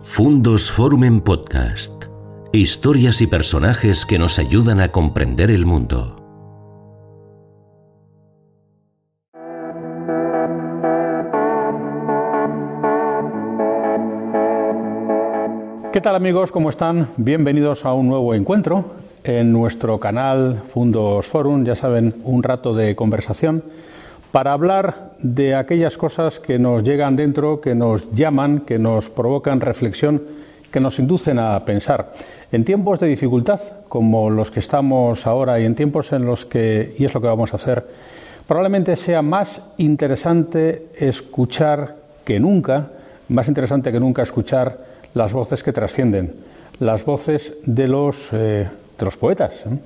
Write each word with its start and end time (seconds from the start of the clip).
Fundos 0.00 0.70
Forum 0.70 1.02
en 1.02 1.20
Podcast. 1.20 2.04
Historias 2.52 3.20
y 3.20 3.26
personajes 3.26 4.06
que 4.06 4.16
nos 4.16 4.38
ayudan 4.38 4.80
a 4.80 4.92
comprender 4.92 5.50
el 5.50 5.66
mundo. 5.66 6.14
¿Qué 15.92 16.00
tal 16.00 16.14
amigos? 16.14 16.52
¿Cómo 16.52 16.70
están? 16.70 17.08
Bienvenidos 17.16 17.84
a 17.84 17.92
un 17.92 18.06
nuevo 18.06 18.36
encuentro 18.36 18.84
en 19.24 19.52
nuestro 19.52 19.98
canal 19.98 20.62
Fundos 20.72 21.26
Forum. 21.26 21.64
Ya 21.64 21.74
saben, 21.74 22.14
un 22.22 22.44
rato 22.44 22.72
de 22.72 22.94
conversación 22.94 23.64
para 24.32 24.52
hablar 24.52 25.12
de 25.18 25.54
aquellas 25.54 25.96
cosas 25.96 26.38
que 26.38 26.58
nos 26.58 26.82
llegan 26.82 27.16
dentro, 27.16 27.60
que 27.60 27.74
nos 27.74 28.10
llaman, 28.12 28.60
que 28.60 28.78
nos 28.78 29.08
provocan 29.08 29.60
reflexión, 29.60 30.22
que 30.70 30.80
nos 30.80 30.98
inducen 30.98 31.38
a 31.38 31.64
pensar. 31.64 32.12
En 32.52 32.64
tiempos 32.64 33.00
de 33.00 33.08
dificultad, 33.08 33.60
como 33.88 34.30
los 34.30 34.50
que 34.50 34.60
estamos 34.60 35.26
ahora 35.26 35.58
y 35.60 35.64
en 35.64 35.74
tiempos 35.74 36.12
en 36.12 36.26
los 36.26 36.44
que, 36.44 36.94
y 36.98 37.04
es 37.04 37.14
lo 37.14 37.20
que 37.20 37.26
vamos 37.26 37.52
a 37.52 37.56
hacer, 37.56 37.84
probablemente 38.46 38.96
sea 38.96 39.22
más 39.22 39.62
interesante 39.78 40.88
escuchar 40.96 41.96
que 42.24 42.38
nunca, 42.38 42.88
más 43.28 43.48
interesante 43.48 43.92
que 43.92 44.00
nunca 44.00 44.22
escuchar 44.22 44.78
las 45.14 45.32
voces 45.32 45.62
que 45.62 45.72
trascienden, 45.72 46.34
las 46.80 47.04
voces 47.04 47.54
de 47.64 47.88
los, 47.88 48.28
eh, 48.32 48.68
de 48.98 49.04
los 49.04 49.16
poetas. 49.16 49.52
¿eh? 49.66 49.78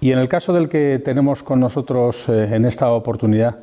Y 0.00 0.12
en 0.12 0.18
el 0.18 0.28
caso 0.28 0.52
del 0.52 0.68
que 0.68 1.00
tenemos 1.02 1.42
con 1.42 1.60
nosotros 1.60 2.28
eh, 2.28 2.48
en 2.52 2.66
esta 2.66 2.90
oportunidad, 2.90 3.56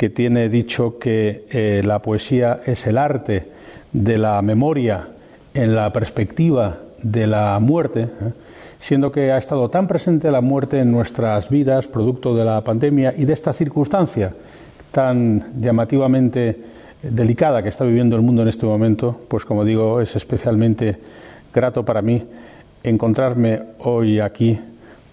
que 0.00 0.08
tiene 0.08 0.48
dicho 0.48 0.98
que 0.98 1.44
eh, 1.50 1.82
la 1.84 1.98
poesía 1.98 2.60
es 2.64 2.86
el 2.86 2.96
arte 2.96 3.48
de 3.92 4.16
la 4.16 4.40
memoria 4.40 5.08
en 5.52 5.74
la 5.74 5.92
perspectiva 5.92 6.78
de 7.02 7.26
la 7.26 7.58
muerte, 7.60 8.04
¿eh? 8.04 8.32
siendo 8.78 9.12
que 9.12 9.30
ha 9.30 9.36
estado 9.36 9.68
tan 9.68 9.86
presente 9.86 10.30
la 10.30 10.40
muerte 10.40 10.80
en 10.80 10.90
nuestras 10.90 11.50
vidas, 11.50 11.86
producto 11.86 12.34
de 12.34 12.46
la 12.46 12.62
pandemia 12.62 13.12
y 13.14 13.26
de 13.26 13.34
esta 13.34 13.52
circunstancia 13.52 14.32
tan 14.90 15.60
llamativamente 15.60 16.56
delicada 17.02 17.62
que 17.62 17.68
está 17.68 17.84
viviendo 17.84 18.16
el 18.16 18.22
mundo 18.22 18.40
en 18.40 18.48
este 18.48 18.64
momento, 18.64 19.20
pues 19.28 19.44
como 19.44 19.66
digo, 19.66 20.00
es 20.00 20.16
especialmente 20.16 20.96
grato 21.52 21.84
para 21.84 22.00
mí 22.00 22.24
encontrarme 22.82 23.60
hoy 23.80 24.18
aquí 24.18 24.58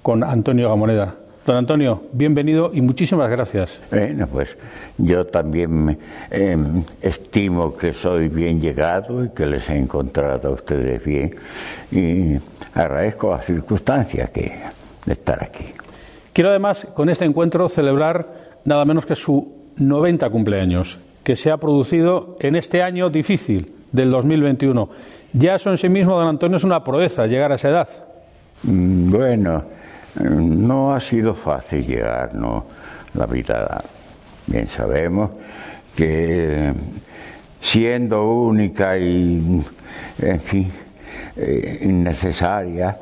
con 0.02 0.24
Antonio 0.24 0.70
Gamoneda. 0.70 1.27
Don 1.48 1.56
Antonio, 1.56 2.04
bienvenido 2.12 2.72
y 2.74 2.82
muchísimas 2.82 3.30
gracias. 3.30 3.80
Bueno, 3.90 4.28
pues 4.28 4.58
yo 4.98 5.26
también 5.28 5.98
eh, 6.30 6.58
estimo 7.02 7.74
que 7.78 7.94
soy 7.94 8.28
bien 8.28 8.60
llegado 8.60 9.24
y 9.24 9.30
que 9.30 9.46
les 9.46 9.70
he 9.70 9.78
encontrado 9.78 10.50
a 10.50 10.52
ustedes 10.52 11.02
bien 11.02 11.34
y 11.90 12.36
agradezco 12.74 13.32
las 13.32 13.46
circunstancias 13.46 14.30
que, 14.32 14.52
de 15.06 15.14
estar 15.14 15.42
aquí. 15.42 15.68
Quiero 16.34 16.50
además 16.50 16.86
con 16.94 17.08
este 17.08 17.24
encuentro 17.24 17.70
celebrar 17.70 18.28
nada 18.66 18.84
menos 18.84 19.06
que 19.06 19.16
su 19.16 19.72
90 19.78 20.30
cumpleaños, 20.30 21.00
que 21.24 21.38
se 21.38 21.50
ha 21.50 21.56
producido 21.56 22.36
en 22.42 22.58
este 22.58 22.84
año 22.84 23.10
difícil 23.10 23.72
del 23.94 24.12
2021. 24.12 24.90
Ya 25.32 25.56
eso 25.56 25.72
en 25.72 25.78
sí 25.78 25.88
mismo, 25.88 26.18
don 26.18 26.28
Antonio, 26.28 26.58
es 26.58 26.66
una 26.66 26.84
proeza 26.84 27.26
llegar 27.26 27.54
a 27.54 27.56
esa 27.56 27.70
edad. 27.70 27.88
Mm, 28.64 29.12
bueno, 29.12 29.64
no 30.20 30.94
ha 30.94 31.00
sido 31.00 31.34
fácil 31.34 31.86
llegar, 31.86 32.34
¿no? 32.34 32.66
La 33.14 33.26
vida, 33.26 33.84
bien 34.48 34.68
sabemos 34.68 35.32
que 35.96 36.74
siendo 37.62 38.32
única 38.32 38.98
y, 38.98 39.64
en 40.22 40.40
fin, 40.40 40.72
eh, 41.36 41.80
innecesaria, 41.82 42.98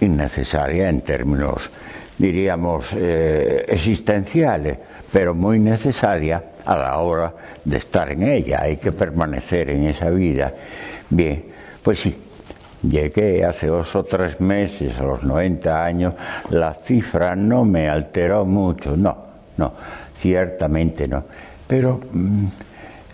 innecesaria 0.00 0.88
en 0.88 1.00
términos, 1.00 1.68
diríamos, 2.16 2.90
eh, 2.94 3.64
existenciales, 3.68 4.78
pero 5.12 5.34
muy 5.34 5.58
necesaria 5.58 6.42
a 6.64 6.76
la 6.76 6.98
hora 6.98 7.32
de 7.64 7.78
estar 7.78 8.10
en 8.12 8.22
ella, 8.22 8.60
hay 8.62 8.76
que 8.76 8.92
permanecer 8.92 9.70
en 9.70 9.84
esa 9.86 10.10
vida. 10.10 10.52
Bien, 11.10 11.44
pues 11.82 12.00
sí, 12.00 12.16
Llegué 12.82 13.44
hace 13.44 13.66
dos 13.66 13.96
o 13.96 14.04
tres 14.04 14.40
meses 14.40 14.96
a 14.98 15.02
los 15.02 15.24
90 15.24 15.84
años, 15.84 16.14
la 16.50 16.74
cifra 16.74 17.34
no 17.34 17.64
me 17.64 17.88
alteró 17.88 18.44
mucho, 18.44 18.96
no, 18.96 19.16
no, 19.56 19.72
ciertamente 20.16 21.08
no. 21.08 21.24
Pero 21.66 22.00
mm, 22.12 22.44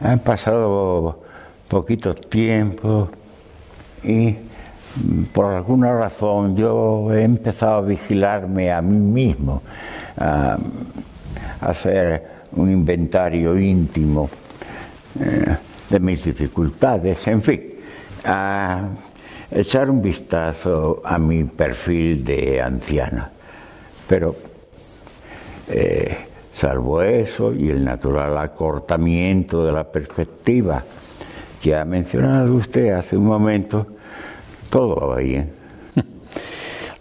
han 0.03 0.19
pasado 0.19 1.19
poquito 1.67 2.15
tiempo 2.15 3.09
y 4.03 4.37
mm, 4.37 5.23
por 5.33 5.47
alguna 5.47 5.95
razón 5.95 6.55
yo 6.57 7.11
he 7.15 7.23
empezado 7.23 7.77
a 7.77 7.81
vigilarme 7.81 8.71
a 8.71 8.83
mí 8.83 8.99
mismo, 8.99 9.63
a, 10.19 10.59
hacer 11.63 12.23
un 12.53 12.71
inventario 12.71 13.59
íntimo 13.59 14.29
eh, 15.19 15.57
de 15.89 16.01
mis 16.01 16.23
dificultades, 16.23 17.27
en 17.29 17.43
fin 17.43 17.61
echar 19.55 19.89
un 19.89 20.03
vistazo 20.03 21.01
a 21.05 21.19
mi 21.19 21.45
perfil 21.45 22.25
de 22.25 22.61
anciana. 22.61 23.31
Pero, 24.09 24.35
eh, 25.69 26.17
salvo 26.53 27.01
eso 27.03 27.55
y 27.55 27.71
el 27.71 27.85
natural 27.85 28.37
acortamiento 28.37 29.65
de 29.65 29.73
la 29.73 29.85
perspectiva 29.85 30.85
que 31.63 31.75
ha 31.75 31.85
mencionado 31.85 32.55
usted 32.55 32.91
hace 32.91 33.17
un 33.17 33.27
momento, 33.27 33.87
todo 34.69 35.09
va 35.09 35.19
bien. 35.19 35.53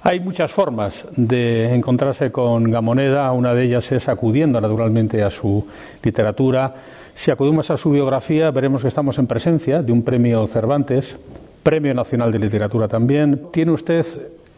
Hay 0.03 0.19
muchas 0.19 0.51
formas 0.51 1.05
de 1.17 1.73
encontrarse 1.73 2.31
con 2.31 2.69
Gamoneda, 2.69 3.31
una 3.31 3.53
de 3.53 3.63
ellas 3.63 3.91
es 3.91 4.07
acudiendo 4.07 4.61
naturalmente 4.61 5.23
a 5.23 5.29
su 5.29 5.65
literatura. 6.01 6.75
Si 7.15 7.31
acudimos 7.31 7.69
a 7.71 7.77
su 7.77 7.91
biografía, 7.91 8.51
veremos 8.51 8.83
que 8.83 8.87
estamos 8.87 9.17
en 9.17 9.27
presencia 9.27 9.81
de 9.81 9.91
un 9.91 10.03
premio 10.03 10.47
Cervantes, 10.47 11.15
Premio 11.63 11.93
Nacional 11.93 12.31
de 12.31 12.39
Literatura 12.39 12.87
también. 12.87 13.47
Tiene 13.51 13.71
usted 13.71 14.05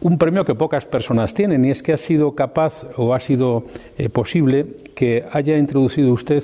un 0.00 0.18
premio 0.18 0.44
que 0.44 0.54
pocas 0.54 0.84
personas 0.84 1.32
tienen 1.32 1.64
y 1.64 1.70
es 1.70 1.82
que 1.82 1.92
ha 1.92 1.98
sido 1.98 2.34
capaz 2.34 2.86
o 2.96 3.14
ha 3.14 3.20
sido 3.20 3.64
eh, 3.96 4.08
posible 4.08 4.66
que 4.94 5.24
haya 5.32 5.56
introducido 5.56 6.12
usted 6.12 6.42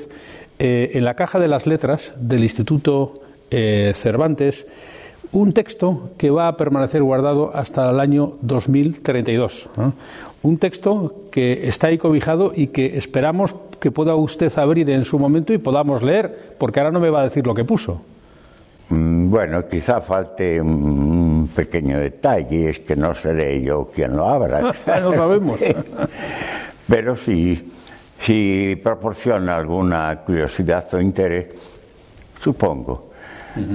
eh, 0.59 0.93
en 0.95 1.05
la 1.05 1.15
caja 1.15 1.39
de 1.39 1.49
las 1.49 1.67
letras 1.67 2.15
del 2.17 2.43
Instituto 2.43 3.15
eh, 3.51 3.93
Cervantes 3.95 4.67
un 5.33 5.55
texto 5.55 6.11
que 6.19 6.31
va 6.31 6.47
a 6.47 6.57
permanecer 6.57 7.03
guardado 7.03 7.53
hasta 7.55 7.91
el 7.91 8.01
año 8.01 8.35
2032. 8.43 9.69
Un 10.43 10.59
texto 10.59 11.23
que 11.31 11.69
está 11.69 11.87
ahí 11.87 11.97
cobijado 11.97 12.53
y 12.55 12.67
que 12.67 12.99
esperamos 12.99 13.55
que 13.81 13.91
pueda 13.91 14.15
usted 14.15 14.53
abrir 14.59 14.91
en 14.91 15.07
su 15.07 15.19
momento 15.19 15.55
y 15.55 15.59
podamos 15.59 16.03
leer, 16.03 16.55
porque 16.59 16.81
ahora 16.81 16.93
no 16.93 17.01
me 17.01 17.09
va 17.09 17.23
a 17.23 17.25
decir 17.25 17.47
lo 17.47 17.55
que 17.55 17.65
puso. 17.65 18.03
Mm, 18.93 19.31
bueno, 19.31 19.67
quizá 19.67 20.03
falte 20.03 20.61
un 20.61 21.49
pequeño 21.55 21.99
detalle, 21.99 22.69
es 22.69 22.81
que 22.81 22.95
no 22.95 23.15
seré 23.15 23.63
yo 23.63 23.89
quien 23.89 24.15
lo 24.15 24.29
abra. 24.29 24.61
no 25.01 25.13
sabemos. 25.13 25.59
Pero 26.89 27.17
sí, 27.17 27.73
si 28.21 28.79
proporciona 28.83 29.57
alguna 29.57 30.21
curiosidad 30.27 30.93
o 30.93 31.01
interés, 31.01 31.47
supongo 32.39 33.13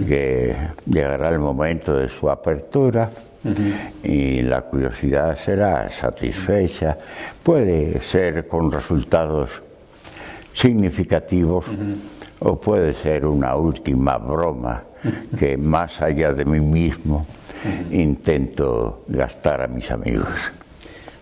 que 0.07 0.55
llegará 0.85 1.29
el 1.29 1.39
momento 1.39 1.95
de 1.95 2.09
su 2.09 2.29
apertura 2.29 3.09
y 4.03 4.41
la 4.41 4.61
curiosidad 4.61 5.37
será 5.37 5.89
satisfecha. 5.89 6.97
Puede 7.41 8.01
ser 8.01 8.47
con 8.47 8.71
resultados 8.71 9.61
significativos 10.53 11.65
o 12.39 12.59
puede 12.59 12.93
ser 12.93 13.25
una 13.25 13.55
última 13.55 14.17
broma 14.17 14.83
que 15.37 15.57
más 15.57 16.01
allá 16.01 16.33
de 16.33 16.45
mí 16.45 16.59
mismo 16.59 17.25
intento 17.91 19.03
gastar 19.07 19.61
a 19.61 19.67
mis 19.67 19.89
amigos. 19.91 20.27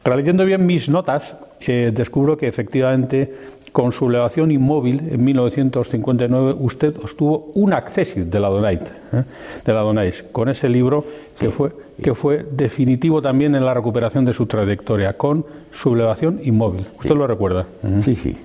Releyendo 0.04 0.46
bien 0.46 0.66
mis 0.66 0.88
notas, 0.90 1.36
eh, 1.62 1.92
descubro 1.94 2.38
que 2.38 2.48
efectivamente 2.48 3.34
con 3.72 3.92
su 3.92 4.10
elevación 4.10 4.52
inmóvil 4.52 5.10
en 5.12 5.24
1959 5.24 6.56
usted 6.60 6.96
obtuvo 6.98 7.52
un 7.56 7.74
accesis 7.74 8.30
de 8.30 8.40
la 8.40 8.50
Donait, 8.50 8.82
¿eh? 9.12 9.24
de 9.66 9.74
la 9.74 9.82
Donais, 9.82 10.24
con 10.32 10.48
ese 10.48 10.70
libro 10.70 11.06
que 11.38 11.50
fue 11.50 11.72
que 12.02 12.14
fue 12.14 12.46
definitivo 12.52 13.22
también 13.22 13.56
en 13.56 13.66
la 13.66 13.74
recuperación 13.74 14.26
de 14.26 14.34
su 14.34 14.46
trayectoria, 14.46 15.14
con 15.14 15.46
sublevación 15.72 16.40
inmóvil. 16.44 16.86
¿Usted 17.00 17.16
lo 17.16 17.28
recuerda? 17.28 17.66
Sí, 18.02 18.16
sí. 18.16 18.38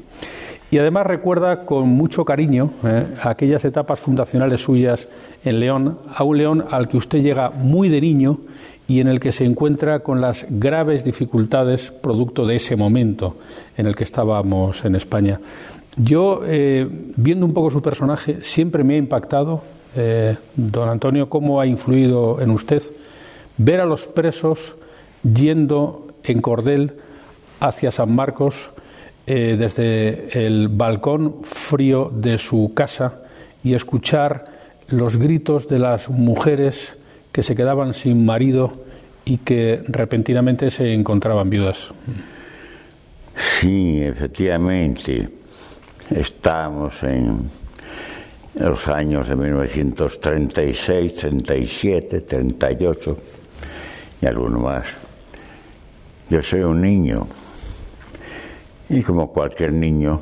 Y 0.71 0.79
además 0.79 1.07
recuerda 1.07 1.65
con 1.65 1.89
mucho 1.89 2.25
cariño 2.25 2.71
eh, 2.85 3.07
aquellas 3.23 3.65
etapas 3.65 3.99
fundacionales 4.01 4.61
suyas 4.61 5.09
en 5.45 5.61
León, 5.61 5.99
a 6.15 6.23
un 6.23 6.39
León 6.39 6.65
al 6.71 6.89
que 6.89 6.97
usted 6.97 7.23
llega 7.23 7.51
muy 7.51 7.89
de 7.89 8.01
niño 8.01 8.39
y 8.87 9.01
en 9.01 9.09
el 9.09 9.21
que 9.21 9.33
se 9.33 9.45
encuentra 9.45 10.01
con 10.01 10.21
las 10.21 10.47
graves 10.49 11.05
dificultades 11.05 11.91
producto 11.91 12.47
de 12.47 12.57
ese 12.57 12.77
momento 12.77 13.37
en 13.77 13.87
el 13.87 13.97
que 13.97 14.05
estábamos 14.05 14.85
en 14.85 14.95
España. 14.95 15.41
Yo, 15.97 16.43
eh, 16.47 16.87
viendo 17.17 17.47
un 17.47 17.53
poco 17.53 17.71
su 17.71 17.83
personaje, 17.83 18.43
siempre 18.43 18.85
me 18.85 18.95
ha 18.95 18.99
impactado 18.99 19.63
Eh, 19.97 20.37
don 20.55 20.89
Antonio, 20.89 21.29
¿cómo 21.29 21.61
ha 21.61 21.67
influido 21.67 22.41
en 22.41 22.51
usted 22.51 22.81
ver 23.57 23.81
a 23.81 23.85
los 23.85 24.07
presos 24.07 24.77
yendo 25.23 26.07
en 26.23 26.41
cordel 26.41 26.93
hacia 27.59 27.91
San 27.91 28.15
Marcos 28.15 28.71
eh, 29.33 29.55
desde 29.57 30.45
el 30.45 30.67
balcón 30.67 31.45
frío 31.45 32.11
de 32.13 32.37
su 32.37 32.73
casa 32.75 33.21
y 33.63 33.75
escuchar 33.75 34.45
los 34.89 35.19
gritos 35.19 35.69
de 35.69 35.79
las 35.79 36.09
mujeres 36.09 36.99
que 37.31 37.45
se 37.45 37.55
quedaban 37.55 37.95
sin 37.95 38.27
marido 38.27 38.73
y 39.25 39.37
que 39.37 39.83
repentinamente 39.87 40.69
se 40.73 40.93
encontraban 40.93 41.49
viudas? 41.49 41.93
Sí, 43.37 44.03
efectivamente. 44.03 45.29
Estamos 46.11 47.01
en 47.05 47.49
los 48.59 48.89
años 48.89 49.29
de 49.29 49.37
1936, 49.37 51.15
37, 51.15 52.21
38 52.23 53.19
y 54.23 54.27
alguno 54.27 54.59
más. 54.59 54.87
Yo 56.29 56.43
soy 56.43 56.63
un 56.63 56.83
niño 56.83 57.29
y 58.91 59.03
como 59.03 59.33
cualquier 59.33 59.73
niño 59.73 60.21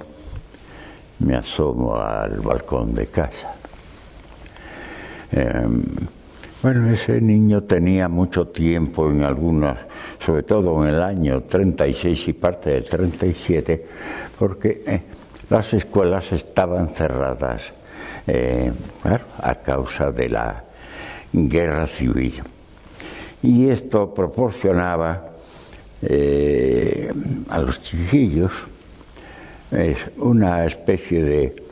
me 1.20 1.34
asomo 1.34 1.96
al 1.96 2.40
balcón 2.40 2.94
de 2.94 3.06
casa. 3.06 3.54
Em, 5.32 5.82
bueno, 6.62 6.90
ese 6.90 7.20
niño 7.20 7.62
tenía 7.62 8.08
mucho 8.08 8.48
tiempo 8.48 9.10
en 9.10 9.24
algunas, 9.24 9.78
sobre 10.24 10.42
todo 10.42 10.84
en 10.84 10.94
el 10.94 11.02
año 11.02 11.42
36 11.42 12.28
y 12.28 12.32
parte 12.34 12.70
del 12.70 12.84
37, 12.84 13.86
porque 14.38 14.82
eh, 14.86 15.02
las 15.48 15.72
escuelas 15.72 16.30
estaban 16.32 16.88
cerradas 16.88 17.62
eh, 18.26 18.70
a 19.42 19.54
causa 19.56 20.12
de 20.12 20.28
la 20.28 20.64
guerra 21.32 21.86
civil. 21.86 22.42
Y 23.42 23.70
esto 23.70 24.12
proporcionaba 24.12 25.37
eh, 26.02 27.12
a 27.48 27.58
los 27.58 27.82
chiquillos 27.82 28.52
es 29.70 29.98
una 30.18 30.64
especie 30.64 31.22
de 31.22 31.62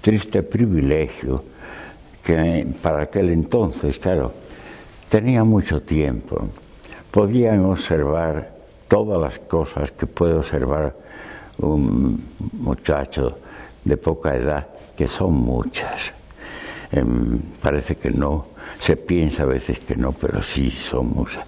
triste 0.00 0.42
privilegio 0.42 1.44
que 2.22 2.66
para 2.80 3.02
aquel 3.02 3.30
entonces, 3.30 3.98
claro, 3.98 4.32
tenía 5.08 5.44
mucho 5.44 5.82
tiempo, 5.82 6.48
podían 7.10 7.64
observar 7.64 8.52
todas 8.88 9.20
las 9.20 9.38
cosas 9.40 9.90
que 9.90 10.06
puede 10.06 10.34
observar 10.34 10.94
un 11.58 12.22
muchacho 12.52 13.38
de 13.84 13.96
poca 13.96 14.36
edad, 14.36 14.66
que 14.96 15.08
son 15.08 15.34
muchas. 15.34 16.12
Em, 16.92 17.38
parece 17.60 17.96
que 17.96 18.10
no, 18.10 18.46
se 18.78 18.96
piensa 18.96 19.42
a 19.42 19.46
veces 19.46 19.78
que 19.80 19.96
no, 19.96 20.12
pero 20.12 20.42
sí 20.42 20.70
son 20.70 21.10
muchas. 21.10 21.44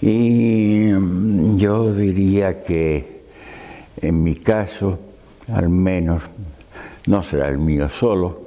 Y 0.00 0.90
em, 0.90 1.56
yo 1.56 1.92
diría 1.92 2.62
que 2.62 3.16
en 4.00 4.22
mi 4.22 4.36
caso, 4.36 4.98
al 5.48 5.68
menos, 5.68 6.22
no 7.06 7.22
será 7.22 7.48
el 7.48 7.58
mío 7.58 7.88
solo, 7.88 8.46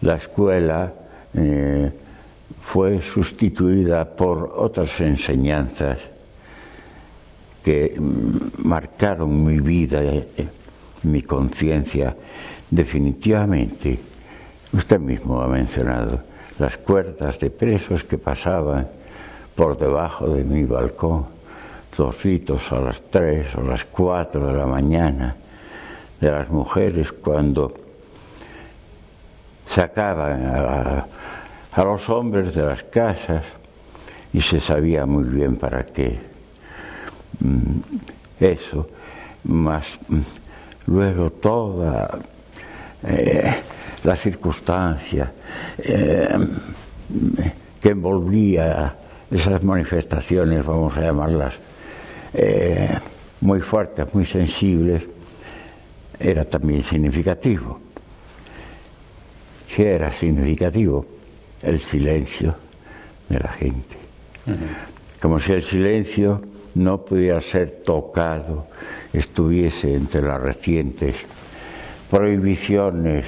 la 0.00 0.16
escuela 0.16 0.92
eh, 1.34 1.90
fue 2.62 3.02
sustituida 3.02 4.04
por 4.04 4.54
otras 4.56 5.00
enseñanzas 5.00 5.98
que 7.64 7.96
mm, 7.98 8.66
marcaron 8.68 9.44
mi 9.44 9.58
vida, 9.58 10.02
eh, 10.04 10.46
mi 11.02 11.22
conciencia. 11.22 12.14
Definitivamente, 12.70 13.98
usted 14.72 15.00
mismo 15.00 15.40
ha 15.40 15.48
mencionado 15.48 16.20
las 16.58 16.76
cuerdas 16.76 17.38
de 17.40 17.50
presos 17.50 18.04
que 18.04 18.18
pasaban 18.18 18.88
por 19.54 19.78
debajo 19.78 20.28
de 20.28 20.44
mi 20.44 20.64
balcón, 20.64 21.26
gritos 22.22 22.72
a 22.72 22.80
las 22.80 23.00
tres 23.10 23.54
o 23.54 23.62
las 23.62 23.84
cuatro 23.84 24.48
de 24.48 24.58
la 24.58 24.66
mañana 24.66 25.36
de 26.20 26.30
las 26.30 26.48
mujeres 26.50 27.12
cuando 27.12 27.72
sacaban 29.68 30.44
a, 30.44 31.06
a 31.72 31.84
los 31.84 32.08
hombres 32.08 32.54
de 32.54 32.62
las 32.62 32.82
casas 32.84 33.44
y 34.32 34.40
se 34.40 34.58
sabía 34.58 35.06
muy 35.06 35.24
bien 35.24 35.56
para 35.56 35.86
qué. 35.86 36.18
Mm, 37.40 37.78
eso, 38.40 38.88
más 39.44 39.98
mm, 40.08 40.20
luego 40.86 41.30
toda 41.30 42.18
eh, 43.06 43.54
la 44.02 44.16
circunstancia 44.16 45.32
eh, 45.78 46.38
que 47.80 47.88
envolvía 47.90 48.94
esas 49.30 49.62
manifestaciones, 49.62 50.64
vamos 50.64 50.96
a 50.96 51.00
llamarlas, 51.00 51.54
eh, 52.32 52.98
muy 53.40 53.60
fuertes, 53.60 54.12
muy 54.14 54.26
sensibles, 54.26 55.02
era 56.18 56.44
también 56.44 56.82
significativo. 56.82 57.80
¿Qué 59.74 59.94
era 59.94 60.12
significativo? 60.12 61.04
El 61.62 61.80
silencio 61.80 62.54
de 63.28 63.38
la 63.38 63.48
gente. 63.48 63.96
Como 65.20 65.40
si 65.40 65.52
el 65.52 65.62
silencio 65.62 66.42
no 66.74 67.04
pudiera 67.04 67.40
ser 67.40 67.82
tocado, 67.84 68.66
estuviese 69.12 69.94
entre 69.94 70.22
las 70.22 70.40
recientes 70.40 71.16
prohibiciones 72.10 73.24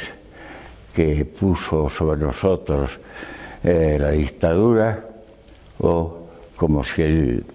que 0.94 1.24
puso 1.24 1.88
sobre 1.90 2.20
nosotros 2.20 2.90
eh, 3.64 3.96
la 3.98 4.10
dictadura, 4.10 5.05
o 5.78 6.26
como 6.56 6.84
si 6.84 7.02
el 7.02 7.46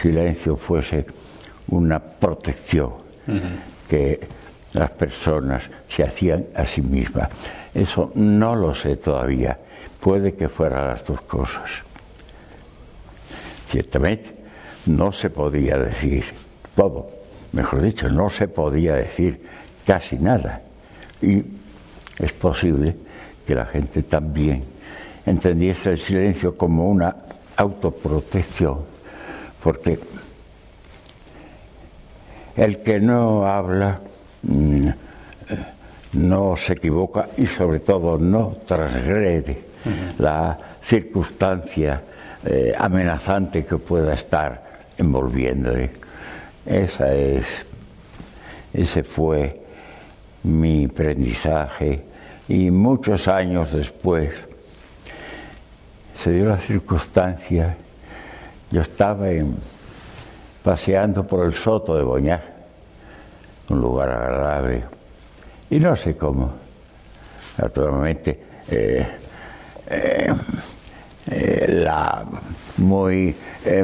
silencio 0.00 0.56
fuese 0.56 1.06
una 1.68 1.98
protección 1.98 2.92
que 3.88 4.20
las 4.72 4.90
personas 4.90 5.64
se 5.88 6.02
hacían 6.02 6.46
a 6.54 6.64
sí 6.64 6.82
mismas. 6.82 7.28
Eso 7.74 8.10
no 8.14 8.54
lo 8.54 8.74
sé 8.74 8.96
todavía. 8.96 9.58
Puede 10.00 10.34
que 10.34 10.48
fueran 10.48 10.88
las 10.88 11.04
dos 11.04 11.20
cosas. 11.22 11.70
Ciertamente, 13.68 14.34
no 14.86 15.12
se 15.12 15.30
podía 15.30 15.78
decir 15.78 16.24
todo, 16.74 17.10
mejor 17.52 17.82
dicho, 17.82 18.08
no 18.08 18.30
se 18.30 18.48
podía 18.48 18.96
decir 18.96 19.40
casi 19.86 20.16
nada. 20.16 20.62
Y 21.20 21.44
es 22.18 22.32
posible 22.32 22.96
que 23.46 23.54
la 23.54 23.66
gente 23.66 24.02
también 24.02 24.64
entendiese 25.26 25.90
el 25.90 25.98
silencio 25.98 26.56
como 26.56 26.88
una 26.88 27.14
autoprotección, 27.56 28.78
porque 29.62 29.98
el 32.56 32.78
que 32.78 33.00
no 33.00 33.46
habla 33.46 34.00
mm, 34.42 34.88
no 36.12 36.56
se 36.56 36.74
equivoca 36.74 37.28
y 37.36 37.46
sobre 37.46 37.80
todo 37.80 38.18
no 38.18 38.56
transgrede 38.66 39.70
la 40.18 40.58
circunstancia 40.82 42.02
eh, 42.44 42.74
amenazante 42.76 43.64
que 43.64 43.76
pueda 43.78 44.14
estar 44.14 44.62
envolviéndole. 44.98 45.90
Esa 46.66 47.14
es, 47.14 47.44
ese 48.74 49.02
fue 49.02 49.56
mi 50.42 50.84
aprendizaje 50.84 52.02
y 52.48 52.70
muchos 52.70 53.28
años 53.28 53.72
después 53.72 54.30
se 56.22 56.32
dio 56.32 56.46
la 56.46 56.58
circunstancia, 56.58 57.74
yo 58.70 58.82
estaba 58.82 59.26
paseando 60.62 61.26
por 61.26 61.46
el 61.46 61.54
soto 61.54 61.96
de 61.96 62.02
Boñar, 62.02 62.42
un 63.70 63.80
lugar 63.80 64.10
agradable, 64.10 64.82
y 65.70 65.78
no 65.78 65.96
sé 65.96 66.16
cómo, 66.16 66.52
naturalmente, 67.56 68.38
eh, 68.68 69.06
eh, 69.88 70.34
eh, 71.30 71.66
la 71.68 72.24
muy 72.76 73.34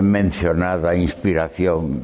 mencionada 0.02 0.94
inspiración 0.94 2.02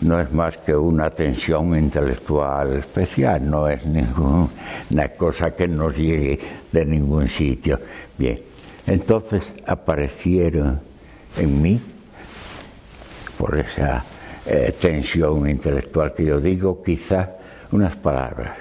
no 0.00 0.20
es 0.20 0.32
más 0.32 0.56
que 0.58 0.74
una 0.74 1.10
tensión 1.10 1.76
intelectual 1.76 2.78
especial, 2.78 3.48
no 3.50 3.68
es 3.68 3.84
ninguna 3.84 5.08
cosa 5.18 5.54
que 5.54 5.68
nos 5.68 5.94
llegue 5.94 6.38
de 6.72 6.86
ningún 6.86 7.28
sitio. 7.28 7.78
Bien, 8.16 8.49
entonces 8.90 9.44
aparecieron 9.66 10.80
en 11.36 11.62
mí, 11.62 11.80
por 13.38 13.56
esa 13.56 14.04
eh, 14.44 14.74
tensión 14.78 15.48
intelectual 15.48 16.12
que 16.12 16.24
yo 16.24 16.40
digo, 16.40 16.82
quizá 16.82 17.36
unas 17.70 17.94
palabras 17.94 18.56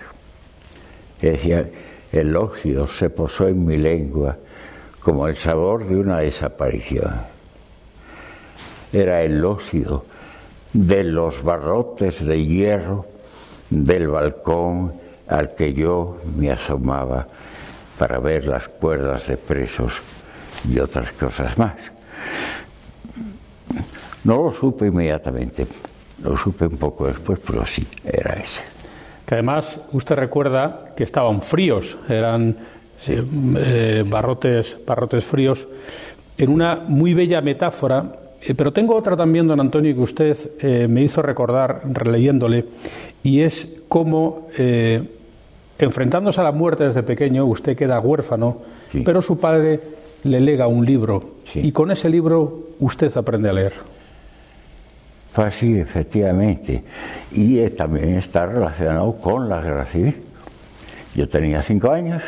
que 1.20 1.32
decían, 1.32 1.72
el 2.12 2.36
óxido 2.36 2.88
se 2.88 3.10
posó 3.10 3.48
en 3.48 3.66
mi 3.66 3.76
lengua 3.76 4.38
como 5.00 5.28
el 5.28 5.36
sabor 5.36 5.88
de 5.88 5.96
una 5.96 6.20
desaparición. 6.20 7.22
Era 8.94 9.24
el 9.24 9.44
óxido 9.44 10.06
de 10.74 11.06
los 11.06 11.42
barrotes 11.42 12.24
de 12.24 12.46
hierro 12.46 13.08
del 13.72 14.08
balcón 14.08 14.94
al 15.28 15.56
que 15.56 15.74
yo 15.74 16.20
me 16.38 16.52
asomaba 16.52 17.26
para 17.98 18.20
ver 18.20 18.48
las 18.48 18.68
cuerdas 18.68 19.26
de 19.28 19.36
presos 19.36 20.19
y 20.68 20.80
otras 20.80 21.12
cosas 21.14 21.58
más. 21.58 21.76
No 24.24 24.44
lo 24.44 24.52
supe 24.52 24.88
inmediatamente, 24.88 25.66
lo 26.24 26.36
supe 26.38 26.66
un 26.66 26.78
poco 26.78 27.08
después, 27.08 27.40
pero 27.46 27.66
sí, 27.66 27.86
era 28.04 28.34
ese. 28.34 28.62
Que 29.26 29.36
además 29.36 29.80
usted 29.94 30.16
recuerda 30.16 30.92
que 30.96 31.04
estaban 31.04 31.42
fríos, 31.42 31.98
eran 32.10 32.58
eh, 33.08 34.04
barrotes, 34.06 34.78
barrotes 34.86 35.24
fríos, 35.24 35.68
en 36.38 36.52
una 36.52 36.76
muy 36.76 37.14
bella 37.14 37.42
metáfora. 37.42 38.04
Eh, 38.42 38.54
pero 38.54 38.74
tengo 38.74 38.96
otra 38.96 39.16
también, 39.16 39.48
don 39.48 39.60
Antonio, 39.60 39.94
que 39.94 40.02
usted 40.02 40.38
eh, 40.60 40.88
me 40.88 41.04
hizo 41.04 41.22
recordar 41.22 41.82
releyéndole, 41.86 42.66
y 43.24 43.42
es 43.42 43.68
cómo, 43.88 44.48
enfrentándose 45.78 46.40
a 46.40 46.44
la 46.44 46.52
muerte 46.52 46.86
desde 46.86 47.04
pequeño, 47.04 47.46
usted 47.46 47.76
queda 47.76 48.00
huérfano, 48.00 48.62
pero 49.04 49.22
su 49.22 49.38
padre 49.40 49.99
le 50.24 50.40
lega 50.40 50.68
un 50.68 50.86
libro, 50.86 51.36
y 51.54 51.72
con 51.72 51.92
ese 51.92 52.10
libro 52.10 52.70
usted 52.80 53.16
aprende 53.16 53.50
a 53.50 53.54
leer. 53.54 53.74
Fue 55.32 55.46
así, 55.46 55.80
efectivamente. 55.80 56.84
Y 57.32 57.68
también 57.70 58.16
está 58.16 58.46
relacionado 58.46 59.16
con 59.18 59.48
la 59.48 59.62
guerra 59.62 59.86
civil. 59.86 60.22
Yo 61.16 61.30
tenía 61.30 61.62
cinco 61.62 61.92
años, 61.92 62.24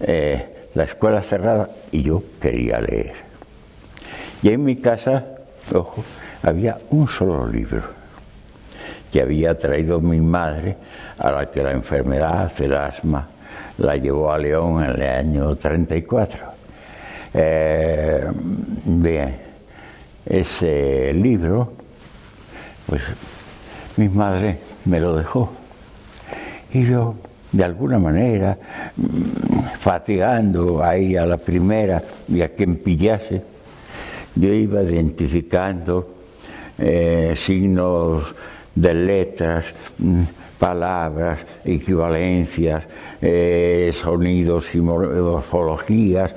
eh, 0.00 0.68
la 0.74 0.84
escuela 0.84 1.22
cerrada 1.22 1.70
y 1.90 2.02
yo 2.02 2.22
quería 2.40 2.80
leer. 2.80 3.14
Y 4.42 4.50
en 4.50 4.64
mi 4.64 4.76
casa, 4.76 5.24
ojo, 5.74 6.04
había 6.42 6.78
un 6.90 7.08
solo 7.08 7.46
libro 7.46 7.82
que 9.12 9.22
había 9.22 9.56
traído 9.56 10.00
mi 10.00 10.20
madre, 10.20 10.76
a 11.18 11.32
la 11.32 11.50
que 11.50 11.62
la 11.62 11.72
enfermedad 11.72 12.52
del 12.56 12.74
asma 12.74 13.26
la 13.78 13.96
llevó 13.96 14.30
a 14.30 14.38
León 14.38 14.84
en 14.84 14.90
el 14.90 15.02
año 15.02 15.56
34. 15.56 16.57
Eh, 17.34 18.24
ese 20.26 21.12
libro 21.14 21.72
pues 22.88 23.02
mi 23.96 24.08
madre 24.08 24.58
me 24.86 24.98
lo 24.98 25.14
dejó. 25.14 25.50
Y 26.72 26.84
yo, 26.84 27.16
de 27.52 27.64
alguna 27.64 27.98
manera, 27.98 28.56
mm, 28.96 29.78
fatigando 29.78 30.82
ahí 30.82 31.16
a 31.16 31.26
la 31.26 31.36
primera 31.36 32.02
y 32.28 32.40
a 32.40 32.48
quien 32.48 32.76
pillase, 32.76 33.42
yo 34.34 34.52
iba 34.52 34.82
identificando 34.82 36.14
eh, 36.78 37.34
signos 37.36 38.34
de 38.74 38.94
letras, 38.94 39.66
mm, 39.98 40.22
palabras, 40.58 41.40
equivalencias, 41.64 42.84
eh, 43.20 43.92
sonidos 44.00 44.74
y 44.74 44.80
morfologías. 44.80 46.34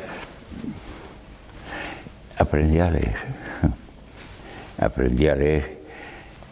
Aprendí 2.41 2.79
a 2.79 2.89
leer. 2.89 3.15
Aprendí 4.79 5.27
a 5.27 5.36
leer 5.36 5.81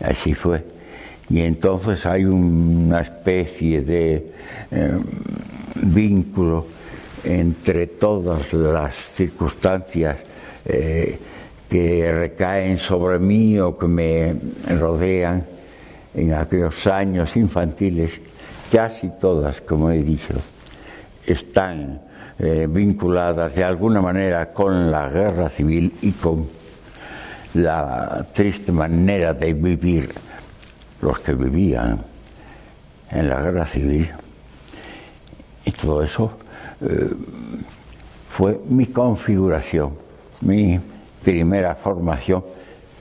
Así 0.01 0.35
fue. 0.35 0.63
Y 1.29 1.41
entonces 1.41 2.05
hay 2.05 2.25
una 2.25 3.01
especie 3.01 3.81
de 3.81 4.31
eh, 4.71 4.97
vínculo 5.75 6.65
entre 7.23 7.87
todas 7.87 8.53
las 8.53 8.95
circunstancias 8.95 10.17
eh, 10.65 11.17
que 11.69 12.11
recaen 12.11 12.77
sobre 12.77 13.19
mí 13.19 13.59
o 13.59 13.77
que 13.77 13.87
me 13.87 14.35
rodean 14.79 15.43
en 16.13 16.33
aquellos 16.33 16.87
años 16.87 17.35
infantiles, 17.35 18.11
casi 18.71 19.09
todas, 19.19 19.61
como 19.61 19.91
he 19.91 20.01
dicho, 20.01 20.35
están 21.25 21.99
eh, 22.39 22.67
vinculadas 22.69 23.53
de 23.53 23.63
alguna 23.63 24.01
manera 24.01 24.53
con 24.53 24.89
la 24.89 25.09
guerra 25.09 25.49
civil 25.49 25.93
y 26.01 26.11
con 26.13 26.47
la 27.55 28.25
triste 28.33 28.71
manera 28.71 29.33
de 29.33 29.53
vivir 29.53 30.09
los 31.01 31.19
que 31.19 31.33
vivían 31.33 31.99
en 33.11 33.29
la 33.29 33.41
guerra 33.41 33.65
civil. 33.65 34.09
Y 35.65 35.71
todo 35.71 36.03
eso 36.03 36.31
eh, 36.81 37.09
fue 38.29 38.59
mi 38.69 38.85
configuración, 38.85 39.91
mi 40.41 40.79
primera 41.23 41.75
formación 41.75 42.43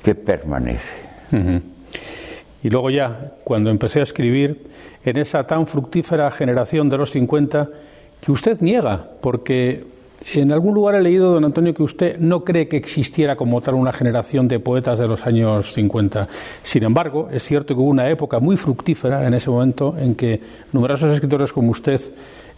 que 0.02 0.14
permanece. 0.14 1.08
Y 2.62 2.70
luego 2.70 2.90
ya, 2.90 3.34
cuando 3.44 3.70
empecé 3.70 4.00
a 4.00 4.02
escribir, 4.02 4.66
en 5.04 5.16
esa 5.16 5.46
tan 5.46 5.66
fructífera 5.66 6.30
generación 6.30 6.88
de 6.88 6.98
los 6.98 7.10
50, 7.12 7.68
que 8.20 8.32
usted 8.32 8.60
niega, 8.60 9.06
porque 9.20 9.84
en 10.34 10.52
algún 10.52 10.74
lugar 10.74 10.96
he 10.96 11.00
leído, 11.00 11.32
don 11.32 11.44
Antonio, 11.44 11.72
que 11.72 11.82
usted 11.82 12.18
no 12.18 12.44
cree 12.44 12.68
que 12.68 12.76
existiera 12.76 13.36
como 13.36 13.60
tal 13.60 13.74
una 13.74 13.92
generación 13.92 14.48
de 14.48 14.58
poetas 14.58 14.98
de 14.98 15.06
los 15.06 15.24
años 15.26 15.72
50. 15.72 16.28
Sin 16.62 16.82
embargo, 16.82 17.28
es 17.32 17.44
cierto 17.44 17.74
que 17.74 17.80
hubo 17.80 17.90
una 17.90 18.08
época 18.08 18.40
muy 18.40 18.56
fructífera 18.56 19.26
en 19.26 19.34
ese 19.34 19.48
momento 19.48 19.94
en 19.96 20.14
que 20.14 20.40
numerosos 20.72 21.14
escritores 21.14 21.52
como 21.52 21.70
usted 21.70 22.00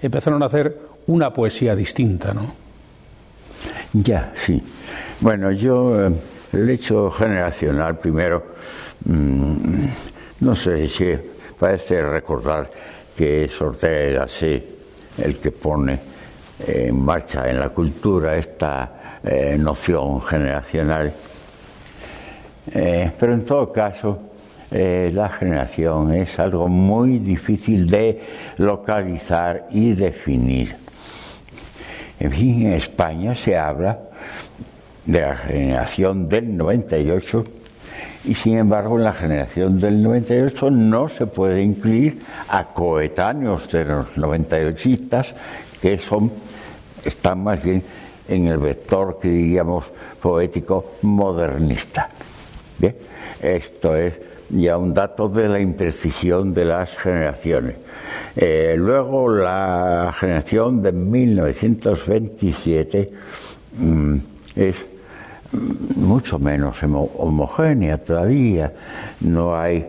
empezaron 0.00 0.42
a 0.42 0.46
hacer 0.46 0.78
una 1.06 1.32
poesía 1.32 1.76
distinta, 1.76 2.32
¿no? 2.32 2.52
Ya, 3.92 4.32
sí. 4.36 4.62
Bueno, 5.20 5.52
yo 5.52 6.06
eh, 6.06 6.12
el 6.52 6.70
hecho 6.70 7.10
generacional 7.10 7.98
primero, 7.98 8.42
mm, 9.04 9.54
no 10.40 10.56
sé 10.56 10.88
si 10.88 11.12
parece 11.58 12.02
recordar 12.02 12.70
que 13.14 13.44
es 13.44 13.60
Ortega 13.60 14.24
así 14.24 14.79
el 15.22 15.36
que 15.36 15.50
pone 15.50 15.98
en 16.66 17.00
marcha 17.00 17.48
en 17.48 17.58
la 17.58 17.70
cultura 17.70 18.36
esta 18.36 19.18
eh, 19.22 19.56
noción 19.58 20.20
generacional. 20.20 21.12
Eh, 22.72 23.10
pero 23.18 23.34
en 23.34 23.44
todo 23.44 23.72
caso, 23.72 24.18
eh, 24.70 25.10
la 25.12 25.28
generación 25.28 26.12
es 26.12 26.38
algo 26.38 26.68
muy 26.68 27.18
difícil 27.18 27.88
de 27.88 28.20
localizar 28.58 29.68
y 29.70 29.92
definir. 29.92 30.76
En 32.18 32.30
fin, 32.30 32.66
en 32.66 32.72
España 32.74 33.34
se 33.34 33.56
habla 33.56 33.98
de 35.06 35.20
la 35.20 35.36
generación 35.36 36.28
del 36.28 36.56
98 36.56 37.59
y 38.24 38.34
sin 38.34 38.58
embargo 38.58 38.98
en 38.98 39.04
la 39.04 39.12
generación 39.12 39.80
del 39.80 40.02
98 40.02 40.70
no 40.70 41.08
se 41.08 41.26
puede 41.26 41.62
incluir 41.62 42.20
a 42.48 42.66
coetáneos 42.66 43.70
de 43.70 43.84
los 43.84 44.16
98istas 44.16 45.34
que 45.80 45.98
son 45.98 46.30
están 47.04 47.42
más 47.42 47.62
bien 47.62 47.82
en 48.28 48.46
el 48.46 48.58
vector 48.58 49.18
que 49.20 49.28
diríamos 49.28 49.90
poético 50.20 50.92
modernista. 51.02 52.08
¿Bien? 52.78 52.94
Esto 53.40 53.96
es 53.96 54.14
ya 54.50 54.76
un 54.76 54.92
dato 54.94 55.28
de 55.28 55.48
la 55.48 55.60
imprecisión 55.60 56.54
de 56.54 56.64
las 56.64 56.96
generaciones. 56.96 57.78
Eh, 58.36 58.74
luego 58.76 59.28
la 59.28 60.14
generación 60.18 60.82
de 60.82 60.92
1927 60.92 63.10
mm, 63.78 64.16
es 64.56 64.74
mucho 65.52 66.38
menos 66.38 66.82
homogénea 66.82 67.98
todavía. 67.98 68.72
No 69.20 69.56
hay 69.56 69.86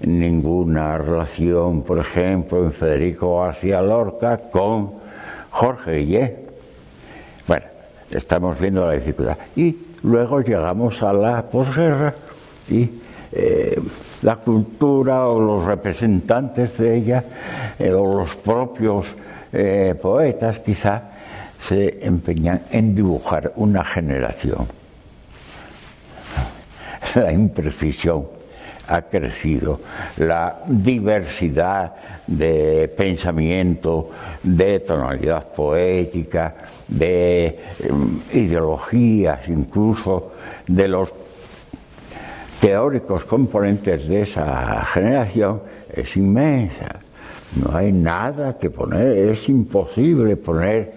ninguna 0.00 0.98
relación, 0.98 1.82
por 1.82 1.98
ejemplo, 1.98 2.64
en 2.64 2.72
Federico 2.72 3.40
García 3.40 3.80
Lorca 3.80 4.38
con 4.50 4.92
Jorge 5.50 5.98
Guillé 5.98 6.44
estamos 8.10 8.58
viendo 8.58 8.86
la 8.86 8.92
dificultad. 8.92 9.36
Y 9.56 9.76
luego 10.02 10.40
llegamos 10.40 11.02
a 11.02 11.12
la 11.12 11.42
posguerra 11.42 12.14
y 12.70 12.88
eh, 13.32 13.80
la 14.22 14.36
cultura 14.36 15.26
o 15.26 15.40
los 15.40 15.64
representantes 15.64 16.78
de 16.78 16.96
ella 16.96 17.24
eh, 17.78 17.92
o 17.92 18.18
los 18.18 18.36
propios 18.36 19.06
eh, 19.52 19.94
poetas 20.00 20.60
quizá 20.60 21.02
se 21.60 22.04
empeñan 22.06 22.62
en 22.70 22.94
dibujar 22.94 23.52
una 23.56 23.84
generación. 23.84 24.66
La 27.22 27.32
imprecisión 27.32 28.26
ha 28.88 29.02
crecido, 29.02 29.80
la 30.18 30.58
diversidad 30.66 31.94
de 32.26 32.92
pensamiento, 32.94 34.10
de 34.42 34.80
tonalidad 34.80 35.46
poética, 35.54 36.54
de 36.86 37.60
em, 37.80 38.20
ideologías, 38.32 39.48
incluso 39.48 40.32
de 40.66 40.88
los 40.88 41.08
teóricos 42.60 43.24
componentes 43.24 44.06
de 44.06 44.22
esa 44.22 44.84
generación, 44.84 45.62
es 45.90 46.16
inmensa. 46.16 47.00
No 47.56 47.76
hay 47.76 47.92
nada 47.92 48.58
que 48.58 48.68
poner, 48.68 49.16
es 49.16 49.48
imposible 49.48 50.36
poner 50.36 50.92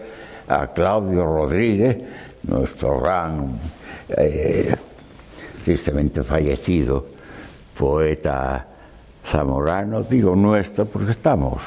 a 0.48 0.68
Claudio 0.68 1.26
Rodríguez, 1.26 1.98
nuestro 2.44 3.00
gran, 3.00 3.60
eh, 4.10 4.74
tristemente 5.68 6.24
fallecido, 6.24 7.06
poeta 7.78 8.66
zamoranos, 9.26 10.10
digo 10.10 10.34
nuestro 10.34 10.86
porque 10.86 11.12
estamos, 11.12 11.62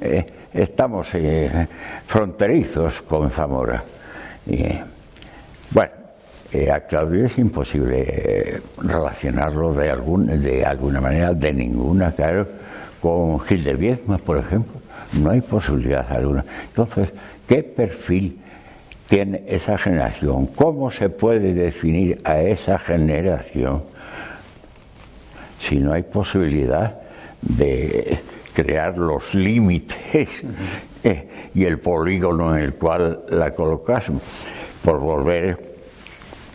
eh, 0.00 0.26
estamos 0.52 1.14
eh, 1.14 1.68
fronterizos 2.04 3.00
con 3.02 3.30
Zamora. 3.30 3.84
Y, 4.44 4.64
bueno, 5.70 5.92
a 6.74 6.80
Claudio 6.80 7.26
es 7.26 7.38
imposible 7.38 8.60
relacionarlo 8.78 9.72
de, 9.72 9.88
algún, 9.88 10.42
de 10.42 10.66
alguna 10.66 11.00
manera, 11.00 11.32
de 11.32 11.52
ninguna, 11.52 12.10
claro, 12.10 12.44
con 13.00 13.38
Gil 13.38 13.62
de 13.62 13.74
Viezma, 13.74 14.18
por 14.18 14.38
ejemplo. 14.38 14.80
No 15.12 15.30
hay 15.30 15.42
posibilidad 15.42 16.10
alguna. 16.10 16.44
Entonces, 16.66 17.10
¿qué 17.46 17.62
perfil 17.62 18.40
tiene 19.08 19.42
esa 19.46 19.78
generación? 19.78 20.46
¿Cómo 20.46 20.90
se 20.90 21.08
puede 21.08 21.54
definir 21.54 22.18
a 22.24 22.40
esa 22.40 22.78
generación 22.78 23.82
si 25.60 25.78
no 25.78 25.92
hay 25.92 26.02
posibilidad 26.02 27.00
de 27.40 28.20
crear 28.54 28.98
los 28.98 29.34
límites 29.34 30.28
eh, 31.02 31.28
y 31.54 31.64
el 31.64 31.78
polígono 31.78 32.56
en 32.56 32.64
el 32.64 32.74
cual 32.74 33.24
la 33.30 33.52
colocas? 33.52 34.04
Por 34.84 35.00
volver 35.00 35.68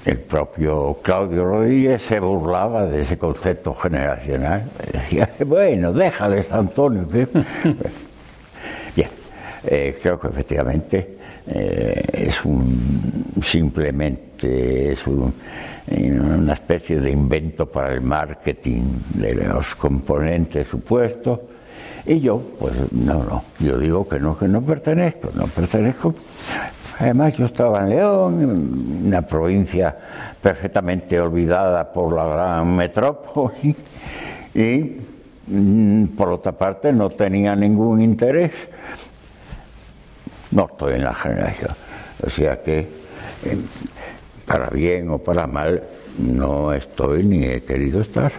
el 0.06 0.20
propio 0.20 1.00
Claudio 1.02 1.46
Rodríguez 1.46 2.02
se 2.02 2.20
burlaba 2.20 2.86
de 2.86 3.02
ese 3.02 3.18
concepto 3.18 3.74
generacional. 3.74 4.70
Decía, 4.92 5.30
bueno, 5.46 5.92
déjales, 5.92 6.52
Antonio. 6.52 7.08
Bien, 8.96 9.10
eh, 9.66 9.98
creo 10.02 10.20
que 10.20 10.28
efectivamente 10.28 11.23
eh, 11.48 12.04
es 12.14 12.46
un, 12.46 13.26
simplemente 13.42 14.94
es 14.94 15.06
una 15.08 16.54
especie 16.54 17.00
de 17.00 17.12
invento 17.12 17.66
para 17.66 17.94
el 17.94 18.02
marketing 18.02 18.84
de 19.16 19.36
los 19.36 19.76
componentes 19.76 20.68
supuestos. 20.68 21.40
Y 22.06 22.20
yo, 22.20 22.42
pues 22.60 22.74
no, 22.92 23.24
no, 23.24 23.44
yo 23.60 23.78
digo 23.78 24.08
que 24.08 24.20
no, 24.20 24.38
que 24.38 24.48
no 24.48 24.62
pertenezco, 24.62 25.32
no 25.34 25.48
pertenezco. 25.48 26.14
Además, 27.00 27.36
yo 27.38 27.46
estaba 27.46 27.82
en 27.82 27.90
León, 27.90 29.02
una 29.06 29.22
provincia 29.22 29.96
perfectamente 30.42 31.20
olvidada 31.20 31.92
por 31.92 32.14
la 32.14 32.26
gran 32.26 32.76
metrópoli, 32.76 33.76
y 34.54 34.98
mm, 35.48 36.06
por 36.16 36.30
otra 36.30 36.52
parte 36.52 36.94
no 36.94 37.10
tenía 37.10 37.56
ningún 37.56 38.02
interés 38.02 38.52
no 40.54 40.68
estoy 40.72 40.96
en 40.96 41.04
la 41.04 41.14
generación. 41.14 41.72
O 42.26 42.30
sea 42.30 42.62
que, 42.62 42.80
eh, 42.80 43.58
para 44.46 44.70
bien 44.70 45.10
o 45.10 45.18
para 45.18 45.48
mal, 45.48 45.84
no 46.20 46.74
estoy 46.74 47.24
ni 47.24 47.46
he 47.46 47.64
querido 47.64 48.02
estar. 48.02 48.32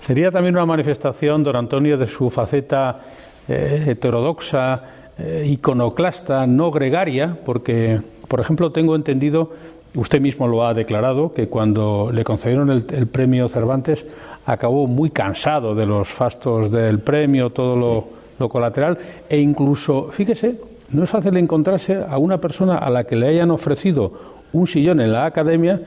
Sería 0.00 0.30
también 0.30 0.54
una 0.54 0.66
manifestación, 0.66 1.42
don 1.42 1.56
Antonio, 1.56 1.98
de 1.98 2.06
su 2.06 2.30
faceta 2.30 3.00
eh, 3.48 3.84
heterodoxa, 3.88 4.82
eh, 5.18 5.44
iconoclasta, 5.46 6.46
no 6.46 6.70
gregaria, 6.70 7.36
porque, 7.44 8.00
por 8.28 8.40
ejemplo, 8.40 8.70
tengo 8.70 8.94
entendido, 8.94 9.52
usted 9.94 10.20
mismo 10.20 10.46
lo 10.46 10.66
ha 10.66 10.74
declarado, 10.74 11.32
que 11.32 11.48
cuando 11.48 12.10
le 12.12 12.22
concedieron 12.22 12.70
el, 12.70 13.06
premio 13.06 13.48
Cervantes 13.48 14.06
acabó 14.44 14.86
muy 14.86 15.10
cansado 15.10 15.74
de 15.74 15.86
los 15.86 16.08
fastos 16.08 16.70
del 16.70 17.00
premio, 17.00 17.50
todo 17.50 17.76
lo, 17.76 18.08
lo 18.38 18.48
colateral, 18.48 18.98
e 19.28 19.38
incluso, 19.38 20.08
fíjese, 20.12 20.60
no 20.90 21.04
es 21.04 21.10
fácil 21.10 21.36
encontrarse 21.36 21.96
a 22.08 22.18
una 22.18 22.40
persona 22.40 22.78
a 22.78 22.90
la 22.90 23.04
que 23.04 23.16
le 23.16 23.28
hayan 23.28 23.50
ofrecido 23.50 24.36
un 24.52 24.66
sillón 24.66 25.00
en 25.00 25.12
la 25.12 25.26
academia 25.26 25.80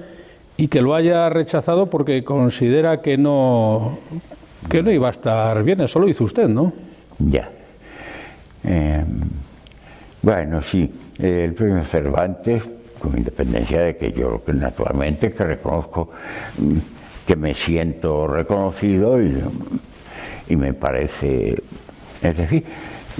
y 0.57 0.67
que 0.67 0.81
lo 0.81 0.93
haya 0.93 1.29
rechazado 1.29 1.89
porque 1.89 2.23
considera 2.23 3.01
que 3.01 3.17
no 3.17 3.99
que 4.69 4.83
no 4.83 4.91
iba 4.91 5.07
a 5.07 5.11
estar 5.11 5.63
bien. 5.63 5.79
Eso 5.81 5.99
lo 5.99 6.09
hizo 6.09 6.25
usted, 6.25 6.49
¿no? 6.49 6.73
Ya. 7.17 7.49
Em, 8.63 9.21
bueno, 10.21 10.61
sí, 10.61 10.91
el 11.17 11.53
premio 11.53 11.83
Cervantes, 11.85 12.61
con 12.99 13.17
independencia 13.17 13.81
de 13.81 13.95
que 13.95 14.11
yo 14.11 14.41
naturalmente 14.53 15.31
que 15.31 15.45
reconozco 15.45 16.09
mm, 16.57 16.77
que 17.25 17.35
me 17.37 17.53
siento 17.53 18.27
reconocido 18.27 19.21
y, 19.21 19.41
y 20.49 20.55
me 20.57 20.73
parece, 20.73 21.55
es 22.21 22.37
decir, 22.37 22.65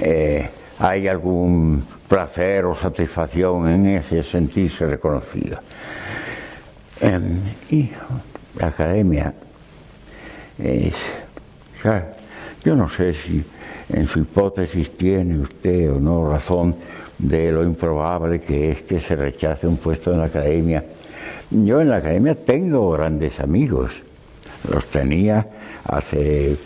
eh, 0.00 0.48
hay 0.80 1.08
algún 1.08 1.84
placer 2.08 2.64
o 2.64 2.74
satisfacción 2.74 3.68
en 3.68 3.86
ese 3.86 4.22
sentirse 4.22 4.86
reconocido. 4.86 5.60
Em, 7.00 7.38
y 7.70 7.90
la 8.58 8.68
academia 8.68 9.32
es, 10.58 10.94
yo 12.64 12.74
no 12.74 12.88
sé 12.88 13.12
si 13.12 13.44
en 13.90 14.06
su 14.06 14.20
hipótesis 14.20 14.96
tiene 14.96 15.38
usted 15.38 15.92
o 15.92 16.00
no 16.00 16.30
razón 16.30 16.76
de 17.18 17.52
lo 17.52 17.62
improbable 17.62 18.40
que 18.40 18.70
es 18.70 18.82
que 18.82 19.00
se 19.00 19.16
rechace 19.16 19.66
un 19.66 19.76
puesto 19.76 20.12
en 20.12 20.20
la 20.20 20.26
academia. 20.26 20.82
Yo 21.50 21.80
en 21.80 21.90
la 21.90 21.96
academia 21.96 22.34
tengo 22.34 22.90
grandes 22.90 23.38
amigos, 23.40 24.02
los 24.70 24.86
tenía 24.86 25.46
hace 25.84 26.56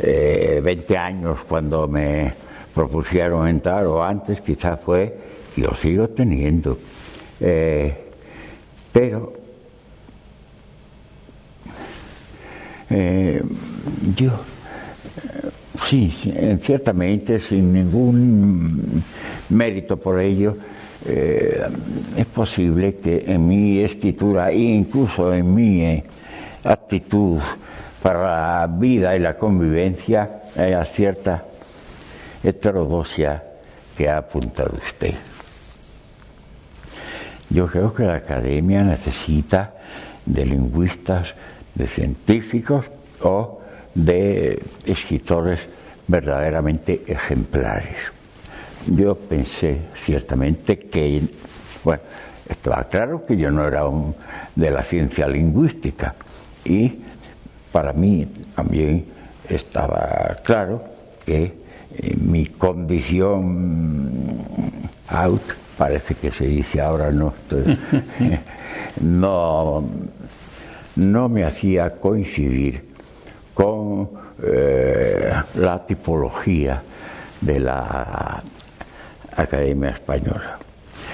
20 0.00 0.94
eh, 0.94 0.98
años 0.98 1.40
cuando 1.48 1.86
me 1.86 2.46
propusieron 2.76 3.48
entrar, 3.48 3.86
o 3.86 4.04
antes 4.04 4.42
quizás 4.42 4.78
fue, 4.84 5.16
y 5.56 5.62
lo 5.62 5.74
sigo 5.74 6.08
teniendo. 6.08 6.78
Eh, 7.40 7.94
pero 8.92 9.32
eh, 12.90 13.42
yo, 14.14 14.30
sí, 15.82 16.12
ciertamente, 16.60 17.38
sin 17.40 17.72
ningún 17.72 19.02
mérito 19.48 19.96
por 19.96 20.20
ello, 20.20 20.58
eh, 21.06 21.62
es 22.14 22.26
posible 22.26 22.96
que 22.96 23.24
en 23.26 23.48
mi 23.48 23.80
escritura 23.80 24.50
e 24.50 24.58
incluso 24.58 25.32
en 25.32 25.54
mi 25.54 26.02
actitud 26.62 27.40
para 28.02 28.20
la 28.20 28.66
vida 28.66 29.16
y 29.16 29.20
la 29.20 29.38
convivencia 29.38 30.42
haya 30.54 30.84
cierta 30.84 31.42
heterodoxia 32.48 33.42
que 33.96 34.08
ha 34.08 34.18
apuntado 34.18 34.76
usted. 34.76 35.14
Yo 37.50 37.66
creo 37.66 37.94
que 37.94 38.04
la 38.04 38.16
academia 38.16 38.82
necesita 38.82 39.74
de 40.24 40.44
lingüistas, 40.44 41.34
de 41.74 41.86
científicos 41.86 42.86
o 43.22 43.60
de 43.94 44.62
escritores 44.84 45.60
verdaderamente 46.06 47.02
ejemplares. 47.06 47.96
Yo 48.86 49.16
pensé 49.16 49.80
ciertamente 49.94 50.78
que, 50.78 51.22
bueno, 51.82 52.02
estaba 52.48 52.84
claro 52.84 53.24
que 53.26 53.36
yo 53.36 53.50
no 53.50 53.66
era 53.66 53.86
un, 53.86 54.14
de 54.54 54.70
la 54.70 54.82
ciencia 54.82 55.26
lingüística 55.26 56.14
y 56.64 57.02
para 57.72 57.92
mí 57.92 58.26
también 58.54 59.06
estaba 59.48 60.36
claro 60.42 60.84
que 61.24 61.65
mi 62.20 62.46
condición 62.46 64.40
out, 65.08 65.42
parece 65.76 66.14
que 66.14 66.30
se 66.30 66.46
dice 66.46 66.80
ahora, 66.80 67.10
no, 67.10 67.34
no, 69.00 69.84
no 70.96 71.28
me 71.28 71.44
hacía 71.44 71.94
coincidir 71.94 72.84
con 73.54 74.10
eh, 74.42 75.32
la 75.54 75.86
tipología 75.86 76.82
de 77.40 77.60
la 77.60 78.42
Academia 79.36 79.90
Española. 79.90 80.58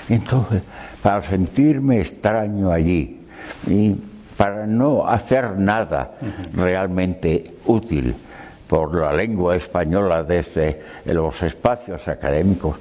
Entonces, 0.08 0.62
para 1.02 1.22
sentirme 1.22 2.00
extraño 2.00 2.70
allí 2.70 3.20
y 3.66 3.96
para 4.36 4.66
no 4.66 5.06
hacer 5.06 5.58
nada 5.58 6.12
realmente 6.54 7.54
útil, 7.66 8.14
por 8.72 8.96
la 8.96 9.12
lengua 9.12 9.54
española 9.54 10.22
desde 10.22 10.80
los 11.04 11.42
espacios 11.42 12.08
académicos. 12.08 12.76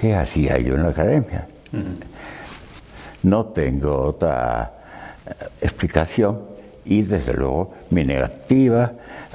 ¿Qué 0.00 0.12
hacía 0.12 0.58
yo 0.58 0.74
en 0.74 0.82
la 0.82 0.88
academia? 0.88 1.46
No 3.22 3.44
tengo 3.44 3.96
otra 3.96 4.72
eh, 5.24 5.30
explicación 5.60 6.40
y 6.84 7.02
desde 7.02 7.32
luego 7.32 7.74
mi 7.90 8.02
negativa 8.02 8.90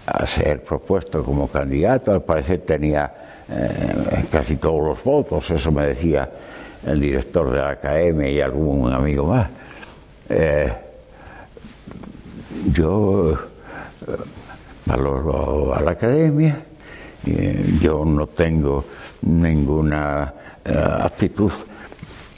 a 0.05 0.27
ser 0.27 0.65
propuesto 0.65 1.23
como 1.23 1.47
candidato, 1.47 2.11
al 2.11 2.23
parecer 2.23 2.59
tenía 2.65 3.13
eh, 3.49 4.25
casi 4.29 4.57
todos 4.57 4.83
los 4.83 5.01
votos, 5.01 5.49
eso 5.49 5.71
me 5.71 5.85
decía 5.85 6.29
el 6.85 6.99
director 6.99 7.51
de 7.51 7.57
la 7.57 7.69
academia 7.69 8.29
y 8.29 8.41
algún 8.41 8.91
amigo 8.91 9.27
más. 9.27 9.47
Eh, 10.27 10.73
yo 12.73 13.37
valoro 14.89 15.73
a 15.73 15.82
la 15.82 15.91
academia. 15.91 16.65
yo 17.82 18.06
no 18.06 18.28
tengo 18.28 18.86
ninguna 19.21 20.34
eh, 20.65 20.73
actitud 20.73 21.52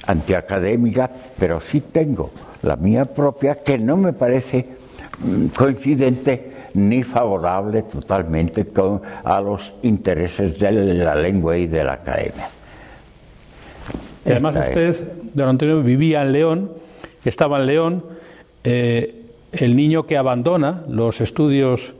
antiacadémica, 0.08 1.10
pero 1.38 1.62
sí 1.62 1.82
tengo 1.82 2.32
la 2.64 2.76
mía 2.76 3.06
propia 3.06 3.56
que 3.64 3.78
no 3.78 3.96
me 3.96 4.12
parece 4.14 4.68
mm, 5.20 5.46
coincidente 5.56 6.52
ni 6.74 7.04
favorable 7.04 7.84
totalmente 7.84 8.68
con, 8.68 9.02
a 9.24 9.40
los 9.40 9.72
intereses 9.84 10.60
de 10.60 10.72
la 10.72 11.16
lengua 11.16 11.58
y 11.58 11.68
de 11.68 11.84
la 11.84 11.94
academia. 11.94 12.50
Y 14.26 14.32
además 14.32 14.56
usted, 14.56 15.12
don 15.34 15.50
Antonio, 15.50 15.82
vivía 15.84 16.22
en 16.22 16.32
León, 16.32 16.72
estaba 17.24 17.60
en 17.60 17.66
León, 17.66 18.04
eh, 18.64 19.26
el 19.52 19.76
niño 19.76 20.06
que 20.06 20.18
abandona 20.18 20.84
los 20.88 21.22
estudios 21.22 21.94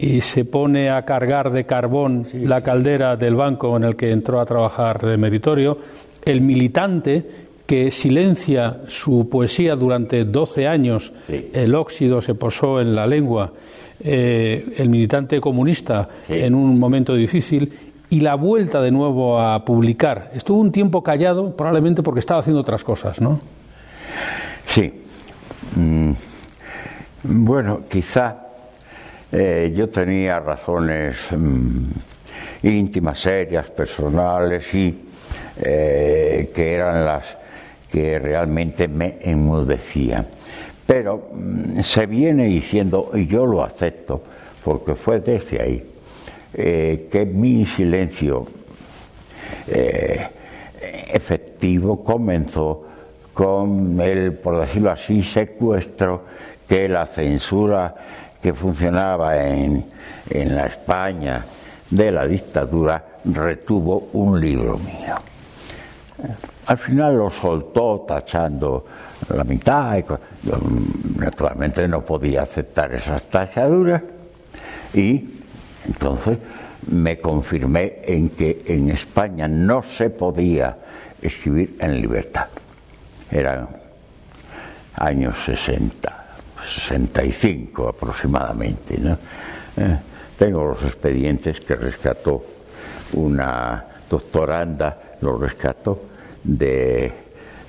y 0.00 0.20
se 0.20 0.44
pone 0.44 0.90
a 0.90 1.04
cargar 1.04 1.50
de 1.52 1.64
carbón 1.64 2.26
la 2.32 2.62
caldera 2.62 3.16
del 3.16 3.36
banco 3.36 3.76
en 3.76 3.84
el 3.84 3.96
que 3.96 4.10
entró 4.10 4.40
a 4.40 4.46
trabajar 4.46 5.04
de 5.04 5.16
meritorio, 5.16 5.78
el 6.24 6.40
militante 6.40 7.46
que 7.66 7.90
silencia 7.90 8.80
su 8.88 9.28
poesía 9.28 9.74
durante 9.74 10.24
12 10.24 10.66
años, 10.66 11.12
el 11.28 11.74
óxido 11.74 12.22
se 12.22 12.34
posó 12.34 12.80
en 12.80 12.94
la 12.94 13.06
lengua, 13.06 13.52
eh, 14.00 14.74
el 14.76 14.88
militante 14.88 15.40
comunista 15.40 16.08
en 16.28 16.54
un 16.54 16.78
momento 16.78 17.14
difícil 17.14 17.72
y 18.08 18.20
la 18.20 18.36
vuelta 18.36 18.80
de 18.80 18.92
nuevo 18.92 19.40
a 19.40 19.64
publicar. 19.64 20.30
Estuvo 20.34 20.60
un 20.60 20.70
tiempo 20.70 21.02
callado, 21.02 21.56
probablemente 21.56 22.02
porque 22.02 22.20
estaba 22.20 22.40
haciendo 22.40 22.60
otras 22.60 22.84
cosas, 22.84 23.20
¿no? 23.20 23.40
Sí. 24.68 24.92
Mm. 25.74 26.12
Bueno, 27.24 27.80
quizá 27.90 28.45
eh, 29.32 29.72
yo 29.74 29.88
tenía 29.88 30.38
razones 30.38 31.16
mm, 31.30 31.84
íntimas, 32.62 33.18
serias, 33.18 33.68
personales 33.70 34.72
y 34.72 34.94
eh, 35.62 36.50
que 36.54 36.74
eran 36.74 37.04
las 37.04 37.24
que 37.90 38.18
realmente 38.18 38.88
me 38.88 39.16
enmudecían. 39.22 40.26
Pero 40.86 41.30
mm, 41.32 41.80
se 41.80 42.06
viene 42.06 42.44
diciendo, 42.44 43.10
y 43.14 43.26
yo 43.26 43.46
lo 43.46 43.64
acepto, 43.64 44.22
porque 44.64 44.94
fue 44.94 45.20
desde 45.20 45.60
ahí, 45.60 45.90
eh, 46.54 47.08
que 47.10 47.26
mi 47.26 47.66
silencio 47.66 48.46
efectivo 51.12 52.04
comenzó 52.04 52.84
con 53.34 54.00
el, 54.00 54.32
por 54.34 54.60
decirlo 54.60 54.90
así, 54.90 55.22
secuestro 55.22 56.22
que 56.68 56.88
la 56.88 57.06
censura 57.06 57.94
que 58.46 58.54
funcionaba 58.54 59.44
en, 59.44 59.84
la 60.30 60.66
España 60.66 61.44
de 61.90 62.12
la 62.12 62.24
dictadura 62.24 63.04
retuvo 63.24 64.10
un 64.12 64.40
libro 64.40 64.78
mío. 64.78 65.16
Al 66.66 66.78
final 66.78 67.16
lo 67.16 67.28
soltó 67.28 68.04
tachando 68.06 68.86
la 69.34 69.42
mitad. 69.42 69.98
Yo, 70.44 70.60
naturalmente 71.18 71.88
no 71.88 72.04
podía 72.04 72.42
aceptar 72.42 72.94
esas 72.94 73.24
tachaduras 73.24 74.00
y 74.94 75.28
entonces 75.84 76.38
me 76.86 77.18
confirmé 77.18 77.96
en 78.04 78.28
que 78.28 78.62
en 78.64 78.90
España 78.90 79.48
no 79.48 79.82
se 79.82 80.10
podía 80.10 80.78
escribir 81.20 81.78
en 81.80 82.00
libertad. 82.00 82.46
Eran 83.28 83.66
años 84.94 85.34
60. 85.46 86.15
65 86.66 87.88
aproximadamente. 87.88 88.98
¿no? 88.98 89.18
Eh, 89.76 89.98
tengo 90.38 90.64
los 90.64 90.82
expedientes 90.82 91.60
que 91.60 91.76
rescató 91.76 92.44
una 93.14 93.84
doctoranda, 94.08 95.16
lo 95.20 95.38
rescató 95.38 96.02
de, 96.42 97.12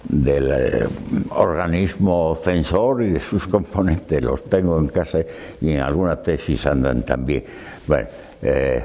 del 0.04 0.52
eh, 0.52 0.88
organismo 1.30 2.38
censor 2.42 3.04
y 3.04 3.12
de 3.12 3.20
sus 3.20 3.48
componentes, 3.48 4.22
los 4.24 4.44
tengo 4.46 4.78
en 4.80 4.88
casa 4.88 5.20
y 5.62 5.72
en 5.72 5.80
alguna 5.80 6.22
tesis 6.22 6.66
andan 6.66 7.04
también. 7.04 7.44
Bueno, 7.86 8.08
eh, 8.42 8.84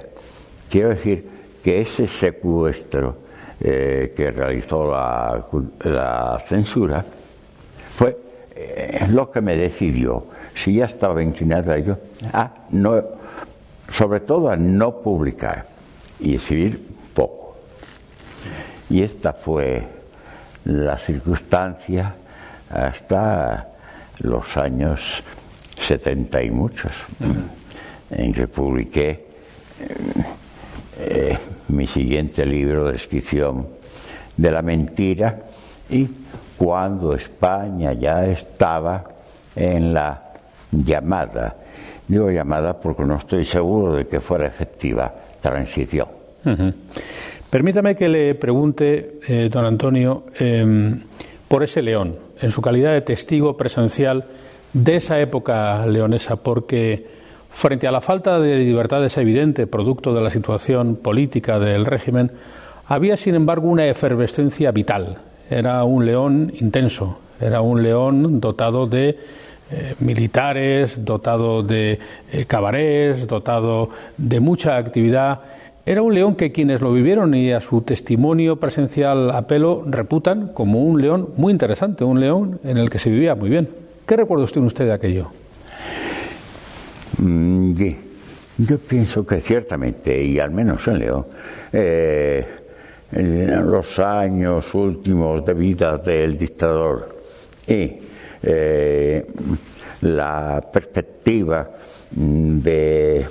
quiero 0.70 0.90
decir 0.90 1.26
que 1.62 1.80
ese 1.80 2.06
secuestro 2.06 3.22
que 3.62 4.32
realizó 4.34 4.90
la, 4.90 5.46
la 5.84 6.42
censura 6.48 7.04
fue 7.96 8.31
es 8.64 9.08
lo 9.08 9.30
que 9.30 9.40
me 9.40 9.56
decidió, 9.56 10.26
si 10.54 10.74
ya 10.74 10.86
estaba 10.86 11.22
inclinado 11.22 11.72
a 11.72 11.76
ello, 11.76 11.98
a 12.32 12.52
no, 12.70 13.02
sobre 13.90 14.20
todo 14.20 14.48
a 14.48 14.56
no 14.56 15.00
publicar 15.00 15.66
y 16.20 16.36
escribir 16.36 16.80
poco. 17.14 17.56
Y 18.90 19.02
esta 19.02 19.32
fue 19.32 19.82
la 20.64 20.98
circunstancia 20.98 22.14
hasta 22.70 23.68
los 24.20 24.56
años 24.56 25.22
70 25.80 26.42
y 26.42 26.50
muchos, 26.50 26.92
en 28.10 28.32
que 28.32 28.46
publiqué 28.46 29.26
eh, 30.98 31.38
mi 31.68 31.86
siguiente 31.86 32.46
libro, 32.46 32.86
de 32.86 32.92
Descripción 32.92 33.66
de 34.36 34.50
la 34.50 34.62
Mentira, 34.62 35.40
y 35.90 36.08
cuando 36.62 37.12
España 37.12 37.92
ya 37.92 38.24
estaba 38.24 39.02
en 39.56 39.92
la 39.92 40.30
llamada, 40.70 41.56
digo 42.06 42.30
llamada 42.30 42.78
porque 42.78 43.02
no 43.02 43.16
estoy 43.16 43.44
seguro 43.44 43.96
de 43.96 44.06
que 44.06 44.20
fuera 44.20 44.46
efectiva, 44.46 45.12
transición. 45.40 46.06
Permítame 47.50 47.96
que 47.96 48.08
le 48.08 48.36
pregunte, 48.36 49.18
eh, 49.26 49.48
don 49.50 49.64
Antonio, 49.64 50.26
em, 50.38 51.02
por 51.48 51.64
ese 51.64 51.82
león, 51.82 52.16
en 52.40 52.52
su 52.52 52.62
calidad 52.62 52.92
de 52.92 53.00
testigo 53.00 53.56
presencial 53.56 54.26
de 54.72 54.94
esa 54.94 55.18
época 55.18 55.84
leonesa, 55.86 56.36
porque 56.36 57.04
frente 57.50 57.88
a 57.88 57.90
la 57.90 58.00
falta 58.00 58.38
de 58.38 58.58
libertades 58.58 59.18
evidente, 59.18 59.66
producto 59.66 60.14
de 60.14 60.20
la 60.20 60.30
situación 60.30 60.94
política 60.94 61.58
del 61.58 61.86
régimen, 61.86 62.30
había 62.86 63.16
sin 63.16 63.34
embargo 63.34 63.66
una 63.66 63.88
efervescencia 63.88 64.70
vital 64.70 65.18
era 65.52 65.84
un 65.84 66.06
león 66.06 66.52
intenso, 66.60 67.18
era 67.40 67.60
un 67.60 67.82
león 67.82 68.40
dotado 68.40 68.86
de 68.86 69.18
eh, 69.70 69.94
militares, 70.00 71.04
dotado 71.04 71.62
de 71.62 71.98
eh, 72.32 72.44
cabarets, 72.46 73.26
dotado 73.26 73.90
de 74.16 74.40
mucha 74.40 74.76
actividad. 74.76 75.40
Era 75.84 76.02
un 76.02 76.14
león 76.14 76.36
que 76.36 76.52
quienes 76.52 76.80
lo 76.80 76.92
vivieron 76.92 77.34
y 77.34 77.52
a 77.52 77.60
su 77.60 77.82
testimonio 77.82 78.56
presencial 78.56 79.30
a 79.30 79.46
pelo 79.46 79.82
reputan 79.86 80.48
como 80.48 80.82
un 80.82 81.02
león 81.02 81.30
muy 81.36 81.52
interesante, 81.52 82.04
un 82.04 82.20
león 82.20 82.60
en 82.64 82.78
el 82.78 82.88
que 82.88 82.98
se 82.98 83.10
vivía 83.10 83.34
muy 83.34 83.50
bien. 83.50 83.68
¿Qué 84.06 84.16
recuerda 84.16 84.44
usted, 84.44 84.60
usted 84.60 84.86
de 84.86 84.92
aquello? 84.92 85.30
Mm, 87.18 87.74
yo 88.58 88.78
pienso 88.78 89.26
que 89.26 89.40
ciertamente, 89.40 90.22
y 90.22 90.38
al 90.38 90.50
menos 90.50 90.86
en 90.86 90.98
León, 90.98 91.26
eh, 91.72 92.46
en 93.12 93.70
los 93.70 93.98
años 93.98 94.72
últimos 94.74 95.44
de 95.44 95.54
vida 95.54 95.98
del 95.98 96.38
dictador. 96.38 97.22
Y 97.66 97.98
eh, 98.42 99.26
la 100.00 100.62
perspectiva 100.72 101.70
de, 102.10 103.26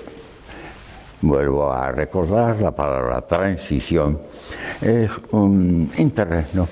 vuelvo 1.22 1.72
a 1.72 1.91
recordar 1.91 2.62
la 2.62 2.72
palabra 2.72 3.22
transición, 3.22 4.20
es 4.82 5.10
un 5.32 5.91
interregno 5.98 6.67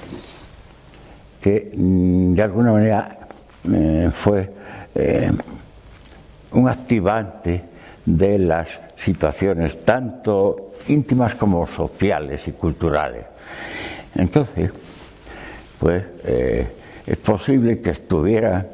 que 1.41 1.71
mm, 1.75 2.33
de 2.33 2.41
alguna 2.41 2.71
manera 2.71 3.19
eh, 3.71 4.09
fue 4.13 4.49
eh, 4.95 5.31
un 6.51 6.67
activante 6.67 7.63
de 8.05 8.39
las 8.39 8.67
situaciones 8.97 9.83
tanto 9.85 10.68
íntimas 10.89 11.35
como 11.35 11.65
sociales 11.65 12.47
y 12.47 12.51
culturales. 12.51 13.25
Entonces, 14.15 14.71
pues 15.79 16.03
eh, 16.25 16.67
es 17.05 17.17
posible 17.17 17.79
que 17.79 17.91
estuviera 17.91 18.65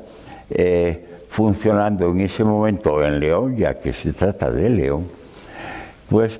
eh, 0.49 1.05
funcionando 1.29 2.09
en 2.09 2.21
ese 2.21 2.43
momento 2.43 3.03
en 3.03 3.19
León, 3.19 3.57
ya 3.57 3.79
que 3.79 3.93
se 3.93 4.13
trata 4.13 4.49
de 4.49 4.69
León, 4.69 5.07
pues, 6.09 6.39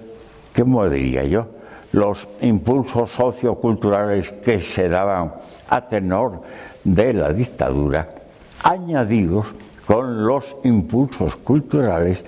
¿cómo 0.56 0.90
diría 0.90 1.24
yo? 1.26 1.48
Los 1.92 2.28
impulsos 2.42 3.12
socioculturales 3.12 4.32
que 4.32 4.62
se 4.62 4.90
daban 4.90 5.34
a 5.70 5.88
tenor 5.88 6.42
de 6.84 7.14
la 7.14 7.34
dictadura, 7.34 8.10
añadidos 8.64 9.48
con 9.86 10.26
los 10.26 10.56
impulsos 10.64 11.36
culturales 11.38 12.24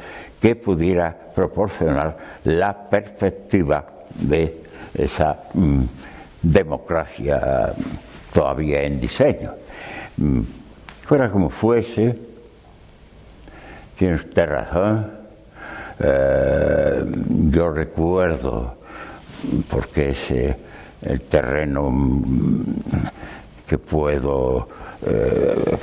que 0.48 0.56
pudiera 0.56 1.14
proporcionar 1.36 2.16
la 2.46 2.72
perspectiva 2.90 3.84
de 4.16 4.64
esa 4.94 5.38
mm, 5.54 5.84
democracia 6.42 7.74
todavía 8.32 8.82
en 8.84 8.98
diseño. 8.98 9.52
Mm, 10.16 10.40
fuera 11.06 11.30
como 11.30 11.50
fuese, 11.50 12.18
tiene 13.98 14.16
usted 14.16 14.46
razón, 14.48 15.12
eh, 16.00 17.04
yo 17.52 17.70
recuerdo, 17.70 18.78
porque 19.70 20.12
es 20.12 20.32
eh, 20.32 20.56
el 21.02 21.22
terreno 21.24 21.90
mm, 21.90 22.64
que 23.68 23.78
puedo 23.78 24.70
eh, 25.06 25.78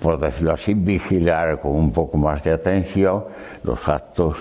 por 0.00 0.18
decirlo 0.18 0.52
así, 0.52 0.74
vigilar 0.74 1.60
con 1.60 1.72
un 1.72 1.92
poco 1.92 2.16
más 2.16 2.42
de 2.42 2.52
atención 2.52 3.24
los 3.64 3.88
actos 3.88 4.36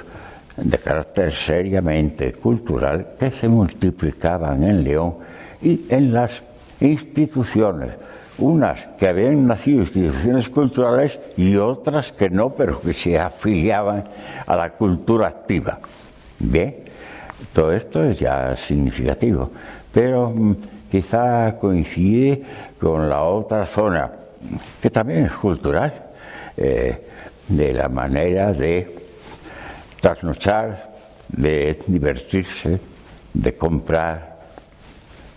de 0.58 0.78
carácter 0.78 1.32
seriamente 1.32 2.34
cultural 2.34 3.08
que 3.20 3.32
se 3.32 3.48
multiplicaban 3.48 4.64
en 4.64 4.84
León 4.84 5.16
y 5.62 5.86
en 5.90 6.14
las 6.14 6.44
instituciones, 6.80 7.92
unas 8.38 8.88
que 8.98 9.08
habían 9.08 9.48
nacido 9.48 9.82
instituciones 9.82 10.50
culturales 10.50 11.20
y 11.38 11.56
otras 11.56 12.12
que 12.12 12.30
no, 12.30 12.50
pero 12.50 12.82
que 12.82 12.94
se 12.94 13.20
afiliaban 13.20 14.04
a 14.46 14.56
la 14.56 14.72
cultura 14.72 15.28
activa. 15.28 15.80
Bien, 16.40 16.76
todo 17.54 17.72
esto 17.72 18.04
es 18.04 18.20
ya 18.20 18.56
significativo, 18.56 19.52
pero 19.94 20.32
mm, 20.32 20.56
quizá 20.90 21.58
coincide 21.60 22.44
con 22.80 23.10
la 23.10 23.24
otra 23.24 23.66
zona, 23.66 24.12
que 24.82 24.90
también 24.90 25.26
es 25.26 25.32
cultural, 25.34 26.12
eh, 26.58 27.08
de 27.48 27.74
la 27.74 27.90
manera 27.90 28.54
de 28.54 28.96
trasnochar, 30.00 30.92
de 31.28 31.80
divertirse, 31.88 32.80
de 33.34 33.56
comprar, 33.56 34.40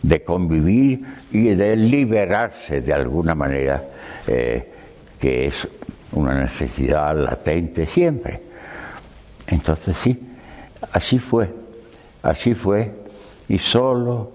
de 0.03 0.23
convivir 0.23 1.01
y 1.31 1.55
de 1.55 1.77
liberarse 1.77 2.81
de 2.81 2.93
alguna 2.93 3.35
manera, 3.35 3.83
eh, 4.27 4.71
que 5.21 5.47
es 5.47 5.69
una 6.13 6.41
necesidad 6.41 7.17
latente 7.17 7.87
siempre. 7.87 8.43
Entonces 9.47 9.97
sí, 9.97 10.21
así 10.93 11.19
fue, 11.19 11.51
así 12.23 12.55
fue, 12.55 12.91
y 13.49 13.59
solo 13.59 14.34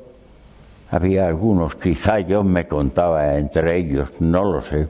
había 0.92 1.28
algunos, 1.28 1.76
quizá 1.76 2.20
yo 2.20 2.44
me 2.44 2.68
contaba 2.68 3.36
entre 3.36 3.78
ellos, 3.78 4.10
no 4.20 4.44
lo 4.44 4.62
sé, 4.62 4.88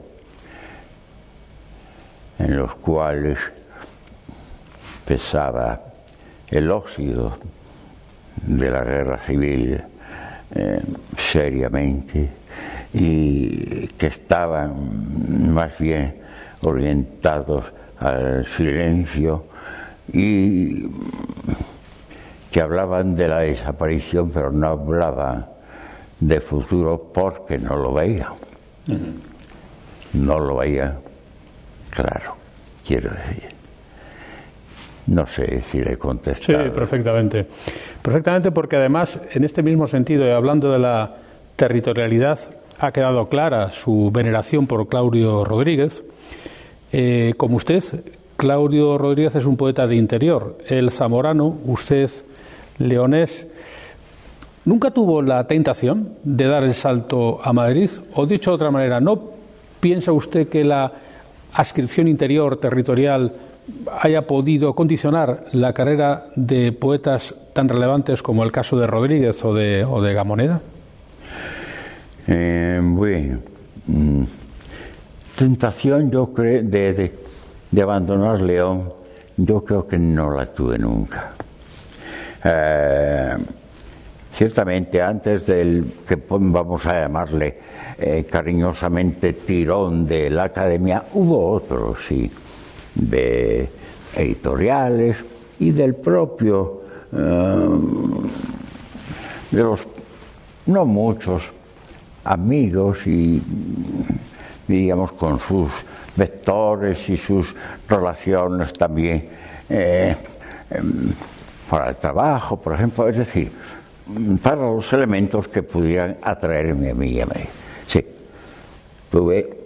en 2.38 2.56
los 2.56 2.74
cuales 2.76 3.38
pesaba 5.04 5.80
el 6.50 6.70
óxido 6.70 7.36
de 8.42 8.70
la 8.70 8.82
guerra 8.82 9.18
civil 9.18 9.82
eh, 10.54 10.82
seriamente 11.16 12.30
y 12.94 13.86
que 13.88 14.06
estaban 14.06 15.52
más 15.52 15.78
bien 15.78 16.16
orientados 16.62 17.64
al 17.98 18.46
silencio 18.46 19.44
y 20.12 20.88
que 22.50 22.60
hablaban 22.60 23.14
de 23.14 23.28
la 23.28 23.40
desaparición 23.40 24.30
pero 24.30 24.50
no 24.50 24.66
hablaban 24.68 25.46
de 26.20 26.40
futuro 26.40 27.10
porque 27.12 27.58
no 27.58 27.76
lo 27.76 27.94
veían. 27.94 28.34
No 30.12 30.38
lo 30.38 30.56
veían 30.56 31.10
claro, 31.90 32.34
quiero 32.86 33.10
decir. 33.10 33.50
No 35.06 35.26
sé 35.26 35.62
si 35.70 35.82
le 35.82 35.96
contesté. 35.96 36.46
Sí, 36.46 36.70
perfectamente. 36.70 37.46
Perfectamente 38.00 38.52
porque 38.52 38.76
además, 38.76 39.18
en 39.32 39.44
este 39.44 39.62
mismo 39.62 39.86
sentido, 39.86 40.26
y 40.26 40.30
hablando 40.30 40.70
de 40.70 40.78
la 40.78 41.16
territorialidad, 41.56 42.38
ha 42.78 42.92
quedado 42.92 43.28
clara 43.28 43.72
su 43.72 44.10
veneración 44.12 44.66
por 44.66 44.88
Claudio 44.88 45.44
Rodríguez. 45.44 46.02
Eh, 46.92 47.34
como 47.36 47.56
usted, 47.56 47.82
Claudio 48.36 48.96
Rodríguez 48.98 49.34
es 49.34 49.44
un 49.44 49.56
poeta 49.56 49.86
de 49.86 49.96
interior. 49.96 50.58
El 50.66 50.90
zamorano, 50.90 51.58
usted 51.64 52.10
leonés, 52.78 53.46
¿nunca 54.70 54.92
tuvo 54.92 55.20
la 55.20 55.48
tentación 55.48 56.10
de 56.22 56.46
dar 56.46 56.62
el 56.62 56.74
salto 56.74 57.40
a 57.42 57.52
Madrid? 57.52 57.90
O 58.14 58.24
dicho 58.24 58.52
de 58.52 58.54
otra 58.54 58.70
manera, 58.70 59.00
¿no 59.00 59.20
piensa 59.80 60.12
usted 60.12 60.46
que 60.48 60.62
la 60.62 60.92
ascripción 61.54 62.06
interior 62.06 62.56
territorial 62.56 63.32
haya 64.00 64.28
podido 64.28 64.72
condicionar 64.76 65.46
la 65.50 65.72
carrera 65.72 66.26
de 66.36 66.70
poetas 66.70 67.34
tan 67.52 67.68
relevantes 67.68 68.22
como 68.22 68.44
el 68.44 68.52
caso 68.52 68.78
de 68.78 68.86
Rodríguez 68.86 69.44
o 69.44 69.52
de, 69.52 70.14
Gamoneda? 70.14 70.60
Eh, 72.28 72.80
bueno, 72.80 73.38
mm, 73.88 74.22
tentación 75.36 76.12
yo 76.12 76.32
creo 76.32 76.62
de, 76.62 77.12
de, 77.72 77.82
abandonar 77.82 78.40
León, 78.40 78.92
yo 79.36 79.64
creo 79.64 79.88
que 79.88 79.98
no 79.98 80.30
la 80.30 80.46
tuve 80.46 80.78
nunca. 80.78 81.32
Eh, 82.44 83.36
ciertamente 84.40 85.02
antes 85.02 85.44
del 85.44 85.84
que 86.08 86.18
vamos 86.26 86.86
a 86.86 87.02
llamarle 87.02 87.58
eh, 87.98 88.24
cariñosamente 88.24 89.34
tirón 89.34 90.06
de 90.06 90.30
la 90.30 90.44
academia, 90.44 91.04
hubo 91.12 91.50
otro, 91.50 91.94
sí 91.94 92.30
de 92.94 93.68
editoriales 94.16 95.18
y 95.58 95.72
del 95.72 95.94
propio, 95.94 96.80
eh, 97.12 97.68
de 99.50 99.62
los 99.62 99.80
no 100.64 100.86
muchos 100.86 101.42
amigos 102.24 103.06
y 103.06 103.42
diríamos 104.66 105.12
con 105.12 105.38
sus 105.38 105.70
vectores 106.16 107.10
y 107.10 107.18
sus 107.18 107.54
relaciones 107.86 108.72
también 108.72 109.22
eh, 109.68 110.16
em, 110.70 111.12
para 111.68 111.90
el 111.90 111.96
trabajo, 111.96 112.56
por 112.56 112.72
ejemplo, 112.72 113.06
es 113.06 113.18
decir, 113.18 113.52
para 114.42 114.62
los 114.62 114.92
elementos 114.92 115.48
que 115.48 115.62
pudieran 115.62 116.18
atraerme 116.22 116.90
a 116.90 116.94
mí 116.94 117.20
a 117.20 117.26
mí. 117.26 117.42
Sí, 117.86 118.04
tuve 119.10 119.58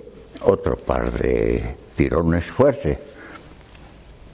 otro 0.43 0.77
par 0.77 1.11
de 1.11 1.77
tirones 1.97 2.47
fuertes 2.47 2.99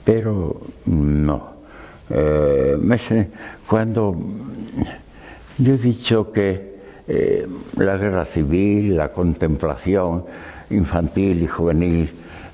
pero 0.04 0.60
no. 0.86 1.50
Eh, 2.10 2.76
cuando 3.66 4.16
yo 5.58 5.74
he 5.74 5.78
dicho 5.78 6.32
que 6.32 6.70
eh, 7.06 7.46
la 7.76 7.96
guerra 7.96 8.24
civil, 8.24 8.96
la 8.96 9.12
contemplación 9.12 10.24
infantil 10.70 11.42
y 11.42 11.46
juvenil 11.46 12.10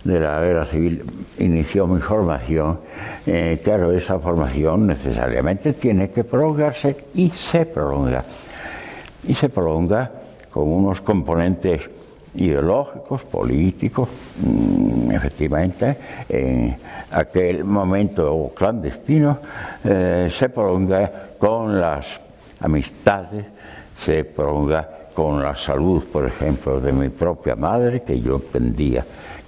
de 0.07 0.21
la 0.21 0.41
guerra 0.41 0.65
civil 0.65 1.05
inició 1.39 1.87
mi 1.87 2.01
formación, 2.01 2.79
eh, 3.27 3.61
claro, 3.63 3.93
esa 3.93 4.19
formación 4.19 4.87
necesariamente 4.87 5.73
tiene 5.73 6.11
que 6.11 6.25
prolongarse 6.25 6.97
y 7.15 7.31
se 7.31 7.67
prolonga. 7.67 8.25
Y 9.27 9.35
se 9.35 9.49
prolonga 9.49 10.11
con 10.51 10.69
unos 10.69 11.01
componentes 11.01 11.91
ideológicos, 12.37 13.23
políticos, 13.23 14.09
mm, 14.41 15.11
efectivamente, 15.11 15.97
en 16.29 16.77
aquel 17.11 17.65
momento 17.65 18.53
clandestino, 18.55 19.39
eh, 19.85 20.29
se 20.31 20.49
prolonga 20.51 21.31
con 21.39 21.81
las 21.81 22.21
amistades, 22.61 23.45
se 23.99 24.25
prolonga 24.25 24.89
con 25.15 25.43
la 25.43 25.57
salud, 25.57 26.05
por 26.13 26.27
ejemplo, 26.27 26.79
de 26.79 26.93
mi 26.93 27.09
propia 27.09 27.57
madre, 27.57 28.03
que 28.03 28.21
yo 28.21 28.39
tendría 28.39 29.05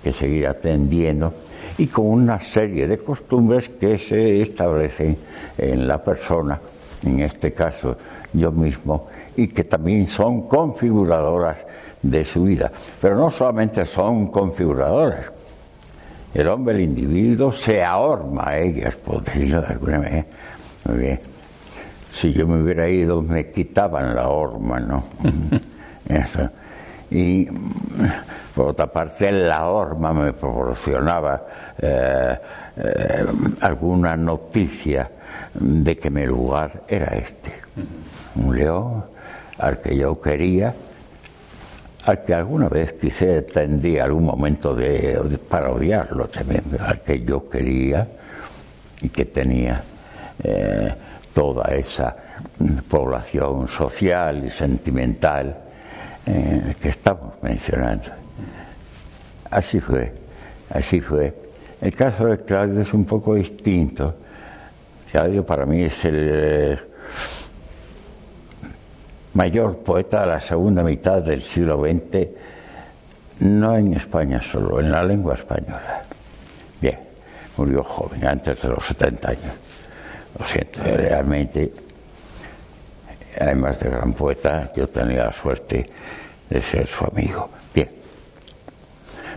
que 0.09 0.13
seguir 0.15 0.47
atendiendo, 0.47 1.35
y 1.77 1.87
con 1.87 2.07
una 2.07 2.41
serie 2.41 2.87
de 2.87 2.97
costumbres 2.97 3.69
que 3.69 3.99
se 3.99 4.41
establecen 4.41 5.19
en 5.59 5.87
la 5.87 6.03
persona, 6.03 6.59
en 7.05 7.21
este 7.21 7.53
caso 7.53 7.95
yo 8.33 8.51
mismo, 8.51 9.09
y 9.37 9.49
que 9.49 9.65
también 9.65 10.07
son 10.07 10.49
configuradoras 10.49 11.59
de 12.01 12.25
su 12.25 12.45
vida. 12.45 12.73
Pero 13.01 13.17
no 13.17 13.31
solamente 13.31 13.85
son 13.85 14.29
configuradores. 14.29 15.21
El 16.33 16.49
hombre, 16.49 16.75
el 16.77 16.81
individuo, 16.81 17.53
se 17.53 17.85
ahorma 17.85 18.49
a 18.49 18.59
ellas, 18.59 18.97
por 18.97 19.23
decirlo 19.23 19.61
de 19.61 19.67
alguna 19.67 19.99
manera. 19.99 20.27
Muy 20.87 20.99
bien. 20.99 21.21
Si 22.15 22.33
yo 22.33 22.47
me 22.47 22.63
hubiera 22.63 22.89
ido, 22.89 23.21
me 23.21 23.51
quitaban 23.51 24.15
la 24.15 24.29
horma, 24.29 24.81
¿no? 24.81 25.05
Y 27.11 27.47
por 28.55 28.69
otra 28.69 28.87
parte, 28.87 29.33
la 29.33 29.69
horma 29.69 30.13
me 30.13 30.33
proporcionaba 30.33 31.47
eh, 31.79 32.39
eh, 32.77 33.27
alguna 33.61 34.17
noticia 34.17 35.11
de 35.55 35.97
que 35.97 36.11
mi 36.11 36.27
lugar 36.27 36.83
era 36.89 37.07
este. 37.17 37.53
Un 38.37 38.57
león 38.57 39.05
al 39.59 39.81
que 39.81 39.97
yo 39.97 40.21
quería 40.21 40.75
al 42.09 42.25
que 42.25 42.33
alguna 42.33 42.71
vez 42.71 42.95
quise 42.95 43.43
tendría 43.43 44.05
algún 44.05 44.25
momento 44.25 44.75
de, 44.75 45.39
para 45.47 45.71
odiarlo 45.71 46.27
también, 46.29 46.65
al 46.81 47.03
que 47.03 47.23
yo 47.23 47.51
quería 47.51 48.09
y 49.03 49.11
que 49.11 49.27
tenía 49.27 49.83
eh, 50.43 50.95
toda 51.35 51.65
esa 51.75 52.17
población 52.89 53.69
social 53.69 54.45
y 54.47 54.51
sentimental 54.51 55.55
eh, 56.29 56.75
que 56.81 56.89
estamos 56.91 57.35
mencionando. 57.43 58.11
Así 59.51 59.81
fue, 59.81 60.13
así 60.71 61.01
fue. 61.01 61.35
El 61.81 61.95
caso 61.95 62.27
de 62.27 62.39
Claudio 62.45 62.83
es 62.83 62.93
un 62.93 63.05
poco 63.05 63.35
distinto. 63.35 64.15
Claudio 65.11 65.45
para 65.47 65.65
mí 65.65 65.85
es 65.85 66.05
el 66.05 66.79
mayor 69.35 69.79
poeta 69.79 70.21
de 70.21 70.27
la 70.27 70.41
segunda 70.41 70.83
mitad 70.83 71.23
del 71.23 71.43
siglo 71.43 71.83
XX 71.83 72.29
no 73.41 73.77
en 73.77 73.95
España 73.95 74.41
solo, 74.43 74.81
en 74.81 74.91
la 74.91 75.03
lengua 75.03 75.35
española. 75.35 76.03
Bien, 76.81 76.99
murió 77.57 77.85
joven, 77.85 78.27
antes 78.27 78.61
de 78.63 78.69
los 78.69 78.85
70 78.85 79.29
años. 79.29 79.53
Lo 80.39 80.47
siento, 80.47 80.83
realmente, 80.83 81.73
además 83.39 83.79
de 83.81 83.91
gran 83.91 84.13
poeta, 84.13 84.73
yo 84.75 84.89
tenía 84.89 85.25
la 85.25 85.33
suerte 85.33 85.87
de 86.49 86.63
ser 86.63 86.87
su 86.87 87.05
amigo. 87.05 87.49
Bien. 87.75 87.91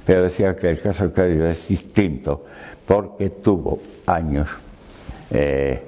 Pero 0.05 0.23
decía 0.23 0.55
que 0.55 0.69
el 0.69 0.81
caso 0.81 1.07
de 1.07 1.13
Cádiz 1.13 1.41
es 1.41 1.67
distinto 1.67 2.45
porque 2.85 3.29
tuvo 3.29 3.79
años 4.05 4.47
eh, 5.29 5.81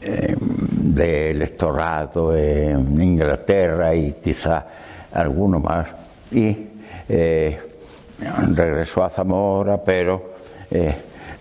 eh, 0.00 0.36
de 0.38 1.30
electorado 1.30 2.36
en 2.36 3.00
Inglaterra 3.00 3.94
y 3.94 4.14
quizá 4.14 4.66
alguno 5.12 5.60
más, 5.60 5.86
y 6.32 6.66
eh, 7.08 7.60
regresó 8.54 9.04
a 9.04 9.10
Zamora, 9.10 9.82
pero 9.84 10.32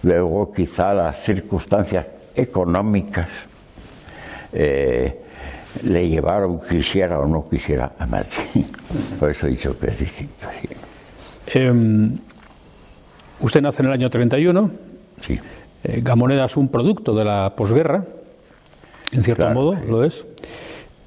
luego 0.03 0.51
quizá 0.51 0.93
las 0.93 1.17
circunstancias 1.23 2.05
económicas 2.35 3.27
le 5.83 6.07
llevaron, 6.07 6.59
quisiera 6.67 7.19
o 7.19 7.27
no 7.27 7.47
quisiera, 7.49 7.93
a 7.97 8.05
Madrid. 8.05 8.65
Por 9.19 9.29
eso 9.29 9.47
he 9.47 9.51
dicho 9.51 9.77
que 9.77 9.87
es 9.87 9.99
distinto. 9.99 10.47
Em, 11.47 12.17
usted 13.39 13.61
nace 13.61 13.81
en 13.81 13.87
el 13.87 13.93
año 13.93 14.09
31. 14.09 14.71
Sí. 15.21 15.39
Eh, 15.83 16.01
Gamoneda 16.03 16.45
es 16.45 16.57
un 16.57 16.69
producto 16.69 17.15
de 17.15 17.25
la 17.25 17.53
posguerra, 17.55 18.05
en 19.11 19.23
cierto 19.23 19.49
modo 19.49 19.75
lo 19.75 20.03
es. 20.03 20.25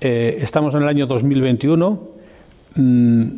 Eh, 0.01 0.39
estamos 0.41 0.75
en 0.75 0.83
el 0.83 0.89
año 0.89 1.07
2021. 1.07 2.01
Mm, 2.75 3.29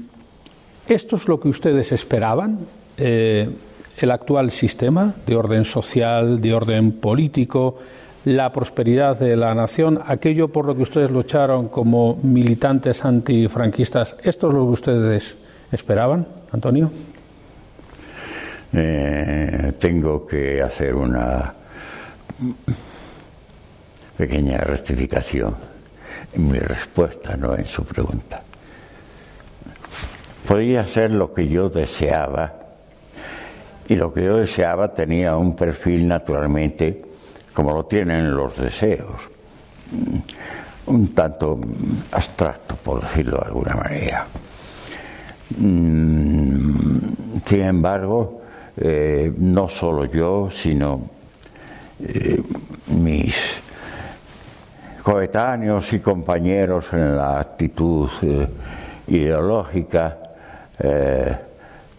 ¿Esto 0.89 1.17
es 1.17 1.29
lo 1.29 1.39
que 1.39 1.49
ustedes 1.49 1.93
esperaban? 1.93 2.61
Eh, 2.97 3.49
¿El 3.99 4.11
actual 4.11 4.51
sistema 4.51 5.15
de 5.27 5.37
orden 5.37 5.65
social, 5.65 6.41
de 6.41 6.55
orden 6.55 6.93
político, 6.93 7.79
la 8.27 8.53
prosperidad 8.53 9.17
de 9.21 9.37
la 9.37 9.55
nación, 9.55 10.03
aquello 10.05 10.49
por 10.49 10.65
lo 10.65 10.75
que 10.75 10.83
ustedes 10.83 11.13
lucharon 11.13 11.69
como 11.69 12.19
militantes 12.25 13.05
antifranquistas, 13.05 14.17
¿esto 14.21 14.49
es 14.49 14.55
lo 14.55 14.65
que 14.67 14.73
ustedes 14.73 15.37
esperaban, 15.71 16.27
Antonio? 16.51 16.91
Eh, 18.73 19.75
tengo 19.79 20.27
que 20.27 20.61
hacer 20.61 20.97
una 20.97 21.55
pequeña 24.17 24.59
rectificación 24.59 25.55
en 26.35 26.51
mi 26.51 26.59
respuesta, 26.59 27.37
no 27.37 27.55
en 27.55 27.67
su 27.67 27.85
pregunta. 27.85 28.43
Podía 30.49 30.85
ser 30.85 31.13
lo 31.13 31.33
que 31.33 31.47
yo 31.47 31.69
deseaba 31.69 32.55
y 33.87 33.95
lo 33.95 34.13
que 34.13 34.25
yo 34.25 34.39
deseaba 34.39 34.93
tenía 34.93 35.37
un 35.37 35.55
perfil 35.55 36.09
naturalmente 36.09 37.07
como 37.57 37.73
lo 37.73 37.87
tienen 37.87 38.37
los 38.37 38.55
deseos, 38.59 39.17
un 40.89 41.15
tanto 41.15 41.59
abstracto, 42.13 42.77
por 42.77 43.01
decirlo 43.01 43.39
de 43.39 43.47
alguna 43.47 43.75
manera. 43.75 44.27
Mm, 45.57 46.99
sin 47.47 47.63
embargo, 47.63 48.43
eh, 48.77 49.33
no 49.39 49.71
solo 49.71 50.05
yo, 50.05 50.51
sino 50.53 51.01
eh, 51.99 52.43
mis 52.89 53.35
coetáneos 55.03 55.91
y 55.95 56.01
compañeros 56.01 56.93
en 56.93 57.17
la 57.17 57.41
actitud 57.41 58.11
eh, 58.21 58.47
ideológica, 59.07 60.19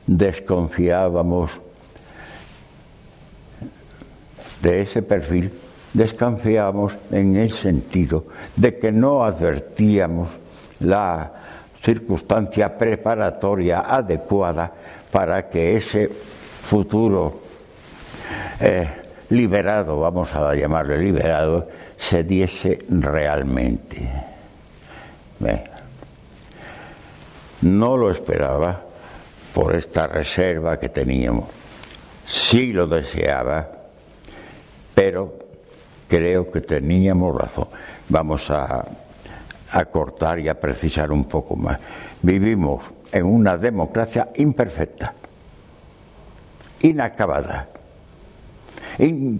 desconfiábamos 0.06 1.50
de 4.62 4.82
ese 4.82 5.02
perfil, 5.02 5.52
desconfiamos 5.94 6.94
en 7.12 7.36
el 7.36 7.50
sentido 7.50 8.26
de 8.56 8.78
que 8.78 8.92
no 8.92 9.24
advertíamos 9.24 10.30
la 10.80 11.32
circunstancia 11.82 12.78
preparatoria 12.78 13.82
adecuada 13.82 14.72
para 15.12 15.48
que 15.50 15.78
ese 15.78 16.10
futuro 16.10 17.42
eh, 18.60 18.88
liberado, 19.30 20.00
vamos 20.00 20.34
a 20.36 20.54
llamarle 20.54 20.98
liberado, 20.98 21.68
se 21.98 22.24
diese 22.24 22.80
realmente. 22.90 24.10
No 27.62 27.98
lo 27.98 28.12
esperaba 28.12 28.82
por 29.54 29.76
esta 29.76 30.08
reserva 30.08 30.80
que 30.80 30.90
teníamos. 30.90 31.46
Sí 32.26 32.74
lo 32.74 32.88
deseaba, 32.88 33.68
pero 34.98 35.38
creo 36.08 36.50
que 36.50 36.60
teníamos 36.60 37.40
razón. 37.40 37.68
Vamos 38.10 38.50
a, 38.50 38.84
cortar 39.92 40.40
y 40.40 40.50
a 40.50 40.60
precisar 40.60 41.12
un 41.12 41.26
poco 41.26 41.56
más. 41.56 41.78
Vivimos 42.24 42.84
en 43.12 43.26
una 43.28 43.60
democracia 43.60 44.30
imperfecta, 44.38 45.14
inacabada. 46.82 47.70
Eh, 48.98 49.38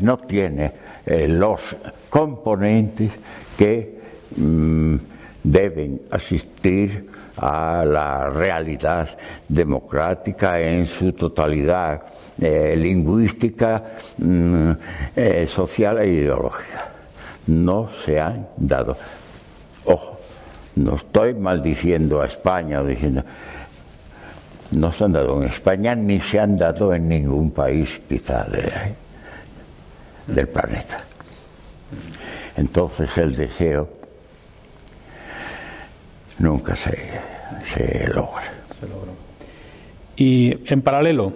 no 0.00 0.16
tiene 0.16 0.72
eh, 1.04 1.28
los 1.28 1.76
componentes 2.08 3.12
que 3.58 4.00
mm, 4.34 4.96
deben 5.42 6.00
asistir 6.10 7.10
a 7.36 7.84
la 7.84 8.30
realidad 8.30 9.08
democrática 9.48 10.60
en 10.60 10.86
su 10.86 11.12
totalidad 11.12 12.02
eh, 12.40 12.74
lingüística, 12.76 13.82
mm, 14.18 14.70
eh, 15.16 15.46
social 15.48 15.98
e 15.98 16.08
ideológica. 16.08 16.90
No 17.46 17.90
se 18.04 18.20
han 18.20 18.48
dado. 18.56 18.96
Ojo, 19.84 20.18
no 20.76 20.96
estoy 20.96 21.34
maldiciendo 21.34 22.20
a 22.20 22.26
España 22.26 22.80
o 22.80 22.84
diciendo. 22.84 23.22
No 24.70 24.92
se 24.92 25.04
han 25.04 25.12
dado 25.12 25.42
en 25.42 25.48
España 25.48 25.94
ni 25.94 26.20
se 26.20 26.40
han 26.40 26.56
dado 26.56 26.94
en 26.94 27.08
ningún 27.08 27.50
país 27.50 28.00
quizá 28.08 28.46
del 30.26 30.48
planeta. 30.48 31.04
Entonces 32.56 33.16
el 33.18 33.36
deseo 33.36 34.03
nunca 36.38 36.76
se, 36.76 36.96
se 37.72 38.08
logra. 38.08 38.52
Se 38.80 40.22
Y 40.22 40.58
en 40.66 40.82
paralelo, 40.82 41.32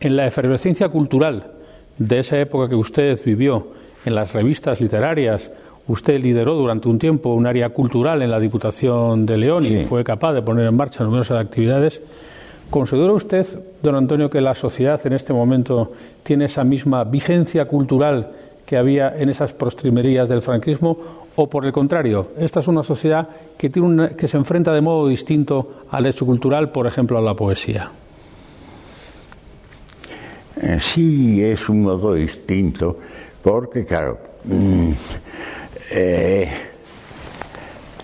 en 0.00 0.16
la 0.16 0.26
efervescencia 0.26 0.88
cultural 0.88 1.52
de 1.98 2.18
esa 2.18 2.38
época 2.38 2.68
que 2.68 2.74
usted 2.74 3.20
vivió, 3.24 3.68
en 4.04 4.14
las 4.14 4.32
revistas 4.32 4.80
literarias, 4.80 5.50
usted 5.88 6.20
lideró 6.20 6.54
durante 6.54 6.88
un 6.88 6.98
tiempo 6.98 7.34
un 7.34 7.46
área 7.46 7.68
cultural 7.70 8.22
en 8.22 8.30
la 8.30 8.40
Diputación 8.40 9.26
de 9.26 9.36
León 9.36 9.64
y 9.66 9.84
fue 9.84 10.04
capaz 10.04 10.32
de 10.32 10.42
poner 10.42 10.66
en 10.66 10.76
marcha 10.76 11.04
numerosas 11.04 11.44
actividades. 11.44 12.00
¿Considera 12.70 13.12
usted, 13.12 13.46
don 13.82 13.94
Antonio, 13.94 14.30
que 14.30 14.40
la 14.40 14.54
sociedad 14.54 15.00
en 15.04 15.12
este 15.12 15.32
momento 15.32 15.92
tiene 16.22 16.46
esa 16.46 16.64
misma 16.64 17.04
vigencia 17.04 17.66
cultural 17.66 18.30
que 18.64 18.76
había 18.76 19.14
en 19.16 19.28
esas 19.28 19.52
prostrimerías 19.52 20.28
del 20.28 20.42
franquismo 20.42 20.96
o 21.36 21.48
por 21.48 21.64
el 21.64 21.72
contrario, 21.72 22.32
esta 22.38 22.60
es 22.60 22.68
una 22.68 22.82
sociedad 22.82 23.28
que, 23.56 23.70
tiene 23.70 24.10
que 24.10 24.28
se 24.28 24.36
enfrenta 24.36 24.72
de 24.72 24.80
modo 24.80 25.08
distinto 25.08 25.84
al 25.90 26.06
hecho 26.06 26.26
cultural, 26.26 26.70
por 26.70 26.86
ejemplo, 26.86 27.18
a 27.18 27.22
la 27.22 27.34
poesía. 27.34 27.90
Eh, 30.62 30.78
sí, 30.80 31.42
es 31.42 31.68
un 31.68 31.82
modo 31.82 32.14
distinto, 32.14 32.96
porque 33.42 33.84
claro, 33.84 34.18
mm, 34.44 34.90
eh, 35.90 36.48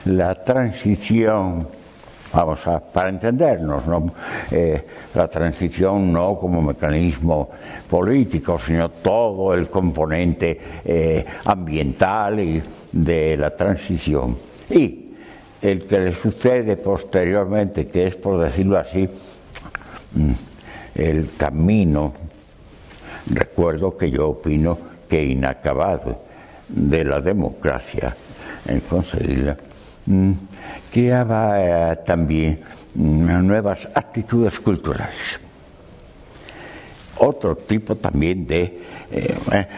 la 0.06 0.34
transición, 0.42 1.68
vamos 2.32 2.66
a, 2.66 2.80
para 2.92 3.10
entendernos, 3.10 3.86
¿no? 3.86 4.12
Eh, 4.50 4.84
la 5.14 5.28
transición 5.28 6.12
no 6.12 6.36
como 6.36 6.60
mecanismo 6.60 7.50
político, 7.88 8.58
sino 8.58 8.88
todo 8.88 9.54
el 9.54 9.68
componente 9.68 10.58
ambiental 11.44 12.40
y 12.40 12.62
de 13.02 13.36
la 13.36 13.56
transición. 13.56 14.36
Y 14.70 15.12
el 15.62 15.86
que 15.86 15.98
le 15.98 16.14
sucede 16.14 16.76
posteriormente, 16.76 17.86
que 17.86 18.06
es 18.06 18.16
por 18.16 18.40
decirlo 18.40 18.78
así, 18.78 19.08
mm, 20.12 20.32
el 20.94 21.30
camino, 21.36 22.12
recuerdo 23.30 23.96
que 23.96 24.10
yo 24.10 24.30
opino 24.30 24.78
que 25.08 25.24
inacabado 25.24 26.22
de 26.68 27.04
la 27.04 27.20
democracia 27.20 28.14
en 28.66 28.80
conseguirla, 28.80 29.56
mm, 30.06 30.32
que 30.92 31.10
va 31.24 31.96
también 32.04 32.60
mm, 32.94 33.46
nuevas 33.46 33.88
actitudes 33.94 34.58
culturales. 34.58 35.38
Otro 37.18 37.56
tipo 37.56 37.96
también 37.96 38.46
de... 38.46 38.87
Eh, 39.10 39.68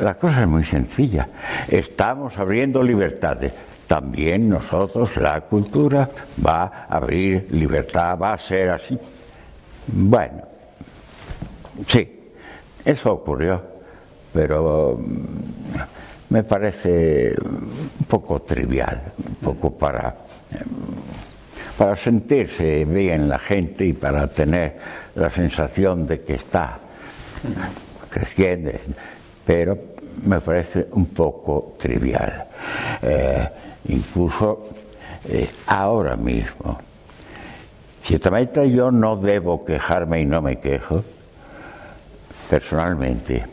la 0.00 0.14
cosa 0.14 0.42
es 0.42 0.48
muy 0.48 0.64
sencilla. 0.64 1.28
Estamos 1.68 2.38
abriendo 2.38 2.82
libertades. 2.82 3.52
también 3.86 4.48
nosotros, 4.48 5.16
la 5.16 5.40
cultura, 5.40 6.08
va 6.46 6.86
a 6.88 6.96
abrir 6.96 7.48
libertad, 7.50 8.16
va 8.16 8.34
a 8.34 8.38
ser 8.38 8.70
así. 8.70 8.96
Bueno, 9.88 10.42
sí, 11.88 12.20
eso 12.84 13.12
ocurrió, 13.12 13.60
pero 14.32 14.96
mm, 14.96 16.32
me 16.32 16.44
parece 16.44 17.34
un 17.44 18.04
poco 18.06 18.42
trivial, 18.42 19.02
un 19.18 19.34
poco 19.34 19.76
para, 19.76 20.14
para 21.76 21.96
sentirse 21.96 22.84
bien 22.84 23.28
la 23.28 23.40
gente 23.40 23.84
y 23.84 23.92
para 23.92 24.28
tener 24.28 24.76
la 25.16 25.30
sensación 25.30 26.06
de 26.06 26.20
que 26.20 26.34
está 26.34 26.78
creciendo, 28.10 28.72
pero 29.46 29.78
me 30.24 30.40
parece 30.40 30.88
un 30.92 31.06
poco 31.06 31.76
trivial. 31.78 32.46
Eh, 33.02 33.48
incluso 33.88 34.68
eh, 35.28 35.48
ahora 35.66 36.16
mismo. 36.16 36.78
Ciertamente 38.04 38.70
yo 38.70 38.90
no 38.90 39.16
debo 39.16 39.64
quejarme 39.64 40.20
y 40.20 40.26
no 40.26 40.42
me 40.42 40.58
quejo, 40.58 41.04
personalmente, 42.48 43.44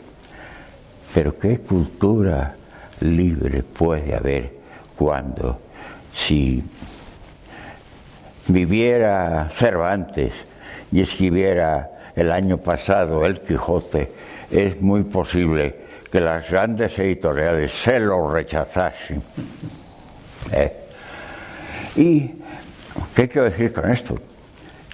pero 1.14 1.38
¿qué 1.38 1.58
cultura 1.58 2.56
libre 3.00 3.62
puede 3.62 4.14
haber 4.14 4.52
cuando 4.96 5.60
si 6.14 6.64
viviera 8.48 9.48
Cervantes 9.54 10.32
y 10.90 11.02
escribiera 11.02 11.90
el 12.16 12.32
año 12.32 12.58
pasado 12.58 13.24
El 13.24 13.40
Quijote, 13.40 14.10
es 14.50 14.80
muy 14.80 15.04
posible 15.04 15.88
que 16.10 16.20
las 16.20 16.50
grandes 16.50 16.98
editoriales 16.98 17.70
se 17.72 18.00
lo 18.00 18.30
rechazasen. 18.30 19.22
¿Eh? 20.52 20.72
¿Y 21.96 22.30
qué 23.14 23.28
quiero 23.28 23.50
decir 23.50 23.72
con 23.72 23.90
esto? 23.90 24.14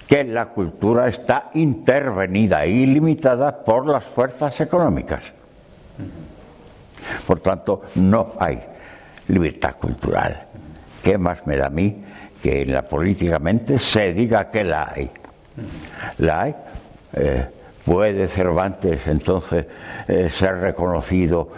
Que 0.07 0.23
la 0.23 0.47
cultura 0.47 1.07
está 1.07 1.49
intervenida 1.53 2.65
y 2.65 2.85
limitada 2.85 3.63
por 3.63 3.87
las 3.87 4.03
fuerzas 4.03 4.59
económicas. 4.61 5.21
Por 7.25 7.39
tanto, 7.39 7.83
no 7.95 8.33
hay 8.39 8.59
libertad 9.27 9.75
cultural. 9.77 10.41
¿Qué 11.03 11.17
más 11.17 11.45
me 11.47 11.57
da 11.57 11.67
a 11.67 11.69
mí 11.69 12.03
que 12.41 12.63
en 12.63 12.73
la 12.73 12.83
políticamente 12.83 13.79
se 13.79 14.13
diga 14.13 14.49
que 14.49 14.63
la 14.63 14.91
hay? 14.93 15.11
La 16.17 16.41
hay. 16.41 16.55
Eh, 17.13 17.47
¿Puede 17.85 18.27
Cervantes 18.27 19.05
entonces 19.07 19.65
eh, 20.07 20.29
ser 20.29 20.57
reconocido 20.57 21.49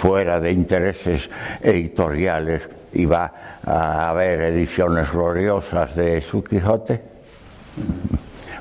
fuera 0.00 0.40
de 0.40 0.52
intereses 0.52 1.30
editoriales 1.62 2.62
y 2.92 3.04
va 3.04 3.58
a 3.64 4.10
haber 4.10 4.40
ediciones 4.40 5.10
gloriosas 5.10 5.94
de 5.94 6.20
su 6.20 6.42
Quijote. 6.42 7.02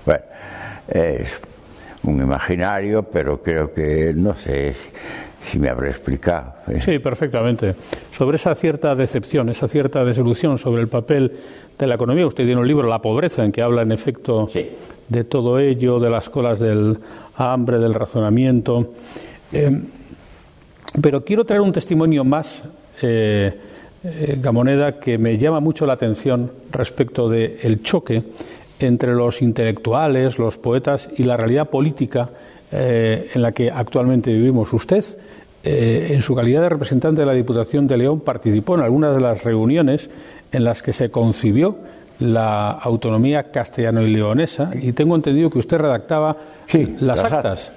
Bueno, 0.05 0.23
es 0.87 1.29
un 2.03 2.21
imaginario, 2.21 3.03
pero 3.03 3.41
creo 3.41 3.73
que 3.73 4.13
no 4.15 4.35
sé 4.35 4.75
si 5.45 5.59
me 5.59 5.69
habré 5.69 5.89
explicado. 5.89 6.55
¿eh? 6.67 6.81
Sí, 6.81 6.99
perfectamente. 6.99 7.75
Sobre 8.11 8.37
esa 8.37 8.53
cierta 8.55 8.95
decepción, 8.95 9.49
esa 9.49 9.67
cierta 9.67 10.03
desilusión 10.03 10.57
sobre 10.57 10.81
el 10.81 10.87
papel 10.87 11.31
de 11.77 11.87
la 11.87 11.95
economía, 11.95 12.27
usted 12.27 12.45
tiene 12.45 12.59
un 12.59 12.67
libro, 12.67 12.87
La 12.87 13.01
pobreza, 13.01 13.45
en 13.45 13.51
que 13.51 13.61
habla 13.61 13.83
en 13.83 13.91
efecto 13.91 14.49
de 15.09 15.23
todo 15.23 15.59
ello, 15.59 15.99
de 15.99 16.09
las 16.09 16.29
colas 16.29 16.59
del 16.59 16.97
hambre, 17.35 17.79
del 17.79 17.93
razonamiento. 17.93 18.93
Eh, 19.51 19.81
pero 21.01 21.23
quiero 21.23 21.45
traer 21.45 21.61
un 21.61 21.71
testimonio 21.71 22.23
más. 22.23 22.63
Eh, 23.01 23.53
eh, 24.03 24.37
Gamoneda 24.41 24.99
que 24.99 25.17
me 25.17 25.37
llama 25.37 25.59
mucho 25.59 25.85
la 25.85 25.93
atención 25.93 26.51
respecto 26.71 27.29
del 27.29 27.57
el 27.61 27.81
choque 27.81 28.23
entre 28.79 29.13
los 29.13 29.41
intelectuales, 29.41 30.37
los 30.37 30.57
poetas 30.57 31.09
y 31.17 31.23
la 31.23 31.35
realidad 31.35 31.69
política 31.69 32.29
eh, 32.71 33.29
en 33.33 33.41
la 33.41 33.51
que 33.51 33.69
actualmente 33.71 34.31
vivimos. 34.31 34.71
Usted, 34.73 35.03
en 35.63 36.21
su 36.21 36.33
calidad 36.33 36.61
de 36.61 36.69
representante 36.69 37.21
de 37.21 37.27
la 37.27 37.33
Diputación 37.33 37.87
de 37.87 37.97
León, 37.97 38.21
participó 38.21 38.75
en 38.75 38.81
algunas 38.81 39.13
de 39.13 39.19
las 39.19 39.43
reuniones 39.43 40.09
en 40.53 40.63
las 40.63 40.81
que 40.81 40.93
se 40.93 41.11
concibió 41.11 41.75
la 42.19 42.71
autonomía 42.71 43.51
castellano 43.51 44.01
y 44.01 44.07
leonesa 44.07 44.71
y 44.73 44.91
tengo 44.93 45.15
entendido 45.15 45.49
que 45.49 45.59
usted 45.59 45.77
redactaba 45.77 46.35
las, 46.99 47.23
actas 47.23 47.71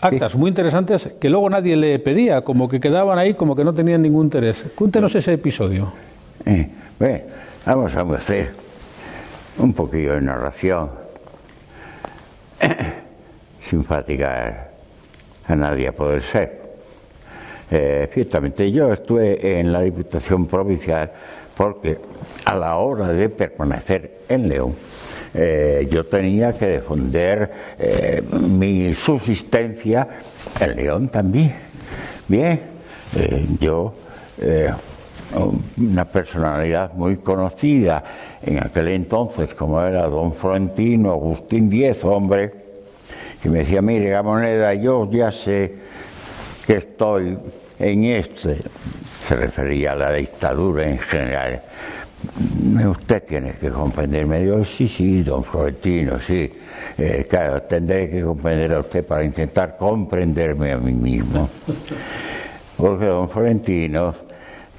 actas 0.00 0.36
muy 0.36 0.48
interesantes 0.48 1.10
que 1.20 1.28
luego 1.28 1.50
nadie 1.50 1.76
le 1.76 1.98
pedía, 1.98 2.42
como 2.42 2.68
que 2.68 2.80
quedaban 2.80 3.18
ahí, 3.18 3.34
como 3.34 3.54
que 3.56 3.64
no 3.64 3.74
tenían 3.74 4.02
ningún 4.02 4.26
interés. 4.26 4.64
Cuéntenos 4.74 5.14
ese 5.14 5.32
episodio. 5.32 5.92
Eh, 6.44 6.70
vamos 7.66 7.94
a 7.94 8.00
hacer 8.00 8.52
un 9.58 9.72
poquillo 9.72 10.14
de 10.14 10.20
narración, 10.20 10.90
sin 13.60 13.84
fatigar 13.84 14.70
a 15.46 15.56
nadie 15.56 15.88
a 15.88 15.92
poder 15.92 16.22
ser. 16.22 16.68
Eh, 17.70 18.08
ciertamente 18.12 18.70
yo 18.70 18.92
estuve 18.92 19.60
en 19.60 19.72
la 19.72 19.82
Diputación 19.82 20.46
Provincial 20.46 21.10
porque 21.58 21.98
a 22.44 22.54
la 22.54 22.76
hora 22.76 23.08
de 23.08 23.28
permanecer 23.28 24.20
en 24.28 24.48
León, 24.48 24.76
eh, 25.34 25.88
yo 25.90 26.06
tenía 26.06 26.52
que 26.52 26.66
defender 26.66 27.50
eh, 27.76 28.22
mi 28.30 28.94
subsistencia 28.94 30.08
en 30.60 30.76
León 30.76 31.08
también. 31.08 31.56
Bien, 32.28 32.60
eh, 33.16 33.44
yo, 33.58 33.92
una 35.78 36.04
personalidad 36.04 36.92
muy 36.94 37.16
conocida 37.16 38.04
en 38.40 38.62
aquel 38.62 38.88
entonces, 38.88 39.52
como 39.52 39.82
era 39.82 40.06
don 40.06 40.34
Florentino 40.34 41.10
Agustín 41.10 41.68
Diez, 41.68 42.04
hombre, 42.04 42.52
que 43.42 43.48
me 43.48 43.58
decía, 43.58 43.82
mire, 43.82 44.10
Gamoneda, 44.10 44.74
yo 44.74 45.10
ya 45.10 45.32
sé 45.32 45.74
que 46.64 46.74
estoy 46.74 47.36
en 47.80 48.04
este, 48.04 48.58
se 49.28 49.36
refería 49.36 49.92
a 49.92 49.96
la 49.96 50.12
dictadura 50.12 50.88
en 50.88 50.98
general, 50.98 51.62
Usted 52.84 53.22
tiene 53.22 53.52
que 53.52 53.68
comprenderme. 53.68 54.44
Yo, 54.44 54.64
sí, 54.64 54.88
sí, 54.88 55.22
don 55.22 55.44
Florentino, 55.44 56.18
sí. 56.18 56.52
Eh, 56.96 57.26
claro, 57.30 57.62
tendré 57.62 58.10
que 58.10 58.22
comprender 58.22 58.74
a 58.74 58.80
usted 58.80 59.04
para 59.04 59.22
intentar 59.22 59.76
comprenderme 59.76 60.72
a 60.72 60.78
mí 60.78 60.92
mismo. 60.92 61.48
Porque 62.76 63.06
don 63.06 63.30
Florentino, 63.30 64.14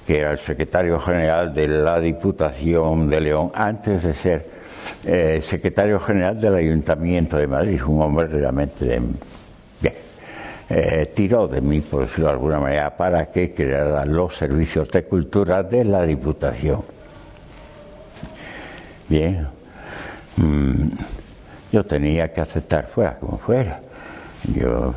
que 0.06 0.20
era 0.20 0.32
el 0.32 0.40
secretario 0.40 1.00
general 1.00 1.54
de 1.54 1.70
la 1.70 2.00
Diputación 2.02 3.08
de 3.08 3.22
León, 3.22 3.52
antes 3.54 4.04
de 4.04 4.14
ser 4.14 4.50
eh, 5.06 5.42
secretario 5.42 5.98
general 5.98 6.42
del 6.42 6.56
Ayuntamiento 6.56 7.38
de 7.38 7.48
Madrid, 7.48 7.82
un 7.86 8.02
hombre 8.02 8.28
realmente 8.28 8.84
de, 8.84 9.02
eh, 10.70 11.12
tiró 11.16 11.48
de 11.48 11.62
mí, 11.62 11.82
por 11.82 12.02
decirlo 12.02 12.28
de 12.28 12.34
alguna 12.34 12.60
manera, 12.60 12.96
para 12.96 13.26
que 13.32 13.54
creara 13.54 14.06
los 14.06 14.36
servicios 14.36 14.90
de 14.92 15.04
cultura 15.04 15.64
de 15.64 15.84
la 15.84 16.06
Diputación. 16.06 16.84
Bien, 19.08 19.48
mm, 20.38 20.90
yo 21.72 21.84
tenía 21.86 22.32
que 22.32 22.42
aceptar 22.42 22.88
fuera 22.88 23.18
como 23.18 23.40
fuera. 23.40 23.80
Yo 24.54 24.94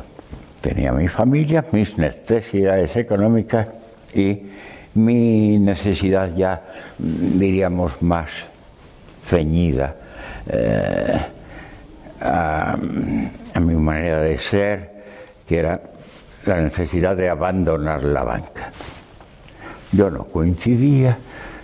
tenía 0.61 0.91
mi 0.93 1.07
familia, 1.07 1.65
mis 1.71 1.97
necesidades 1.97 2.95
económicas 2.95 3.67
y 4.13 4.43
mi 4.93 5.57
necesidad 5.57 6.35
ya, 6.35 6.61
mm, 6.99 7.39
diríamos, 7.39 7.99
más 8.03 8.29
ceñida 9.25 9.95
eh, 10.47 11.19
a, 12.21 12.77
a 13.53 13.59
mi 13.59 13.75
manera 13.75 14.21
de 14.21 14.37
ser, 14.37 14.92
que 15.47 15.59
era 15.59 15.81
la 16.45 16.61
necesidad 16.61 17.15
de 17.15 17.29
abandonar 17.29 18.03
la 18.03 18.23
banca. 18.23 18.71
Yo 19.91 20.09
no 20.09 20.25
coincidía 20.25 21.17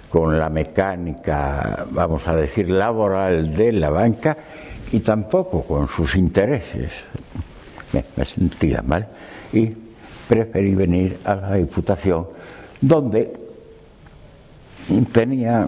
con 0.10 0.38
la 0.38 0.50
mecánica, 0.50 1.86
vamos 1.92 2.28
a 2.28 2.36
decir, 2.36 2.70
laboral 2.70 3.54
de 3.56 3.72
la 3.74 3.90
banca 3.90 4.38
y 4.92 5.00
tampoco 5.00 5.64
con 5.64 5.88
sus 5.88 6.16
intereses. 6.16 6.92
Me, 7.92 8.26
sentía 8.26 8.82
mal 8.82 9.08
y 9.52 9.68
preferí 10.28 10.76
venir 10.76 11.20
a 11.26 11.36
la 11.36 11.54
Diputación 11.56 12.28
donde 12.80 13.34
tenía 15.12 15.68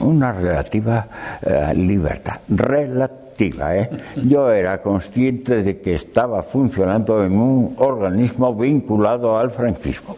una 0.00 0.32
relativa 0.32 1.06
eh, 1.42 1.74
libertad, 1.74 2.40
relativa. 2.48 3.21
¿Eh? 3.50 3.90
Yo 4.26 4.50
era 4.50 4.80
consciente 4.82 5.62
de 5.62 5.80
que 5.80 5.94
estaba 5.94 6.42
funcionando 6.42 7.24
en 7.24 7.32
un 7.32 7.74
organismo 7.78 8.54
vinculado 8.54 9.38
al 9.38 9.50
franquismo. 9.50 10.16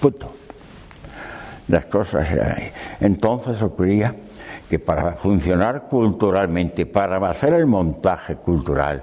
punto 0.00 0.40
las 1.70 1.86
cosas. 1.86 2.28
Entonces 3.00 3.62
ocurría 3.62 4.14
que 4.68 4.78
para 4.78 5.12
funcionar 5.14 5.88
culturalmente, 5.88 6.86
para 6.86 7.16
hacer 7.28 7.54
el 7.54 7.66
montaje 7.66 8.36
cultural 8.36 9.02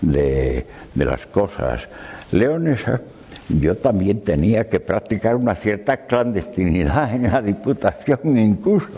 de, 0.00 0.66
las 0.94 1.26
cosas 1.26 1.88
leonesas, 2.30 3.00
yo 3.48 3.76
también 3.76 4.22
tenía 4.22 4.68
que 4.68 4.80
practicar 4.80 5.36
una 5.36 5.54
cierta 5.54 6.06
clandestinidad 6.06 7.14
en 7.14 7.30
la 7.30 7.42
Diputación 7.42 8.38
incluso, 8.38 8.88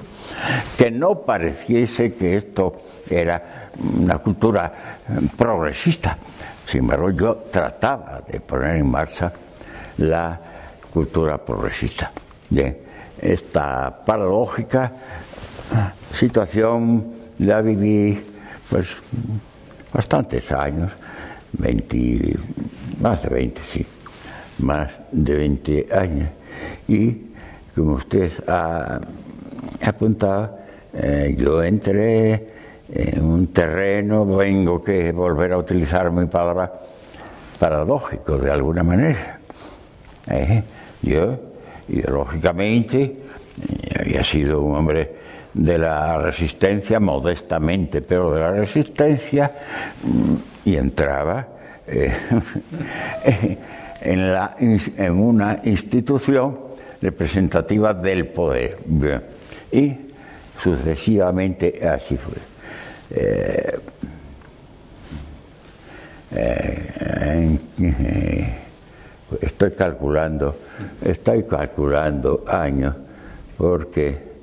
que 0.78 0.90
no 0.90 1.20
pareciese 1.20 2.14
que 2.14 2.36
esto 2.36 2.76
era 3.11 3.63
una 3.78 4.18
cultura 4.18 4.72
progresista. 5.36 6.16
Sin 6.66 6.80
embargo, 6.80 7.10
yo 7.10 7.34
trataba 7.50 8.22
de 8.26 8.40
poner 8.40 8.76
en 8.76 8.90
marcha 8.90 9.32
la 9.98 10.40
cultura 10.92 11.38
progresista. 11.38 12.10
de 12.50 12.84
esta 13.20 14.04
paradójica 14.04 14.92
situación 16.12 17.04
la 17.38 17.62
viví 17.62 18.20
pues 18.68 18.96
bastantes 19.92 20.50
años, 20.52 20.90
20, 21.52 22.36
más 23.00 23.22
de 23.22 23.28
20, 23.28 23.60
sí, 23.72 23.86
más 24.58 24.90
de 25.10 25.34
20 25.36 25.88
años. 25.92 26.28
Y 26.88 27.16
como 27.74 27.94
usted 27.94 28.32
ha 28.46 29.00
apuntado, 29.82 30.58
eh, 30.92 31.34
yo 31.38 31.62
entré 31.62 32.53
en 32.95 33.24
un 33.24 33.49
terreno, 33.49 34.24
vengo 34.24 34.82
que 34.82 35.11
volver 35.11 35.53
a 35.53 35.59
utilizar 35.59 36.12
mi 36.12 36.26
palabra 36.26 36.72
paradójico 37.59 38.38
de 38.38 38.53
alguna 38.53 38.84
manera. 38.84 39.38
Eh, 40.30 40.62
yo, 41.03 41.36
ideológicamente, 41.88 43.16
había 43.99 44.22
sido 44.22 44.62
un 44.62 44.76
hombre 44.76 45.12
de 45.53 45.76
la 45.76 46.18
resistencia, 46.18 47.01
modestamente, 47.01 48.01
pero 48.01 48.32
de 48.32 48.40
la 48.40 48.53
resistencia, 48.53 49.51
mm, 50.05 50.34
y 50.68 50.76
entraba 50.76 51.49
eh, 51.86 52.12
en 54.03 55.12
una 55.12 55.61
institución 55.64 56.59
representativa 57.03 57.92
del 57.92 58.28
poder. 58.28 58.78
Y 59.72 59.95
sucesivamente 60.62 61.86
así 61.86 62.16
fue. 62.16 62.53
Eh, 63.11 63.78
eh, 66.32 67.59
estoy 69.40 69.70
calculando, 69.72 70.57
estoy 71.02 71.44
calculando 71.44 72.44
años, 72.48 72.94
porque 73.57 74.34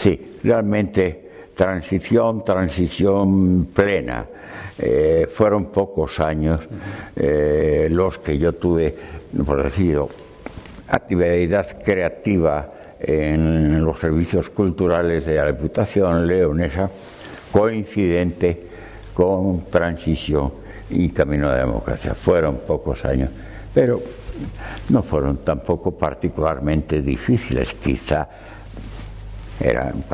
Sí, 0.00 0.38
realmente 0.42 1.30
transición, 1.54 2.42
transición 2.42 3.66
plena. 3.66 4.24
Eh, 4.78 5.28
fueron 5.30 5.66
pocos 5.66 6.18
años 6.20 6.60
eh, 7.14 7.86
los 7.90 8.16
que 8.16 8.38
yo 8.38 8.54
tuve, 8.54 8.96
por 9.44 9.62
decirlo, 9.62 10.08
actividad 10.88 11.82
creativa 11.84 12.66
en 13.00 13.84
los 13.84 13.98
servicios 13.98 14.50
culturales 14.50 15.26
de 15.26 15.36
la 15.36 15.46
Diputación 15.46 16.26
Leonesa, 16.26 16.90
coincidente 17.50 18.68
con 19.14 19.64
transición 19.70 20.52
y 20.90 21.08
camino 21.10 21.48
a 21.48 21.52
la 21.52 21.58
democracia. 21.58 22.14
Fueron 22.14 22.58
pocos 22.66 23.04
años, 23.04 23.30
pero 23.72 24.02
no 24.88 25.02
fueron 25.02 25.38
tampoco 25.38 25.92
particularmente 25.92 27.02
difíciles, 27.02 27.74
quizá 27.74 28.28
eran 29.60 30.04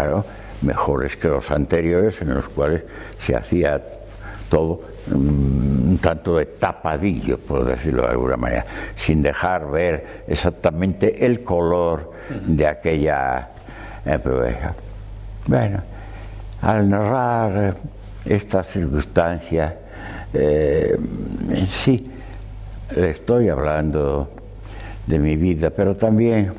mejores 0.62 1.16
que 1.16 1.28
los 1.28 1.50
anteriores 1.50 2.20
en 2.20 2.34
los 2.34 2.48
cuales 2.48 2.82
se 3.20 3.36
hacía 3.36 3.80
todo 4.48 4.95
un 5.12 5.98
tanto 6.00 6.36
de 6.36 6.46
tapadillo, 6.46 7.38
por 7.38 7.64
decirlo 7.64 8.02
de 8.02 8.08
alguna 8.10 8.36
manera, 8.36 8.66
sin 8.96 9.22
dejar 9.22 9.70
ver 9.70 10.24
exactamente 10.26 11.24
el 11.24 11.42
color 11.42 12.12
de 12.46 12.66
aquella 12.66 13.48
época. 14.04 14.74
Bueno, 15.46 15.80
al 16.62 16.88
narrar 16.88 17.76
estas 18.24 18.66
circunstancias, 18.66 19.74
eh, 20.34 20.96
sí, 21.68 22.10
le 22.96 23.10
estoy 23.10 23.48
hablando 23.48 24.30
de 25.06 25.18
mi 25.18 25.36
vida, 25.36 25.70
pero 25.70 25.96
también 25.96 26.52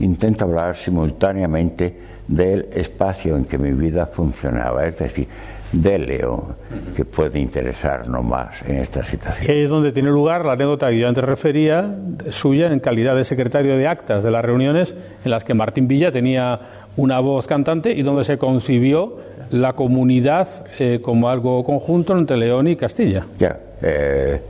intento 0.00 0.44
hablar 0.44 0.76
simultáneamente 0.76 2.00
del 2.26 2.68
espacio 2.72 3.36
en 3.36 3.44
que 3.44 3.58
mi 3.58 3.72
vida 3.72 4.06
funcionaba, 4.06 4.86
es 4.86 4.96
decir, 4.96 5.28
de 5.72 5.98
León, 5.98 6.56
que 6.94 7.04
puede 7.04 7.38
interesarnos 7.38 8.24
más 8.24 8.62
en 8.66 8.76
esta 8.76 9.04
situación. 9.04 9.56
Es 9.56 9.68
donde 9.68 9.92
tiene 9.92 10.10
lugar 10.10 10.44
la 10.44 10.52
anécdota 10.52 10.90
que 10.90 10.98
yo 10.98 11.08
antes 11.08 11.24
refería, 11.24 11.96
suya 12.30 12.72
en 12.72 12.80
calidad 12.80 13.16
de 13.16 13.24
secretario 13.24 13.76
de 13.76 13.86
actas 13.88 14.22
de 14.22 14.30
las 14.30 14.44
reuniones 14.44 14.94
en 15.24 15.30
las 15.30 15.44
que 15.44 15.54
Martín 15.54 15.88
Villa 15.88 16.12
tenía 16.12 16.60
una 16.96 17.20
voz 17.20 17.46
cantante 17.46 17.92
y 17.92 18.02
donde 18.02 18.24
se 18.24 18.38
concibió 18.38 19.18
la 19.50 19.72
comunidad 19.72 20.48
eh, 20.78 21.00
como 21.02 21.28
algo 21.28 21.64
conjunto 21.64 22.16
entre 22.16 22.36
León 22.36 22.68
y 22.68 22.76
Castilla. 22.76 23.26
Ya, 23.38 23.58
eh, 23.82 24.40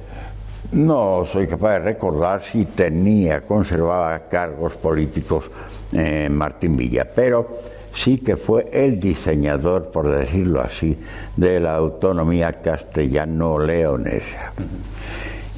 no 0.72 1.24
soy 1.26 1.46
capaz 1.46 1.74
de 1.74 1.78
recordar 1.80 2.42
si 2.42 2.64
tenía, 2.66 3.42
conservaba 3.42 4.18
cargos 4.28 4.74
políticos 4.74 5.50
en 5.92 6.34
Martín 6.34 6.76
Villa, 6.76 7.06
pero 7.14 7.73
sí 7.94 8.18
que 8.18 8.36
fue 8.36 8.68
el 8.72 9.00
diseñador, 9.00 9.90
por 9.90 10.10
decirlo 10.14 10.60
así, 10.60 10.98
de 11.36 11.60
la 11.60 11.76
autonomía 11.76 12.60
castellano-leonesa. 12.60 14.52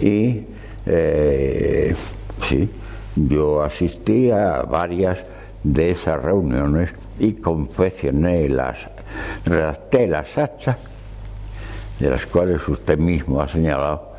Y 0.01 0.45
eh, 0.87 1.95
sí, 2.49 2.71
yo 3.17 3.63
asistí 3.63 4.31
a 4.31 4.63
varias 4.63 5.19
de 5.63 5.91
esas 5.91 6.23
reuniones 6.23 6.91
y 7.19 7.33
confeccioné 7.35 8.49
las, 8.49 8.77
redacté 9.45 10.07
las 10.07 10.37
actas, 10.37 10.77
de 11.99 12.11
las 12.11 12.27
cuales 12.27 12.67
usted 12.69 12.99
mismo 12.99 13.41
ha 13.41 13.49
señalado 13.49 14.13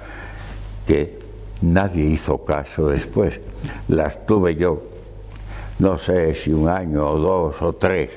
que 0.88 1.20
nadie 1.61 2.05
hizo 2.05 2.43
caso 2.43 2.89
después. 2.89 3.39
Las 3.88 4.26
tuve 4.26 4.55
yo, 4.55 4.84
no 5.80 5.98
sé 5.98 6.34
si 6.36 6.52
un 6.52 6.70
año 6.70 7.06
o 7.06 7.18
dos 7.18 7.62
o 7.62 7.74
tres, 7.74 8.12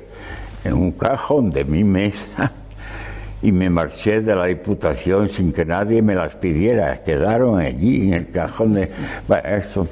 en 0.65 0.75
un 0.75 0.93
cajón 0.93 1.51
de 1.51 1.65
mi 1.65 1.85
mesa 1.85 2.53
y 3.43 3.53
me 3.53 3.71
marché 3.71 4.21
de 4.21 4.35
la 4.35 4.47
Diputación 4.47 5.29
sin 5.29 5.53
que 5.53 5.65
nadie 5.65 6.03
me 6.03 6.15
las 6.15 6.35
pidiera. 6.35 7.03
Quedaron 7.03 7.59
allí 7.59 8.09
en 8.09 8.15
el 8.15 8.31
cajón 8.31 8.75
de... 8.75 8.91
Bueno, 9.27 9.49
eso 9.49 9.89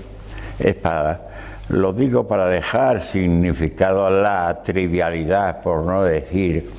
es. 0.59 0.77
Lo 1.71 1.93
digo 1.93 2.27
para 2.27 2.47
dejar 2.47 3.03
significado 3.05 4.07
a 4.07 4.11
la 4.11 4.63
trivialidad, 4.63 5.61
por 5.63 5.85
no 5.85 6.03
decir... 6.03 6.71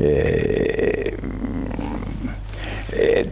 Eh, 0.00 1.16
eh, 2.92 3.28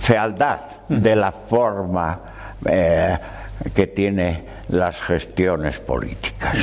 fealdad 0.00 0.60
de 0.88 1.16
la 1.16 1.32
forma 1.32 2.20
eh, 2.64 3.18
que 3.74 3.88
tiene 3.88 4.55
las 4.68 5.00
gestiones 5.02 5.78
políticas. 5.78 6.56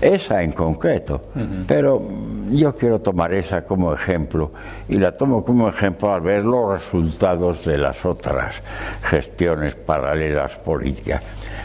Esa 0.00 0.42
en 0.42 0.52
concreto, 0.52 1.26
pero 1.66 2.02
yo 2.50 2.74
quiero 2.74 2.98
tomar 3.00 3.32
esa 3.34 3.64
como 3.64 3.92
ejemplo 3.92 4.50
y 4.88 4.96
la 4.98 5.12
tomo 5.12 5.44
como 5.44 5.68
ejemplo 5.68 6.12
al 6.12 6.22
ver 6.22 6.44
los 6.44 6.72
resultados 6.72 7.64
de 7.64 7.78
las 7.78 8.04
otras 8.04 8.56
gestiones 9.02 9.74
paralelas 9.74 10.56
políticas. 10.56 11.22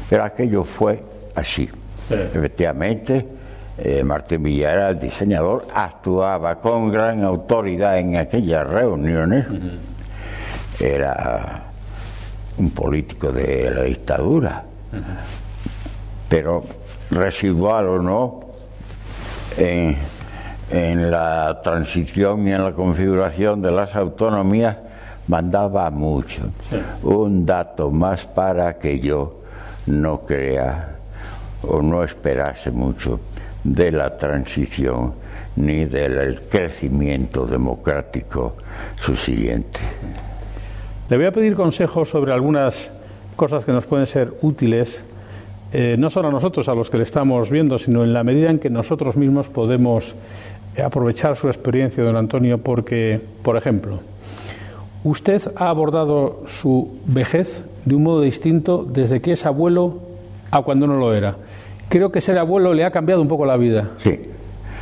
Pero 0.09 0.23
aquello 0.23 0.63
fue 0.63 1.01
así. 1.33 1.69
Efectivamente, 2.09 3.25
eh, 3.77 4.03
Martín 4.03 4.43
Villa 4.43 4.73
era 4.73 4.89
el 4.89 4.99
diseñador, 4.99 5.67
actuaba 5.73 6.59
con 6.59 6.91
gran 6.91 7.23
autoridad 7.23 7.97
en 7.97 8.17
aquellas 8.17 8.67
reuniones, 8.67 9.47
era 10.79 11.64
un 12.57 12.71
político 12.71 13.31
de 13.31 13.71
la 13.71 13.83
dictadura, 13.83 14.63
pero 16.29 16.63
residual 17.11 17.87
o 17.87 18.01
no, 18.01 18.39
en, 19.57 19.97
la 21.11 21.61
transición 21.63 22.47
y 22.47 22.51
en 22.51 22.63
la 22.63 22.71
configuración 22.73 23.61
de 23.61 23.71
las 23.71 23.95
autonomías 23.95 24.77
mandaba 25.27 25.89
mucho. 25.89 26.41
Un 27.03 27.45
dato 27.45 27.91
más 27.91 28.25
para 28.25 28.77
que 28.77 28.99
yo 28.99 29.41
no 29.87 30.21
crea 30.21 30.95
o 31.61 31.81
no 31.81 32.03
esperase 32.03 32.71
mucho 32.71 33.19
de 33.63 33.91
la 33.91 34.17
transición 34.17 35.13
ni 35.55 35.85
del 35.85 36.41
crecimiento 36.49 37.45
democrático 37.45 38.55
subsiguiente. 38.99 39.79
Le 41.07 41.17
voy 41.17 41.27
a 41.27 41.31
pedir 41.31 41.55
consejos 41.55 42.09
sobre 42.09 42.33
algunas 42.33 42.89
cosas 43.35 43.63
que 43.63 43.71
nos 43.71 43.85
pueden 43.85 44.07
ser 44.07 44.33
útiles, 44.41 45.03
eh, 45.71 45.95
no 45.99 46.09
solo 46.09 46.29
a 46.29 46.31
nosotros, 46.31 46.67
a 46.67 46.73
los 46.73 46.89
que 46.89 46.97
le 46.97 47.03
estamos 47.03 47.51
viendo, 47.51 47.77
sino 47.77 48.03
en 48.03 48.11
la 48.11 48.23
medida 48.23 48.49
en 48.49 48.57
que 48.57 48.71
nosotros 48.71 49.15
mismos 49.15 49.47
podemos 49.47 50.15
aprovechar 50.83 51.35
su 51.35 51.47
experiencia, 51.47 52.03
don 52.03 52.15
Antonio, 52.15 52.57
porque, 52.57 53.21
por 53.43 53.55
ejemplo, 53.55 53.99
usted 55.03 55.43
ha 55.55 55.69
abordado 55.69 56.43
su 56.47 56.97
vejez 57.05 57.63
de 57.85 57.93
un 57.93 58.01
modo 58.01 58.21
distinto 58.21 58.83
desde 58.83 59.21
que 59.21 59.33
es 59.33 59.45
abuelo 59.45 59.99
a 60.49 60.63
cuando 60.63 60.87
no 60.87 60.97
lo 60.97 61.13
era. 61.13 61.35
Creo 61.87 62.11
que 62.11 62.19
ser 62.19 62.39
abuelo 62.39 62.73
le 62.73 62.83
ha 62.83 62.89
cambiado 62.89 63.21
un 63.21 63.27
poco 63.27 63.45
la 63.45 63.57
vida. 63.57 63.91
Sí, 63.99 64.19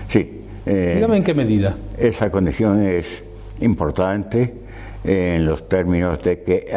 sí. 0.08 0.42
Eh, 0.66 0.94
Dígame 0.96 1.18
en 1.18 1.24
qué 1.26 1.34
medida. 1.34 1.76
Esa 1.98 2.32
condición 2.32 2.82
es 2.82 3.24
importante 3.60 4.63
en 5.04 5.46
los 5.46 5.68
términos 5.68 6.22
de 6.24 6.42
que 6.44 6.72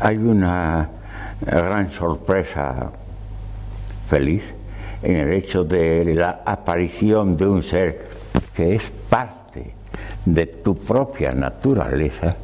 hay 0.00 0.16
una 0.16 0.88
gran 1.40 1.90
sorpresa 1.90 2.90
feliz 4.08 4.42
en 5.02 5.16
el 5.16 5.32
hecho 5.32 5.64
de 5.64 6.14
la 6.14 6.42
aparición 6.44 7.36
de 7.36 7.46
un 7.46 7.62
ser 7.62 8.08
que 8.54 8.76
es 8.76 8.82
parte 9.08 9.74
de 10.24 10.46
tu 10.46 10.76
propia 10.76 11.32
naturaleza 11.32 12.36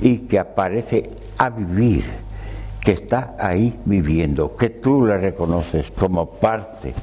y 0.00 0.18
que 0.18 0.38
aparece 0.38 1.10
a 1.38 1.50
vivir, 1.50 2.04
que 2.80 2.92
está 2.92 3.34
ahí 3.38 3.78
viviendo, 3.84 4.56
que 4.56 4.70
tú 4.70 5.04
le 5.04 5.18
reconoces 5.18 5.90
como 5.90 6.30
parte 6.30 6.94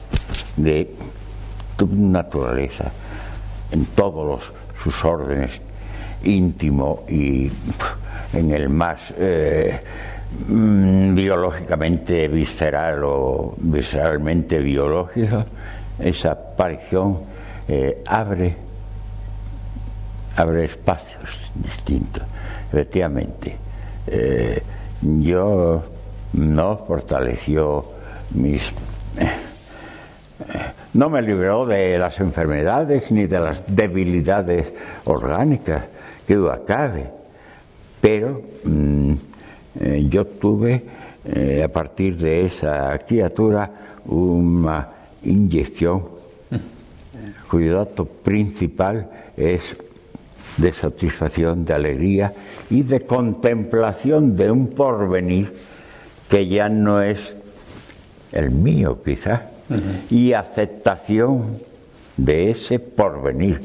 de 0.58 0.95
tu 1.76 1.88
naturaleza 1.88 2.91
en 3.72 3.86
todos 3.88 4.28
los, 4.28 4.62
sus 4.84 5.05
órdenes 5.05 5.61
íntimo 6.23 7.03
y 7.07 7.49
en 8.34 8.51
el 8.51 8.69
más 8.69 9.13
eh, 9.17 9.79
mm, 10.47 11.15
biológicamente 11.15 12.27
visceral 12.27 13.03
o 13.03 13.53
visceralmente 13.57 14.59
biológico, 14.59 15.45
esa 15.99 16.31
aparición 16.31 17.19
eh, 17.67 18.03
abre, 18.05 18.55
abre 20.36 20.65
espacios 20.65 21.51
distintos. 21.53 22.23
Efectivamente, 22.71 23.55
eh, 24.07 24.61
yo 25.01 25.84
no 26.34 26.77
fortaleció 26.88 27.86
mis... 28.31 28.71
no 30.94 31.10
me 31.10 31.22
libró 31.22 31.66
de 31.66 31.98
las 31.98 32.20
enfermedades 32.20 33.12
ni 33.12 33.26
de 33.26 33.39
las 33.39 33.64
debilidades 33.68 34.74
orgánicas 35.06 35.86
que 36.28 36.36
acabe, 36.52 37.10
pero 38.00 38.41
mm, 38.64 39.14
eh, 39.80 40.08
yo 40.10 40.26
tuve 40.26 40.84
a 41.64 41.70
partir 41.70 42.18
de 42.18 42.46
esa 42.48 43.00
criatura 43.08 43.72
una 44.06 44.89
inyección. 45.24 46.04
Cuyo 47.50 47.76
dato 47.76 48.04
principal 48.06 49.10
es 49.38 49.76
de 50.58 50.74
satisfacción, 50.74 51.66
de 51.66 51.74
alegría 51.74 52.34
y 52.70 52.84
de 52.84 53.06
contemplación 53.06 54.36
de 54.36 54.52
un 54.52 54.68
porvenir 54.68 55.54
que 56.30 56.48
ya 56.48 56.70
no 56.70 57.02
es 57.02 57.36
el 58.32 58.52
mío 58.52 59.02
quizás, 59.04 59.41
y 60.09 60.34
aceptación 60.34 61.59
de 62.17 62.51
ese 62.51 62.80
porvenir, 62.80 63.61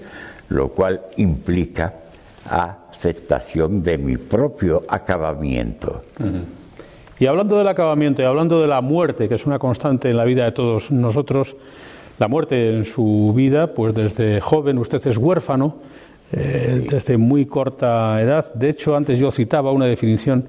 lo 0.49 0.69
cual 0.69 1.03
implica 1.17 1.95
aceptación 2.49 3.83
de 3.83 3.99
mi 3.99 4.17
propio 4.17 4.83
acabamiento. 4.89 6.03
Y 7.19 7.27
hablando 7.27 7.59
del 7.59 7.69
acabamiento 7.69 8.23
y 8.23 8.25
hablando 8.25 8.61
de 8.61 8.69
la 8.69 8.81
muerte, 8.81 9.29
que 9.29 9.35
es 9.35 9.47
una 9.47 9.59
constante 9.59 10.09
en 10.09 10.17
la 10.17 10.25
vida 10.25 10.45
de 10.45 10.53
todos 10.53 10.91
nosotros, 10.91 11.57
la 12.19 12.29
muerte 12.29 12.77
en 12.77 12.85
su 12.85 13.33
vida, 13.35 13.75
pues 13.75 13.95
desde 13.95 14.41
joven 14.41 14.79
usted 14.79 15.05
es 15.07 15.17
huérfano, 15.17 15.77
eh, 16.33 16.87
desde 16.89 17.17
muy 17.17 17.47
corta 17.47 18.21
edad. 18.21 18.53
De 18.55 18.69
hecho, 18.71 18.97
antes 18.97 19.19
yo 19.19 19.31
citaba 19.31 19.73
una 19.73 19.87
definición 19.87 20.45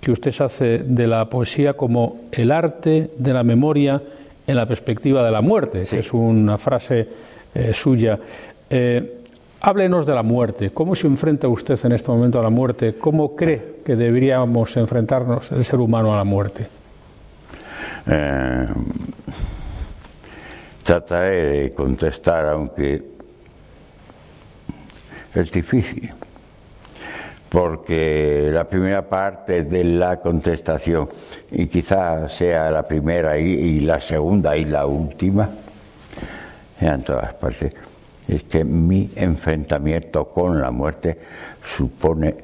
que 0.00 0.12
usted 0.12 0.34
hace 0.40 0.78
de 0.78 1.06
la 1.06 1.28
poesía 1.28 1.74
como 1.74 2.20
el 2.32 2.52
arte 2.52 3.10
de 3.18 3.32
la 3.32 3.42
memoria 3.42 4.00
en 4.48 4.56
la 4.56 4.66
perspectiva 4.66 5.24
de 5.24 5.30
la 5.30 5.42
muerte, 5.42 5.84
que 5.84 5.98
es 5.98 6.12
una 6.12 6.56
frase 6.56 7.06
eh, 7.54 7.72
suya. 7.74 8.18
Eh, 8.68 9.18
háblenos 9.60 10.06
de 10.06 10.14
la 10.14 10.22
muerte. 10.22 10.70
¿Cómo 10.70 10.94
se 10.94 11.06
enfrenta 11.06 11.46
usted 11.48 11.78
en 11.84 11.92
este 11.92 12.10
momento 12.10 12.40
a 12.40 12.42
la 12.42 12.48
muerte? 12.48 12.94
¿Cómo 12.98 13.36
cree 13.36 13.76
que 13.84 13.94
deberíamos 13.94 14.74
enfrentarnos 14.78 15.52
el 15.52 15.64
ser 15.64 15.78
humano 15.78 16.12
a 16.12 16.16
la 16.16 16.24
muerte? 16.24 16.66
trataré 20.82 21.60
de 21.64 21.74
contestar, 21.74 22.46
aunque 22.46 23.02
es 25.34 25.52
difícil, 25.52 26.10
porque 27.48 28.48
la 28.52 28.64
primera 28.64 29.08
parte 29.08 29.62
de 29.62 29.84
la 29.84 30.20
contestación, 30.20 31.08
y 31.50 31.66
quizás 31.66 32.32
sea 32.34 32.70
la 32.70 32.86
primera 32.86 33.38
y, 33.38 33.80
la 33.80 34.00
segunda 34.00 34.56
y 34.56 34.64
la 34.64 34.86
última, 34.86 35.48
en 36.80 37.02
todas 37.02 37.34
partes, 37.34 37.74
es 38.28 38.42
que 38.44 38.64
mi 38.64 39.10
enfrentamiento 39.16 40.28
con 40.28 40.60
la 40.60 40.70
muerte 40.70 41.18
supone 41.76 42.34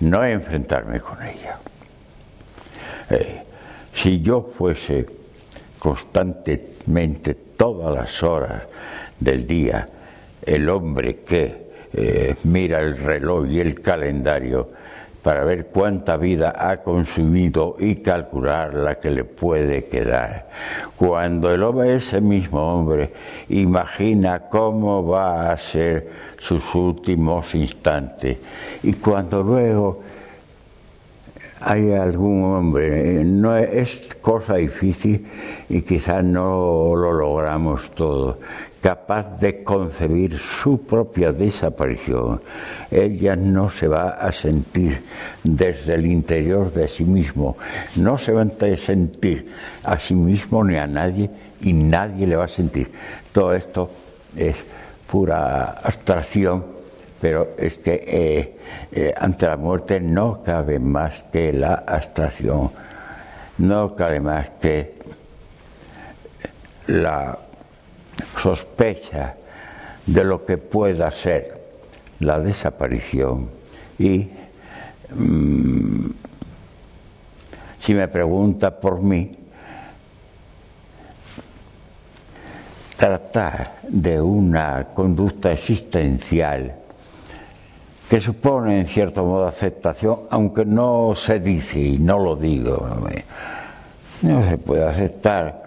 no 0.00 0.24
enfrentarme 0.24 1.00
con 1.00 1.22
ella. 1.22 1.58
Eh, 3.10 3.42
si 3.94 4.20
yo 4.20 4.50
fuese 4.56 5.06
constante 5.78 6.72
todas 7.56 7.94
las 7.94 8.22
horas 8.22 8.62
del 9.18 9.46
día 9.46 9.88
el 10.44 10.68
hombre 10.68 11.20
que 11.20 11.61
eh, 11.94 12.36
mira 12.44 12.80
el 12.80 12.96
reloj 12.96 13.46
y 13.48 13.60
el 13.60 13.80
calendario 13.80 14.68
para 15.22 15.44
ver 15.44 15.66
cuánta 15.66 16.16
vida 16.16 16.52
ha 16.58 16.78
consumido 16.78 17.76
y 17.78 17.96
calcular 17.96 18.74
la 18.74 18.96
que 18.96 19.10
le 19.10 19.24
puede 19.24 19.84
quedar. 19.84 20.48
Cuando 20.96 21.52
el 21.54 21.62
hombre, 21.62 21.94
ese 21.94 22.20
mismo 22.20 22.60
hombre, 22.60 23.12
imagina 23.48 24.40
cómo 24.50 25.06
va 25.06 25.52
a 25.52 25.58
ser 25.58 26.10
sus 26.38 26.74
últimos 26.74 27.54
instantes 27.54 28.38
y 28.82 28.94
cuando 28.94 29.42
luego 29.42 30.02
hay 31.60 31.92
algún 31.92 32.42
hombre, 32.44 33.22
no 33.24 33.56
es 33.56 34.08
cosa 34.20 34.56
difícil 34.56 35.24
y 35.68 35.82
quizás 35.82 36.24
no 36.24 36.94
lo 36.96 37.12
logramos 37.12 37.94
todo, 37.94 38.40
capaz 38.82 39.38
de 39.38 39.62
concebir 39.62 40.38
su 40.38 40.82
propia 40.82 41.32
desaparición. 41.32 42.42
Ella 42.90 43.36
no 43.36 43.70
se 43.70 43.86
va 43.86 44.10
a 44.10 44.32
sentir 44.32 45.04
desde 45.44 45.94
el 45.94 46.06
interior 46.06 46.72
de 46.72 46.88
sí 46.88 47.04
mismo, 47.04 47.56
no 47.96 48.18
se 48.18 48.32
va 48.32 48.42
a 48.42 48.76
sentir 48.76 49.52
a 49.84 49.98
sí 49.98 50.14
mismo 50.14 50.64
ni 50.64 50.76
a 50.76 50.86
nadie 50.86 51.30
y 51.60 51.72
nadie 51.72 52.26
le 52.26 52.36
va 52.36 52.44
a 52.44 52.48
sentir. 52.48 52.90
Todo 53.32 53.54
esto 53.54 53.90
es 54.36 54.56
pura 55.06 55.78
abstracción 55.82 56.82
pero 57.22 57.50
es 57.56 57.78
que 57.78 58.04
eh, 58.04 58.58
eh, 58.90 59.14
ante 59.16 59.46
la 59.46 59.56
muerte 59.56 60.00
no 60.00 60.42
cabe 60.42 60.80
más 60.80 61.22
que 61.32 61.52
la 61.52 61.84
abstracción, 61.86 62.72
no 63.58 63.94
cabe 63.94 64.18
más 64.18 64.50
que 64.60 64.94
la 66.88 67.38
sospecha 68.40 69.34
de 70.06 70.24
lo 70.24 70.44
que 70.44 70.58
pueda 70.58 71.10
ser 71.10 71.60
la 72.20 72.38
desaparición 72.38 73.48
y 73.98 74.28
mm, 75.14 76.10
si 77.80 77.94
me 77.94 78.06
pregunta 78.06 78.78
por 78.78 79.02
mí, 79.02 79.36
tratar 82.96 83.78
de 83.88 84.20
una 84.20 84.88
conducta 84.94 85.50
existencial 85.50 86.76
que 88.08 88.20
supone 88.20 88.78
en 88.78 88.86
cierto 88.86 89.24
modo 89.24 89.46
aceptación, 89.46 90.20
aunque 90.30 90.64
no 90.64 91.14
se 91.16 91.40
dice 91.40 91.80
y 91.80 91.98
no 91.98 92.20
lo 92.20 92.36
digo. 92.36 92.86
No 94.22 94.48
se 94.48 94.58
puede 94.58 94.84
aceptar 94.84 95.61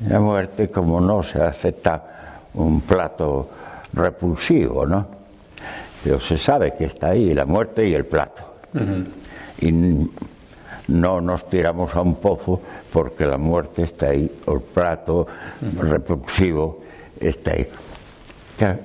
la 0.00 0.20
muerte 0.20 0.70
como 0.70 1.00
no 1.00 1.22
se 1.22 1.40
acepta 1.40 2.42
un 2.54 2.80
plato 2.82 3.48
repulsivo, 3.92 4.86
¿no? 4.86 5.06
Pero 6.04 6.20
se 6.20 6.36
sabe 6.36 6.74
que 6.74 6.84
está 6.84 7.10
ahí 7.10 7.32
la 7.34 7.46
muerte 7.46 7.88
y 7.88 7.94
el 7.94 8.04
plato. 8.04 8.42
Y 9.60 9.72
no 10.88 11.20
nos 11.20 11.48
tiramos 11.48 11.94
a 11.94 12.02
un 12.02 12.16
pozo 12.16 12.60
porque 12.92 13.26
la 13.26 13.38
muerte 13.38 13.82
está 13.82 14.10
ahí, 14.10 14.30
o 14.44 14.54
el 14.54 14.60
plato 14.60 15.26
repulsivo 15.78 16.82
está 17.18 17.52
ahí. 17.52 17.66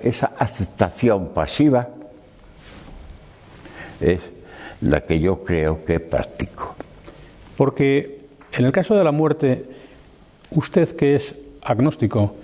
esa 0.02 0.32
aceptación 0.38 1.30
pasiva 1.30 1.88
es 4.00 4.20
la 4.82 5.02
que 5.02 5.20
yo 5.20 5.44
creo 5.44 5.86
que 5.86 6.00
practico. 6.00 6.76
Porque 7.56 8.22
en 8.54 8.66
el 8.66 8.72
caso 8.72 8.96
de 8.96 9.04
la 9.04 9.12
muerte, 9.12 9.66
usted 10.52 10.96
que 10.96 11.16
es 11.16 11.36
agnóstico, 11.62 12.36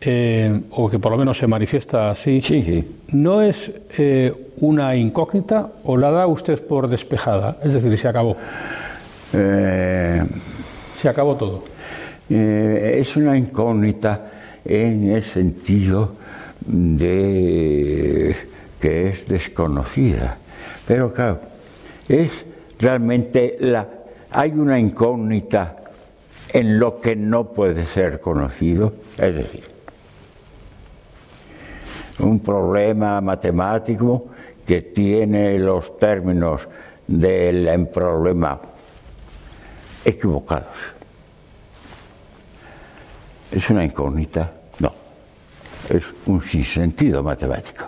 eh, 0.00 0.60
o 0.70 0.90
que 0.90 0.98
por 0.98 1.12
lo 1.12 1.18
menos 1.18 1.38
se 1.38 1.46
manifiesta 1.46 2.10
así, 2.10 2.42
Sí, 2.42 2.62
sí. 2.62 2.84
¿no 3.12 3.40
es 3.42 3.72
eh, 3.96 4.32
una 4.58 4.94
incógnita 4.96 5.68
o 5.84 5.96
la 5.96 6.10
da 6.10 6.26
usted 6.26 6.62
por 6.66 6.88
despejada? 6.88 7.56
Es 7.62 7.72
decir, 7.72 7.96
se 7.96 8.08
acabó, 8.08 8.36
Eh, 9.32 10.22
se 11.00 11.08
acabó 11.08 11.34
todo. 11.36 11.64
es 12.28 13.16
una 13.16 13.36
incógnita 13.36 14.30
en 14.64 15.10
el 15.10 15.22
sentido 15.24 16.12
de 16.66 18.34
que 18.80 19.08
es 19.08 19.26
desconocida. 19.28 20.38
Pero 20.86 21.12
claro, 21.12 21.40
es 22.08 22.30
realmente 22.78 23.56
la 23.60 23.86
hay 24.30 24.50
una 24.52 24.78
incógnita 24.78 25.76
en 26.54 26.78
lo 26.78 27.00
que 27.00 27.16
no 27.16 27.48
puede 27.48 27.84
ser 27.84 28.20
conocido, 28.20 28.94
es 29.18 29.34
decir, 29.34 29.64
un 32.20 32.38
problema 32.38 33.20
matemático 33.20 34.26
que 34.64 34.80
tiene 34.80 35.58
los 35.58 35.98
términos 35.98 36.60
del 37.08 37.88
problema 37.88 38.60
equivocados. 40.04 40.68
¿Es 43.50 43.68
una 43.68 43.84
incógnita? 43.84 44.52
No. 44.78 44.94
Es 45.90 46.04
un 46.26 46.40
sinsentido 46.40 47.24
matemático. 47.24 47.84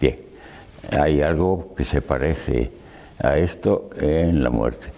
Bien, 0.00 0.18
hay 0.90 1.20
algo 1.20 1.74
que 1.76 1.84
se 1.84 2.00
parece 2.00 2.72
a 3.22 3.36
esto 3.36 3.90
en 4.00 4.42
la 4.42 4.48
muerte. 4.48 4.88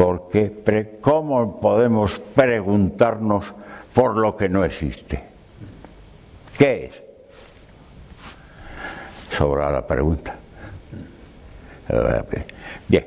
Porque, 0.00 0.96
¿cómo 1.02 1.60
podemos 1.60 2.18
preguntarnos 2.34 3.44
por 3.92 4.16
lo 4.16 4.34
que 4.34 4.48
no 4.48 4.64
existe? 4.64 5.22
¿Qué 6.56 6.86
es? 6.86 6.92
Sobra 9.36 9.70
la 9.70 9.86
pregunta. 9.86 10.34
Bien, 12.88 13.06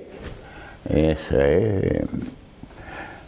esa 0.87 1.47
es 1.47 2.03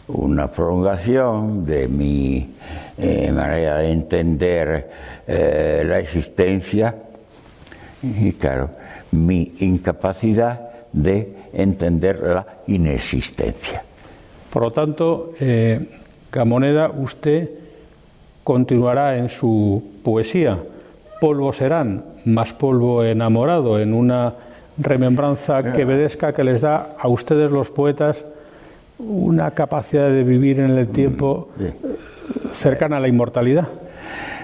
una 0.06 0.48
prolongación 0.48 1.66
de 1.66 1.88
mi 1.88 2.54
eh, 2.96 3.32
manera 3.32 3.78
de 3.78 3.90
entender 3.90 4.90
eh, 5.26 5.82
la 5.84 5.98
existencia 5.98 6.94
y, 8.00 8.30
claro, 8.34 8.70
mi 9.10 9.56
incapacidad 9.58 10.70
de 10.92 11.45
entender 11.56 12.20
la 12.20 12.46
inexistencia. 12.66 13.82
Por 14.52 14.62
lo 14.62 14.70
tanto, 14.70 15.32
eh, 15.40 15.80
Gamoneda, 16.30 16.90
usted 16.90 17.50
continuará 18.44 19.16
en 19.16 19.28
su 19.28 19.82
poesía. 20.04 20.58
Polvo 21.20 21.52
serán, 21.52 22.04
más 22.26 22.52
polvo 22.52 23.02
enamorado, 23.02 23.80
en 23.80 23.94
una 23.94 24.34
remembranza 24.78 25.72
quevedesca 25.72 26.32
que 26.32 26.44
les 26.44 26.60
da 26.60 26.96
a 26.98 27.08
ustedes 27.08 27.50
los 27.50 27.70
poetas 27.70 28.24
una 28.98 29.50
capacidad 29.52 30.08
de 30.08 30.24
vivir 30.24 30.60
en 30.60 30.70
el 30.70 30.88
tiempo 30.88 31.48
Bien. 31.56 31.74
cercana 32.52 32.98
a 32.98 33.00
la 33.00 33.08
inmortalidad. 33.08 33.68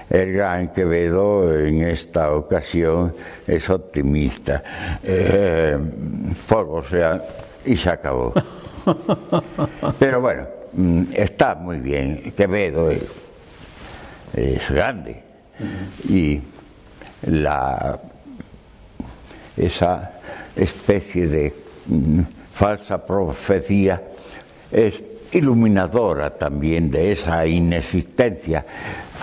El 0.09 0.33
gran 0.33 0.73
Quevedo 0.73 1.57
en 1.57 1.83
esta 1.83 2.31
ocasión 2.31 3.13
es 3.47 3.69
optimista. 3.69 4.99
Eh, 5.03 5.77
polvo 6.47 6.83
sea 6.83 7.21
y 7.65 7.75
se 7.75 7.89
acabó. 7.89 8.33
Pero 9.99 10.21
bueno, 10.21 10.47
mm, 10.73 11.03
está 11.13 11.55
muy 11.55 11.77
bien. 11.77 12.33
Quevedo 12.35 12.91
es, 12.91 13.03
es 14.35 14.69
grande 14.69 15.23
y 16.09 16.41
la 17.23 17.99
esa 19.55 20.11
especie 20.55 21.27
de 21.27 21.53
mm, 21.85 22.21
falsa 22.53 23.05
profecía 23.05 24.01
es 24.71 25.01
iluminadora 25.31 26.31
también 26.31 26.89
de 26.89 27.11
esa 27.11 27.45
inexistencia. 27.45 28.65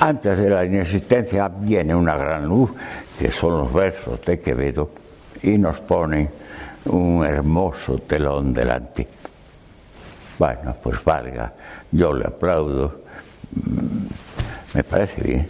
Antes 0.01 0.39
de 0.39 0.51
la 0.51 0.65
inexistencia 0.65 1.49
viene 1.49 1.95
una 1.95 2.17
gran 2.17 2.47
luz, 2.47 2.71
que 3.19 3.31
son 3.31 3.59
los 3.59 3.73
versos 3.73 4.21
de 4.25 4.41
Quevedo, 4.41 4.91
y 5.43 5.59
nos 5.59 5.81
ponen 5.81 6.29
un 6.87 7.25
hermoso 7.25 7.99
telón 7.99 8.53
delante. 8.53 9.07
Bueno, 10.39 10.75
pues 10.83 11.05
valga, 11.05 11.53
yo 11.93 12.15
le 12.15 12.27
aplaudo, 12.27 13.01
Mm, 13.53 14.07
me 14.75 14.85
parece 14.85 15.23
bien. 15.23 15.49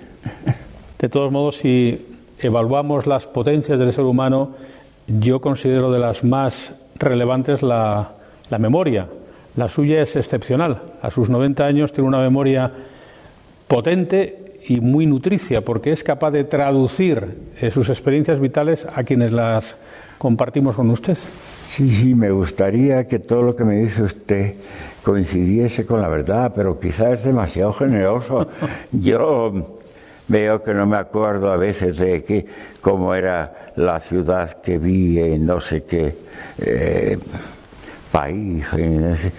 De 0.98 1.08
todos 1.08 1.30
modos, 1.30 1.56
si 1.56 2.18
evaluamos 2.38 3.06
las 3.06 3.26
potencias 3.26 3.78
del 3.78 3.92
ser 3.92 4.04
humano, 4.04 4.54
yo 5.06 5.40
considero 5.40 5.90
de 5.90 5.98
las 5.98 6.24
más 6.24 6.72
relevantes 6.96 7.62
la, 7.62 8.12
la 8.48 8.58
memoria. 8.58 9.08
La 9.56 9.68
suya 9.68 10.00
es 10.00 10.16
excepcional. 10.16 10.80
A 11.02 11.10
sus 11.10 11.28
90 11.28 11.64
años 11.64 11.92
tiene 11.92 12.08
una 12.08 12.20
memoria 12.20 12.70
potente 13.66 14.39
y 14.70 14.80
muy 14.80 15.04
nutricia, 15.04 15.64
porque 15.64 15.90
es 15.90 16.04
capaz 16.04 16.30
de 16.30 16.44
traducir 16.44 17.26
eh, 17.60 17.72
sus 17.72 17.88
experiencias 17.88 18.38
vitales 18.38 18.86
a 18.94 19.02
quienes 19.02 19.32
las 19.32 19.74
compartimos 20.16 20.76
con 20.76 20.88
usted. 20.90 21.18
Sí, 21.70 21.90
sí, 21.90 22.14
me 22.14 22.30
gustaría 22.30 23.04
que 23.04 23.18
todo 23.18 23.42
lo 23.42 23.56
que 23.56 23.64
me 23.64 23.80
dice 23.80 24.04
usted 24.04 24.54
coincidiese 25.02 25.84
con 25.84 26.00
la 26.00 26.06
verdad, 26.06 26.52
pero 26.54 26.78
quizás 26.78 27.14
es 27.14 27.24
demasiado 27.24 27.72
generoso. 27.72 28.46
Yo 28.92 29.80
veo 30.28 30.62
que 30.62 30.72
no 30.72 30.86
me 30.86 30.98
acuerdo 30.98 31.50
a 31.50 31.56
veces 31.56 31.98
de 31.98 32.22
que, 32.22 32.46
cómo 32.80 33.12
era 33.12 33.72
la 33.74 33.98
ciudad 33.98 34.60
que 34.60 34.78
vi 34.78 35.18
en 35.18 35.46
no 35.46 35.60
sé 35.60 35.82
qué 35.82 36.14
eh, 36.58 37.18
país, 38.10 38.64
ese, 38.72 39.32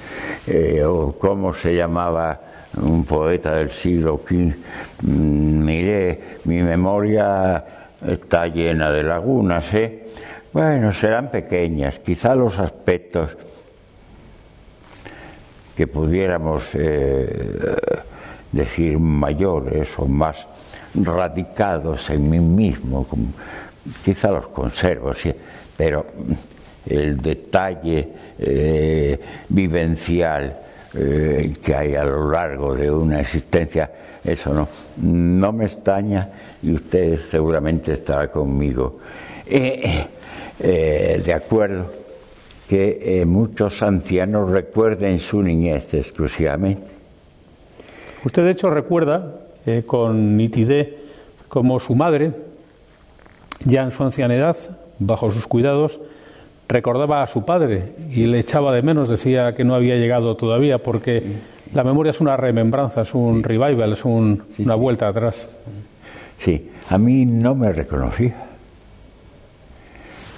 eh, 0.48 0.84
o 0.84 1.14
cómo 1.18 1.54
se 1.54 1.76
llamaba 1.76 2.40
un 2.82 3.04
poeta 3.06 3.56
del 3.56 3.72
siglo 3.72 4.22
XV. 4.26 4.56
Mm, 5.04 5.66
Mire, 5.66 6.20
mi 6.46 6.62
memoria 6.62 7.64
está 8.08 8.48
llena 8.48 8.92
de 8.92 9.04
lagunas, 9.04 9.74
¿eh? 9.74 10.08
Bueno, 10.54 10.94
serán 10.94 11.32
pequeñas, 11.32 12.00
quizá 12.00 12.36
los 12.36 12.60
aspectos 12.60 13.38
que 15.76 15.88
pudiéramos 15.88 16.64
eh, 16.74 17.76
decir 18.52 19.00
mayores 19.00 19.90
o 19.98 20.06
más 20.06 20.46
radicados 20.94 22.10
en 22.10 22.30
mí 22.30 22.40
mismo, 22.40 23.08
quizá 24.04 24.30
los 24.30 24.48
conservo, 24.48 25.14
sí, 25.14 25.34
pero 25.78 26.06
el 26.86 27.18
detalle 27.18 28.08
eh, 28.40 29.20
vivencial 29.50 30.58
eh, 30.94 31.56
que 31.64 31.76
hay 31.76 31.96
a 31.96 32.04
lo 32.04 32.32
largo 32.32 32.76
de 32.76 32.92
una 32.92 33.22
existencia, 33.22 33.90
eso 34.24 34.54
no, 34.54 34.68
no 35.02 35.52
me 35.52 35.66
extraña 35.66 36.30
y 36.62 36.74
usted 36.74 37.20
seguramente 37.20 37.94
estará 37.94 38.30
conmigo. 38.30 39.00
Eh, 39.48 40.06
de 40.60 41.34
acuerdo 41.34 41.92
que 42.70 43.24
muchos 43.26 43.82
ancianos 43.82 44.52
recuerden 44.52 45.20
su 45.20 45.42
niñez 45.42 45.94
exclusivamente. 45.94 46.84
Usted, 48.24 48.44
de 48.44 48.52
hecho, 48.52 48.70
recuerda 48.70 49.40
con 49.88 50.38
nitidez 50.38 50.90
cómo 51.48 51.80
su 51.80 51.96
madre, 51.96 52.32
ya 53.66 53.82
en 53.82 53.92
su 53.92 54.04
ancianidad, 54.04 54.56
bajo 55.00 55.32
sus 55.32 55.48
cuidados, 55.48 56.00
recordaba 56.72 57.22
a 57.24 57.28
su 57.28 57.44
padre 57.46 57.94
y 58.12 58.26
le 58.26 58.40
echaba 58.40 58.74
de 58.74 58.82
menos, 58.82 59.10
decía 59.10 59.54
que 59.56 59.64
no 59.64 59.76
había 59.76 59.96
llegado 59.96 60.36
todavía, 60.36 60.78
porque 60.80 61.24
la 61.74 61.84
memoria 61.84 62.12
es 62.12 62.22
una 62.22 62.38
remembranza, 62.38 63.02
es 63.02 63.14
un 63.14 63.44
revival, 63.44 63.94
es 63.94 64.06
un- 64.06 64.44
una 64.60 64.76
vuelta 64.76 65.08
atrás. 65.08 65.48
Sí, 66.40 66.70
a 66.90 66.98
mí 66.98 67.26
no 67.26 67.54
me 67.56 67.72
reconocía, 67.72 68.36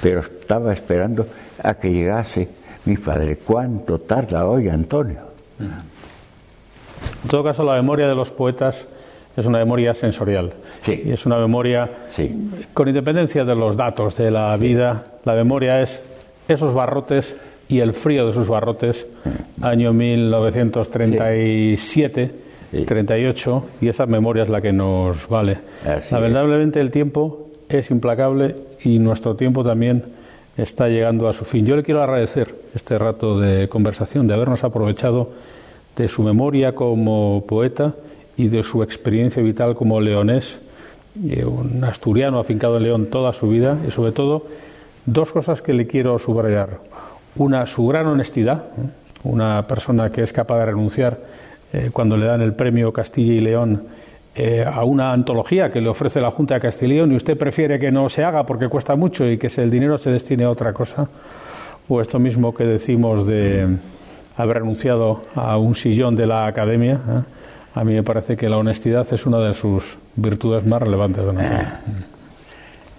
pero 0.02 0.22
estaba 0.22 0.74
esperando 0.74 1.28
a 1.62 1.76
que 1.76 1.92
llegase 1.92 2.50
mi 2.86 2.98
padre. 2.98 3.38
¿Cuánto 3.38 4.00
tarda 4.00 4.46
hoy 4.46 4.68
Antonio? 4.70 5.20
En 7.24 7.30
todo 7.30 7.44
caso, 7.44 7.64
la 7.64 7.76
memoria 7.76 8.08
de 8.08 8.16
los 8.16 8.32
poetas 8.32 8.86
es 9.36 9.46
una 9.46 9.60
memoria 9.60 9.94
sensorial. 9.94 10.54
Sí. 10.82 11.04
Y 11.06 11.12
es 11.12 11.26
una 11.26 11.38
memoria, 11.38 11.90
Sí. 12.10 12.52
con 12.74 12.88
independencia 12.88 13.46
de 13.46 13.56
los 13.56 13.78
datos 13.78 14.18
de 14.18 14.30
la 14.30 14.56
vida, 14.58 15.04
la 15.24 15.34
memoria 15.34 15.82
es 15.82 16.02
esos 16.48 16.74
barrotes 16.74 17.36
y 17.70 17.80
el 17.80 17.94
frío 17.94 18.28
de 18.28 18.34
sus 18.34 18.48
barrotes, 18.48 19.08
año 19.62 19.94
1937, 19.94 22.44
Sí. 22.74 22.86
38, 22.86 23.64
y 23.82 23.88
esa 23.88 24.08
memoria 24.08 24.44
es 24.44 24.50
la 24.50 24.60
que 24.60 24.74
nos 24.74 25.28
vale. 25.28 25.60
Así 25.86 26.12
Lamentablemente 26.12 26.82
el 26.82 26.90
tiempo 26.90 27.50
es 27.70 27.92
implacable 27.92 28.56
y 28.84 28.98
nuestro 28.98 29.36
tiempo 29.36 29.64
también 29.64 30.04
está 30.58 30.88
llegando 30.88 31.28
a 31.28 31.34
su 31.34 31.46
fin. 31.46 31.68
Yo 31.68 31.76
le 31.76 31.84
quiero 31.84 32.02
agradecer 32.02 32.56
este 32.74 32.98
rato 32.98 33.40
de 33.40 33.70
conversación, 33.70 34.28
de 34.28 34.34
habernos 34.34 34.64
aprovechado 34.64 35.30
de 35.96 36.08
su 36.08 36.24
memoria 36.24 36.74
como 36.74 37.46
poeta 37.48 37.94
y 38.38 38.48
de 38.48 38.64
su 38.64 38.82
experiencia 38.82 39.44
vital 39.44 39.76
como 39.76 40.02
leonés, 40.02 40.60
eh, 41.30 41.46
un 41.46 41.84
asturiano 41.84 42.40
afincado 42.40 42.78
en 42.78 42.84
León 42.84 43.06
toda 43.12 43.34
su 43.34 43.50
vida 43.50 43.78
y 43.88 43.92
sobre 43.92 44.14
todo 44.14 44.48
dos 45.06 45.32
cosas 45.32 45.62
que 45.62 45.74
le 45.74 45.88
quiero 45.88 46.18
subrayar. 46.20 46.80
Una, 47.36 47.66
su 47.66 47.88
gran 47.88 48.08
honestidad, 48.08 48.66
¿eh? 48.78 48.90
una 49.24 49.66
persona 49.68 50.12
que 50.12 50.22
es 50.22 50.32
capaz 50.34 50.60
de 50.60 50.66
renunciar 50.66 51.18
eh, 51.72 51.90
cuando 51.92 52.18
le 52.18 52.26
dan 52.26 52.42
el 52.42 52.54
premio 52.54 52.94
Castilla 52.94 53.34
y 53.34 53.40
León 53.40 53.84
a 54.66 54.84
una 54.84 55.14
antología 55.14 55.72
que 55.72 55.80
le 55.80 55.90
ofrece 55.90 56.20
la 56.20 56.32
Junta 56.32 56.56
de 56.56 56.62
Castilla 56.62 56.94
y 56.94 56.96
León 56.96 57.12
y 57.12 57.16
usted 57.16 57.38
prefiere 57.38 57.78
que 57.78 57.92
no 57.92 58.10
se 58.10 58.24
haga 58.24 58.48
porque 58.48 58.68
cuesta 58.68 58.96
mucho 58.96 59.30
y 59.30 59.38
que 59.38 59.52
el 59.58 59.70
dinero 59.70 60.00
se 60.00 60.10
destine 60.10 60.46
a 60.46 60.50
otra 60.50 60.74
cosa. 60.74 61.08
O 61.88 62.02
esto 62.02 62.18
mismo 62.18 62.52
que 62.52 62.64
decimos 62.64 63.28
de 63.28 63.78
haber 64.38 64.58
renunciado 64.58 65.22
a 65.36 65.58
un 65.58 65.76
sillón 65.76 66.16
de 66.16 66.28
la 66.28 66.48
academia. 66.48 67.00
A 67.76 67.84
mí 67.84 67.94
me 67.94 68.04
parece 68.04 68.38
que 68.38 68.50
la 68.50 68.58
honestidad 68.58 69.08
es 69.12 69.26
una 69.26 69.40
de 69.40 69.54
sus 69.54 69.98
virtudes 70.16 70.66
más 70.66 70.82
relevantes. 70.82 71.24
Eh, 71.40 71.68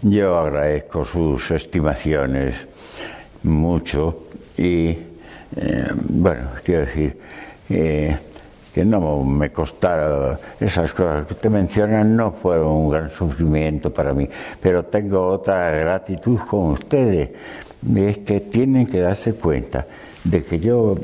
yo 0.04 0.38
agradezco 0.38 1.04
sus 1.04 1.50
estimaciones 1.50 2.54
mucho 3.42 4.26
y, 4.56 4.88
eh, 5.56 5.90
bueno, 6.08 6.48
quiero 6.62 6.84
decir 6.84 7.18
eh, 7.70 8.16
que 8.74 8.84
no 8.84 9.24
me 9.24 9.50
costara 9.50 10.38
esas 10.60 10.92
cosas 10.92 11.26
que 11.26 11.32
usted 11.32 11.48
menciona, 11.48 12.04
no 12.04 12.32
fueron 12.32 12.66
un 12.66 12.90
gran 12.90 13.10
sufrimiento 13.10 13.94
para 13.94 14.12
mí, 14.12 14.28
pero 14.60 14.84
tengo 14.84 15.26
otra 15.26 15.70
gratitud 15.70 16.38
con 16.40 16.72
ustedes, 16.72 17.30
es 17.96 18.18
que 18.18 18.40
tienen 18.40 18.86
que 18.86 19.00
darse 19.00 19.32
cuenta 19.32 19.86
de 20.22 20.44
que 20.44 20.60
yo 20.60 20.96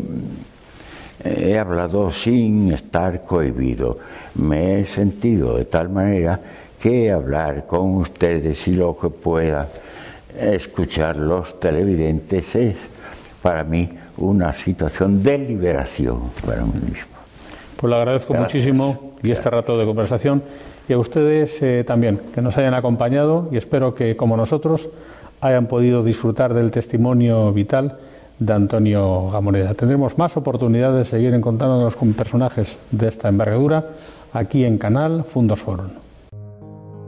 he 1.25 1.59
hablado 1.59 2.11
sin 2.11 2.73
estar 2.73 3.25
cohibido. 3.25 3.99
Me 4.35 4.81
he 4.81 4.87
sentido 4.87 5.57
de 5.57 5.65
tal 5.65 5.89
manera 5.89 6.41
que 6.81 7.13
hablar 7.13 7.67
con 7.67 7.97
ustedes 7.97 8.67
y 8.67 8.75
lo 8.75 8.97
que 8.99 9.11
pueda 9.11 9.69
escuchar 10.39 11.17
los 11.17 11.61
televidentes 11.61 12.55
es 12.57 12.77
para 13.43 13.65
mí 13.65 13.91
una 14.17 14.53
situación 14.53 15.23
de 15.23 15.39
liberación 15.39 16.31
para 16.45 16.63
mí 16.63 16.81
mismo. 16.87 17.19
Pues 17.77 17.91
le 17.91 17.97
agradezco 17.97 18.35
muchísimo 18.35 19.15
y 19.23 19.31
este 19.31 19.51
rato 19.51 19.79
de 19.79 19.87
conversación 19.87 20.43
y 20.89 20.93
a 20.93 20.99
ustedes 20.99 21.63
eh, 21.63 21.85
también 21.87 22.21
que 22.35 22.43
nos 22.43 22.57
hayan 22.57 22.75
acompañado 22.75 23.49
y 23.51 23.57
espero 23.57 23.95
que 23.95 24.17
como 24.17 24.37
nosotros 24.37 24.89
hayan 25.41 25.67
podido 25.67 26.03
disfrutar 26.03 26.53
del 26.55 26.71
testimonio 26.71 27.53
vital 27.53 27.99
de 28.39 28.53
Antonio 28.53 29.31
Gamoneda. 29.31 29.75
Tendremos 29.75 30.17
más 30.19 30.37
oportunidades 30.37 31.07
de 31.07 31.11
seguir 31.11 31.35
encontrándonos 31.35 31.97
con 31.97 32.13
personajes 32.15 32.77
de 32.91 33.09
esta 33.09 33.29
envergadura 33.29 33.85
aquí 34.33 34.65
en 34.65 34.79
Canal 34.79 35.25
Fundos 35.25 35.61
Forum. 35.61 36.10